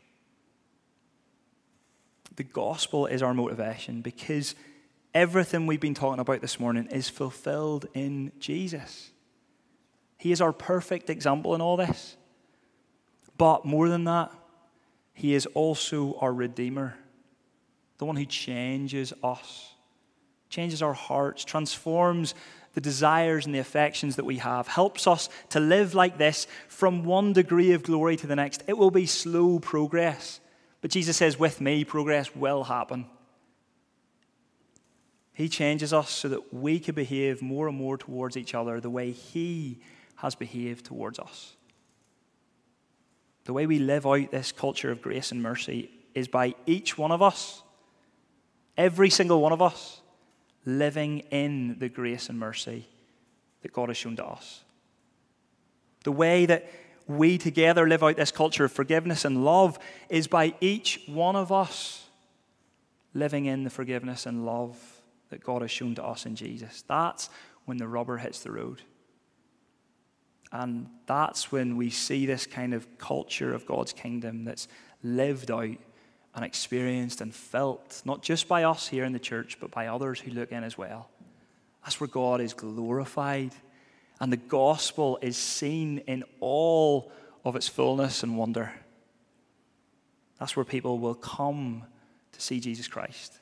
The 2.36 2.44
gospel 2.44 3.06
is 3.06 3.22
our 3.22 3.34
motivation 3.34 4.00
because 4.00 4.54
everything 5.14 5.66
we've 5.66 5.80
been 5.80 5.94
talking 5.94 6.20
about 6.20 6.40
this 6.40 6.58
morning 6.58 6.86
is 6.86 7.08
fulfilled 7.08 7.86
in 7.94 8.32
Jesus. 8.38 9.10
He 10.24 10.32
is 10.32 10.40
our 10.40 10.54
perfect 10.54 11.10
example 11.10 11.54
in 11.54 11.60
all 11.60 11.76
this. 11.76 12.16
But 13.36 13.66
more 13.66 13.90
than 13.90 14.04
that, 14.04 14.32
He 15.12 15.34
is 15.34 15.44
also 15.52 16.16
our 16.18 16.32
Redeemer, 16.32 16.96
the 17.98 18.06
one 18.06 18.16
who 18.16 18.24
changes 18.24 19.12
us, 19.22 19.74
changes 20.48 20.80
our 20.80 20.94
hearts, 20.94 21.44
transforms 21.44 22.34
the 22.72 22.80
desires 22.80 23.44
and 23.44 23.54
the 23.54 23.58
affections 23.58 24.16
that 24.16 24.24
we 24.24 24.38
have, 24.38 24.66
helps 24.66 25.06
us 25.06 25.28
to 25.50 25.60
live 25.60 25.94
like 25.94 26.16
this 26.16 26.46
from 26.68 27.04
one 27.04 27.34
degree 27.34 27.72
of 27.72 27.82
glory 27.82 28.16
to 28.16 28.26
the 28.26 28.34
next. 28.34 28.62
It 28.66 28.78
will 28.78 28.90
be 28.90 29.04
slow 29.04 29.58
progress. 29.58 30.40
But 30.80 30.90
Jesus 30.90 31.18
says, 31.18 31.38
with 31.38 31.60
me, 31.60 31.84
progress 31.84 32.34
will 32.34 32.64
happen. 32.64 33.04
He 35.34 35.50
changes 35.50 35.92
us 35.92 36.08
so 36.08 36.30
that 36.30 36.54
we 36.54 36.78
can 36.78 36.94
behave 36.94 37.42
more 37.42 37.68
and 37.68 37.76
more 37.76 37.98
towards 37.98 38.38
each 38.38 38.54
other 38.54 38.80
the 38.80 38.88
way 38.88 39.10
He 39.10 39.80
has 40.24 40.34
behaved 40.34 40.86
towards 40.86 41.18
us. 41.18 41.54
The 43.44 43.52
way 43.52 43.66
we 43.66 43.78
live 43.78 44.06
out 44.06 44.30
this 44.30 44.52
culture 44.52 44.90
of 44.90 45.02
grace 45.02 45.30
and 45.30 45.42
mercy 45.42 45.90
is 46.14 46.28
by 46.28 46.54
each 46.64 46.96
one 46.96 47.12
of 47.12 47.20
us, 47.20 47.62
every 48.76 49.10
single 49.10 49.42
one 49.42 49.52
of 49.52 49.60
us, 49.60 50.00
living 50.64 51.18
in 51.30 51.78
the 51.78 51.90
grace 51.90 52.30
and 52.30 52.38
mercy 52.38 52.88
that 53.60 53.74
God 53.74 53.90
has 53.90 53.98
shown 53.98 54.16
to 54.16 54.24
us. 54.24 54.62
The 56.04 56.12
way 56.12 56.46
that 56.46 56.70
we 57.06 57.36
together 57.36 57.86
live 57.86 58.02
out 58.02 58.16
this 58.16 58.30
culture 58.30 58.64
of 58.64 58.72
forgiveness 58.72 59.26
and 59.26 59.44
love 59.44 59.78
is 60.08 60.26
by 60.26 60.54
each 60.62 61.02
one 61.06 61.36
of 61.36 61.52
us 61.52 62.06
living 63.12 63.44
in 63.44 63.64
the 63.64 63.70
forgiveness 63.70 64.24
and 64.24 64.46
love 64.46 64.78
that 65.28 65.44
God 65.44 65.60
has 65.60 65.70
shown 65.70 65.94
to 65.96 66.04
us 66.04 66.24
in 66.24 66.34
Jesus. 66.34 66.82
That's 66.88 67.28
when 67.66 67.76
the 67.76 67.88
rubber 67.88 68.16
hits 68.16 68.40
the 68.40 68.52
road. 68.52 68.80
And 70.54 70.86
that's 71.06 71.50
when 71.50 71.76
we 71.76 71.90
see 71.90 72.26
this 72.26 72.46
kind 72.46 72.74
of 72.74 72.96
culture 72.96 73.52
of 73.52 73.66
God's 73.66 73.92
kingdom 73.92 74.44
that's 74.44 74.68
lived 75.02 75.50
out 75.50 75.76
and 76.32 76.44
experienced 76.44 77.20
and 77.20 77.34
felt, 77.34 78.00
not 78.04 78.22
just 78.22 78.46
by 78.46 78.62
us 78.62 78.86
here 78.86 79.02
in 79.04 79.12
the 79.12 79.18
church, 79.18 79.58
but 79.60 79.72
by 79.72 79.88
others 79.88 80.20
who 80.20 80.30
look 80.30 80.52
in 80.52 80.62
as 80.62 80.78
well. 80.78 81.10
That's 81.82 82.00
where 82.00 82.08
God 82.08 82.40
is 82.40 82.54
glorified 82.54 83.50
and 84.20 84.32
the 84.32 84.36
gospel 84.36 85.18
is 85.20 85.36
seen 85.36 85.98
in 86.06 86.22
all 86.38 87.10
of 87.44 87.56
its 87.56 87.66
fullness 87.66 88.22
and 88.22 88.38
wonder. 88.38 88.72
That's 90.38 90.54
where 90.54 90.64
people 90.64 91.00
will 91.00 91.16
come 91.16 91.82
to 92.30 92.40
see 92.40 92.60
Jesus 92.60 92.86
Christ, 92.86 93.40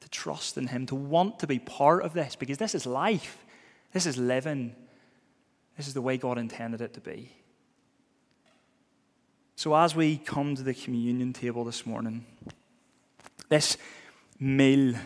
to 0.00 0.08
trust 0.08 0.56
in 0.56 0.68
Him, 0.68 0.86
to 0.86 0.94
want 0.94 1.40
to 1.40 1.48
be 1.48 1.58
part 1.58 2.04
of 2.04 2.14
this, 2.14 2.36
because 2.36 2.58
this 2.58 2.76
is 2.76 2.86
life. 2.86 3.44
This 3.92 4.06
is 4.06 4.16
living. 4.16 4.76
This 5.78 5.86
is 5.86 5.94
the 5.94 6.02
way 6.02 6.16
God 6.16 6.38
intended 6.38 6.80
it 6.80 6.92
to 6.94 7.00
be. 7.00 7.30
So, 9.54 9.74
as 9.76 9.94
we 9.94 10.18
come 10.18 10.56
to 10.56 10.62
the 10.62 10.74
communion 10.74 11.32
table 11.32 11.64
this 11.64 11.86
morning, 11.86 12.26
this 13.48 13.76
meal 14.40 14.96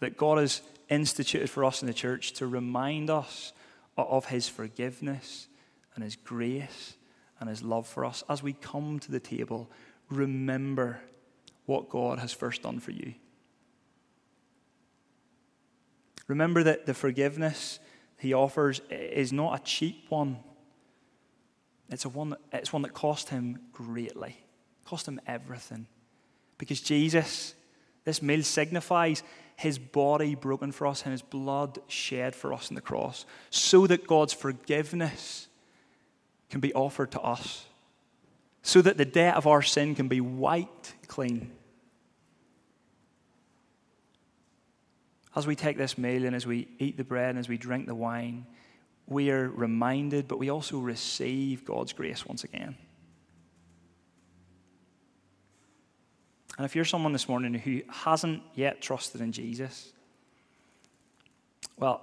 that 0.00 0.16
God 0.16 0.38
has 0.38 0.62
instituted 0.88 1.50
for 1.50 1.66
us 1.66 1.82
in 1.82 1.86
the 1.86 1.92
church 1.92 2.32
to 2.34 2.46
remind 2.46 3.10
us 3.10 3.52
of 3.98 4.24
His 4.26 4.48
forgiveness 4.48 5.48
and 5.94 6.02
His 6.02 6.16
grace 6.16 6.94
and 7.38 7.50
His 7.50 7.62
love 7.62 7.86
for 7.86 8.06
us, 8.06 8.24
as 8.26 8.42
we 8.42 8.54
come 8.54 8.98
to 9.00 9.12
the 9.12 9.20
table, 9.20 9.70
remember 10.08 10.98
what 11.66 11.90
God 11.90 12.18
has 12.20 12.32
first 12.32 12.62
done 12.62 12.80
for 12.80 12.90
you. 12.90 13.14
Remember 16.26 16.62
that 16.62 16.86
the 16.86 16.94
forgiveness 16.94 17.80
he 18.18 18.32
offers 18.32 18.80
is 18.90 19.32
not 19.32 19.60
a 19.60 19.62
cheap 19.62 20.06
one. 20.08 20.38
It's, 21.90 22.04
a 22.04 22.08
one 22.08 22.30
that, 22.30 22.40
it's 22.52 22.72
one 22.72 22.82
that 22.82 22.94
cost 22.94 23.28
him 23.28 23.58
greatly, 23.72 24.36
cost 24.84 25.06
him 25.06 25.20
everything. 25.26 25.86
Because 26.58 26.80
Jesus, 26.80 27.54
this 28.04 28.22
meal 28.22 28.42
signifies 28.42 29.22
his 29.56 29.78
body 29.78 30.34
broken 30.34 30.72
for 30.72 30.86
us 30.86 31.02
and 31.02 31.12
his 31.12 31.22
blood 31.22 31.78
shed 31.86 32.34
for 32.34 32.52
us 32.52 32.70
on 32.70 32.74
the 32.74 32.80
cross, 32.80 33.26
so 33.50 33.86
that 33.86 34.06
God's 34.06 34.32
forgiveness 34.32 35.48
can 36.50 36.60
be 36.60 36.72
offered 36.74 37.12
to 37.12 37.20
us, 37.20 37.66
so 38.62 38.80
that 38.82 38.96
the 38.96 39.04
debt 39.04 39.36
of 39.36 39.46
our 39.46 39.62
sin 39.62 39.94
can 39.94 40.08
be 40.08 40.20
wiped 40.20 40.94
clean. 41.06 41.50
As 45.36 45.46
we 45.46 45.56
take 45.56 45.76
this 45.76 45.98
meal 45.98 46.24
and 46.24 46.34
as 46.34 46.46
we 46.46 46.68
eat 46.78 46.96
the 46.96 47.04
bread 47.04 47.30
and 47.30 47.38
as 47.38 47.48
we 47.48 47.56
drink 47.56 47.86
the 47.86 47.94
wine, 47.94 48.46
we 49.06 49.30
are 49.30 49.48
reminded, 49.48 50.28
but 50.28 50.38
we 50.38 50.50
also 50.50 50.78
receive 50.78 51.64
God's 51.64 51.92
grace 51.92 52.24
once 52.24 52.44
again. 52.44 52.76
And 56.56 56.64
if 56.64 56.76
you're 56.76 56.84
someone 56.84 57.12
this 57.12 57.28
morning 57.28 57.54
who 57.54 57.82
hasn't 57.88 58.42
yet 58.54 58.80
trusted 58.80 59.20
in 59.20 59.32
Jesus, 59.32 59.92
well, 61.76 62.02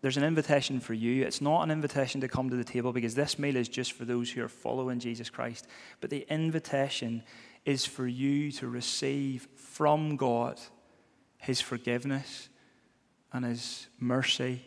there's 0.00 0.16
an 0.16 0.24
invitation 0.24 0.80
for 0.80 0.94
you. 0.94 1.26
It's 1.26 1.42
not 1.42 1.62
an 1.62 1.70
invitation 1.70 2.22
to 2.22 2.28
come 2.28 2.48
to 2.48 2.56
the 2.56 2.64
table 2.64 2.92
because 2.92 3.14
this 3.14 3.38
meal 3.38 3.56
is 3.56 3.68
just 3.68 3.92
for 3.92 4.06
those 4.06 4.30
who 4.30 4.42
are 4.42 4.48
following 4.48 4.98
Jesus 4.98 5.28
Christ. 5.28 5.66
But 6.00 6.08
the 6.08 6.26
invitation 6.30 7.22
is 7.66 7.84
for 7.84 8.06
you 8.06 8.50
to 8.52 8.68
receive 8.68 9.46
from 9.54 10.16
God 10.16 10.58
his 11.36 11.60
forgiveness 11.60 12.48
and 13.32 13.44
His 13.44 13.86
mercy 13.98 14.62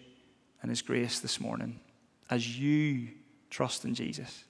and 0.61 0.69
His 0.69 0.81
grace 0.81 1.19
this 1.19 1.39
morning 1.39 1.79
as 2.29 2.57
you 2.57 3.09
trust 3.49 3.85
in 3.85 3.93
Jesus. 3.93 4.43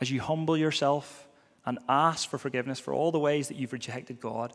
As 0.00 0.10
you 0.10 0.20
humble 0.20 0.56
yourself 0.56 1.26
and 1.64 1.78
ask 1.88 2.28
for 2.28 2.38
forgiveness 2.38 2.78
for 2.78 2.94
all 2.94 3.10
the 3.10 3.18
ways 3.18 3.48
that 3.48 3.56
you've 3.56 3.72
rejected 3.72 4.20
God. 4.20 4.52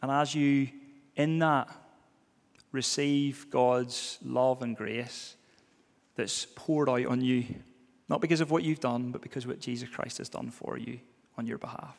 And 0.00 0.10
as 0.10 0.34
you, 0.34 0.68
in 1.16 1.40
that, 1.40 1.68
receive 2.72 3.50
God's 3.50 4.18
love 4.24 4.62
and 4.62 4.76
grace 4.76 5.36
that's 6.16 6.46
poured 6.54 6.88
out 6.88 7.06
on 7.06 7.20
you, 7.20 7.44
not 8.08 8.20
because 8.20 8.40
of 8.40 8.50
what 8.50 8.62
you've 8.62 8.80
done, 8.80 9.10
but 9.10 9.20
because 9.20 9.44
of 9.44 9.50
what 9.50 9.60
Jesus 9.60 9.88
Christ 9.88 10.18
has 10.18 10.28
done 10.28 10.50
for 10.50 10.78
you 10.78 10.98
on 11.36 11.46
your 11.46 11.58
behalf. 11.58 11.96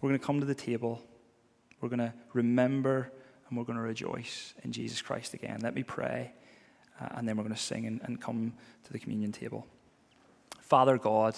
We're 0.00 0.10
going 0.10 0.20
to 0.20 0.24
come 0.24 0.40
to 0.40 0.46
the 0.46 0.54
table. 0.54 1.02
We're 1.80 1.88
going 1.88 1.98
to 1.98 2.12
remember 2.32 3.12
and 3.48 3.56
we're 3.56 3.64
going 3.64 3.76
to 3.78 3.82
rejoice 3.82 4.54
in 4.62 4.72
Jesus 4.72 5.00
Christ 5.00 5.34
again. 5.34 5.60
Let 5.62 5.74
me 5.74 5.82
pray, 5.82 6.32
uh, 7.00 7.08
and 7.12 7.26
then 7.26 7.36
we're 7.36 7.44
going 7.44 7.54
to 7.54 7.60
sing 7.60 7.86
and, 7.86 8.00
and 8.04 8.20
come 8.20 8.52
to 8.84 8.92
the 8.92 8.98
communion 8.98 9.32
table. 9.32 9.66
Father 10.60 10.98
God, 10.98 11.34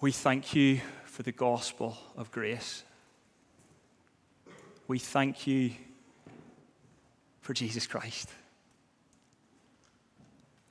we 0.00 0.10
thank 0.10 0.54
you 0.54 0.80
for 1.04 1.22
the 1.22 1.32
gospel 1.32 1.96
of 2.16 2.30
grace. 2.32 2.82
we 4.88 4.98
thank 4.98 5.46
you 5.46 5.70
for 7.40 7.54
Jesus 7.54 7.86
Christ. 7.86 8.28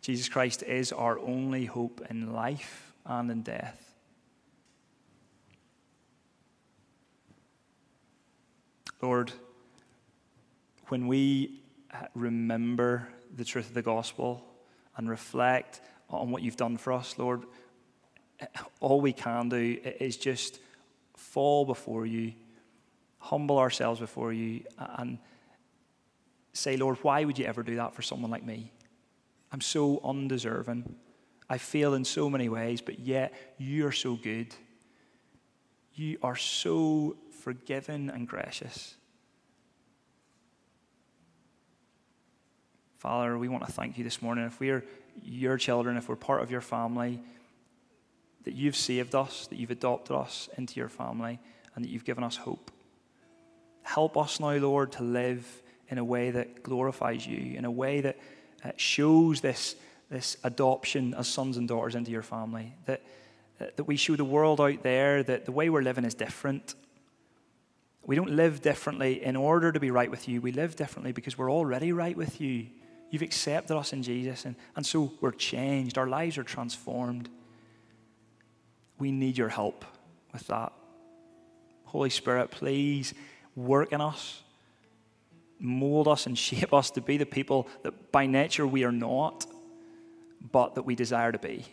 Jesus 0.01 0.27
Christ 0.27 0.63
is 0.63 0.91
our 0.91 1.17
only 1.17 1.65
hope 1.65 2.05
in 2.09 2.33
life 2.33 2.93
and 3.05 3.31
in 3.31 3.41
death. 3.41 3.92
Lord, 9.03 9.33
when 10.87 11.07
we 11.07 11.59
uh, 11.93 12.05
remember 12.15 13.09
the 13.35 13.43
truth 13.43 13.67
of 13.67 13.73
the 13.73 13.81
gospel 13.81 14.45
and 14.95 15.09
reflect 15.09 15.81
on 16.09 16.31
what 16.31 16.41
you've 16.41 16.55
done 16.55 16.77
for 16.77 16.93
us, 16.93 17.15
Lord, 17.17 17.43
all 18.79 19.01
we 19.01 19.11
can 19.11 19.49
do 19.49 19.77
is 19.99 20.15
just 20.15 20.59
fall 21.17 21.65
before 21.65 22.05
you, 22.05 22.31
humble 23.19 23.59
ourselves 23.59 23.99
before 23.99 24.31
you, 24.31 24.63
and 24.77 25.17
say, 26.53 26.77
Lord, 26.77 26.97
why 27.01 27.25
would 27.25 27.37
you 27.37 27.43
ever 27.43 27.61
do 27.61 27.75
that 27.75 27.93
for 27.93 28.03
someone 28.03 28.31
like 28.31 28.45
me? 28.45 28.71
I'm 29.51 29.59
so 29.59 29.99
undeserving. 30.01 30.95
I 31.49 31.57
fail 31.57 31.93
in 31.93 32.05
so 32.05 32.29
many 32.29 32.47
ways, 32.47 32.79
but 32.79 32.99
yet 32.99 33.33
you 33.57 33.85
are 33.85 33.91
so 33.91 34.15
good. 34.15 34.55
You 35.93 36.19
are 36.23 36.37
so 36.37 37.17
forgiving 37.43 38.09
and 38.09 38.25
gracious. 38.25 38.95
Father, 42.99 43.37
we 43.37 43.49
want 43.49 43.65
to 43.65 43.71
thank 43.71 43.97
you 43.97 44.03
this 44.05 44.21
morning. 44.21 44.45
If 44.45 44.61
we're 44.61 44.85
your 45.21 45.57
children, 45.57 45.97
if 45.97 46.07
we're 46.07 46.15
part 46.15 46.41
of 46.41 46.49
your 46.49 46.61
family, 46.61 47.19
that 48.45 48.53
you've 48.53 48.77
saved 48.77 49.13
us, 49.13 49.47
that 49.47 49.57
you've 49.57 49.71
adopted 49.71 50.15
us 50.15 50.47
into 50.57 50.79
your 50.79 50.87
family, 50.87 51.37
and 51.75 51.83
that 51.83 51.89
you've 51.89 52.05
given 52.05 52.23
us 52.23 52.37
hope. 52.37 52.71
Help 53.81 54.17
us 54.17 54.39
now, 54.39 54.55
Lord, 54.55 54.93
to 54.93 55.03
live 55.03 55.61
in 55.89 55.97
a 55.97 56.03
way 56.03 56.31
that 56.31 56.63
glorifies 56.63 57.27
you, 57.27 57.57
in 57.57 57.65
a 57.65 57.71
way 57.71 57.99
that 57.99 58.17
uh, 58.63 58.71
shows 58.77 59.41
this, 59.41 59.75
this 60.09 60.37
adoption 60.45 61.13
as 61.15 61.27
sons 61.27 61.57
and 61.57 61.67
daughters 61.67 61.95
into 61.95 62.09
your 62.09 62.23
family, 62.23 62.73
that, 62.85 63.01
that 63.57 63.83
we 63.83 63.97
show 63.97 64.15
the 64.15 64.23
world 64.23 64.61
out 64.61 64.81
there 64.81 65.23
that 65.23 65.43
the 65.43 65.51
way 65.51 65.69
we're 65.69 65.81
living 65.81 66.05
is 66.05 66.13
different. 66.13 66.75
We 68.05 68.15
don't 68.15 68.31
live 68.31 68.61
differently 68.61 69.23
in 69.23 69.35
order 69.35 69.71
to 69.71 69.79
be 69.79 69.89
right 69.89 70.11
with 70.11 70.27
you. 70.27 70.41
We 70.41 70.51
live 70.51 70.75
differently 70.75 71.13
because 71.13 71.37
we're 71.37 71.51
already 71.51 71.93
right 71.93 72.15
with 72.15 72.41
you. 72.41 72.67
You've 73.09 73.21
accepted 73.21 73.77
us 73.77 73.93
in 73.93 74.03
Jesus, 74.03 74.45
and, 74.45 74.55
and 74.75 74.85
so 74.85 75.13
we're 75.21 75.31
changed. 75.31 75.97
Our 75.97 76.07
lives 76.07 76.37
are 76.37 76.43
transformed. 76.43 77.29
We 78.97 79.11
need 79.11 79.37
your 79.37 79.49
help 79.49 79.85
with 80.33 80.47
that. 80.47 80.73
Holy 81.85 82.09
Spirit, 82.09 82.51
please 82.51 83.13
work 83.55 83.93
in 83.93 84.01
us, 84.01 84.41
mold 85.59 86.07
us, 86.07 86.25
and 86.25 86.37
shape 86.49 86.73
us 86.73 86.91
to 86.91 87.01
be 87.01 87.17
the 87.17 87.25
people 87.25 87.67
that 87.83 88.11
by 88.11 88.25
nature 88.25 88.65
we 88.67 88.83
are 88.83 88.91
not, 88.91 89.45
but 90.51 90.75
that 90.75 90.83
we 90.83 90.95
desire 90.95 91.31
to 91.31 91.39
be. 91.39 91.65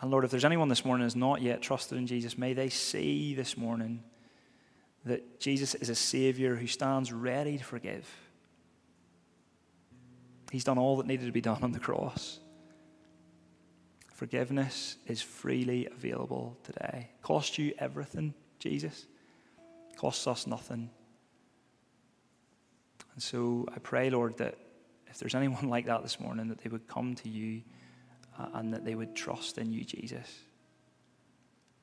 And 0.00 0.10
Lord, 0.10 0.24
if 0.24 0.30
there's 0.30 0.44
anyone 0.44 0.68
this 0.68 0.84
morning 0.84 1.04
who's 1.04 1.16
not 1.16 1.42
yet 1.42 1.60
trusted 1.60 1.98
in 1.98 2.06
Jesus, 2.06 2.38
may 2.38 2.52
they 2.52 2.68
see 2.68 3.34
this 3.34 3.56
morning 3.56 4.02
that 5.04 5.40
Jesus 5.40 5.74
is 5.74 5.88
a 5.88 5.94
Savior 5.94 6.54
who 6.54 6.66
stands 6.66 7.12
ready 7.12 7.58
to 7.58 7.64
forgive. 7.64 8.08
He's 10.52 10.64
done 10.64 10.78
all 10.78 10.96
that 10.96 11.06
needed 11.06 11.26
to 11.26 11.32
be 11.32 11.40
done 11.40 11.62
on 11.62 11.72
the 11.72 11.78
cross. 11.78 12.40
Forgiveness 14.14 14.96
is 15.06 15.20
freely 15.20 15.86
available 15.86 16.56
today. 16.64 17.10
Cost 17.22 17.58
you 17.58 17.74
everything, 17.78 18.34
Jesus. 18.58 19.06
Costs 19.96 20.26
us 20.26 20.46
nothing. 20.46 20.90
And 23.14 23.22
so 23.22 23.66
I 23.74 23.78
pray, 23.78 24.10
Lord, 24.10 24.36
that 24.38 24.56
if 25.08 25.18
there's 25.18 25.34
anyone 25.34 25.68
like 25.68 25.86
that 25.86 26.02
this 26.02 26.20
morning, 26.20 26.48
that 26.48 26.58
they 26.58 26.70
would 26.70 26.86
come 26.86 27.14
to 27.16 27.28
you 27.28 27.62
Uh, 28.38 28.46
and 28.54 28.72
that 28.72 28.84
they 28.84 28.94
would 28.94 29.16
trust 29.16 29.58
in 29.58 29.72
you, 29.72 29.84
Jesus. 29.84 30.40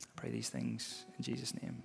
I 0.02 0.08
pray 0.16 0.30
these 0.30 0.50
things 0.50 1.06
in 1.18 1.24
Jesus' 1.24 1.54
name. 1.62 1.84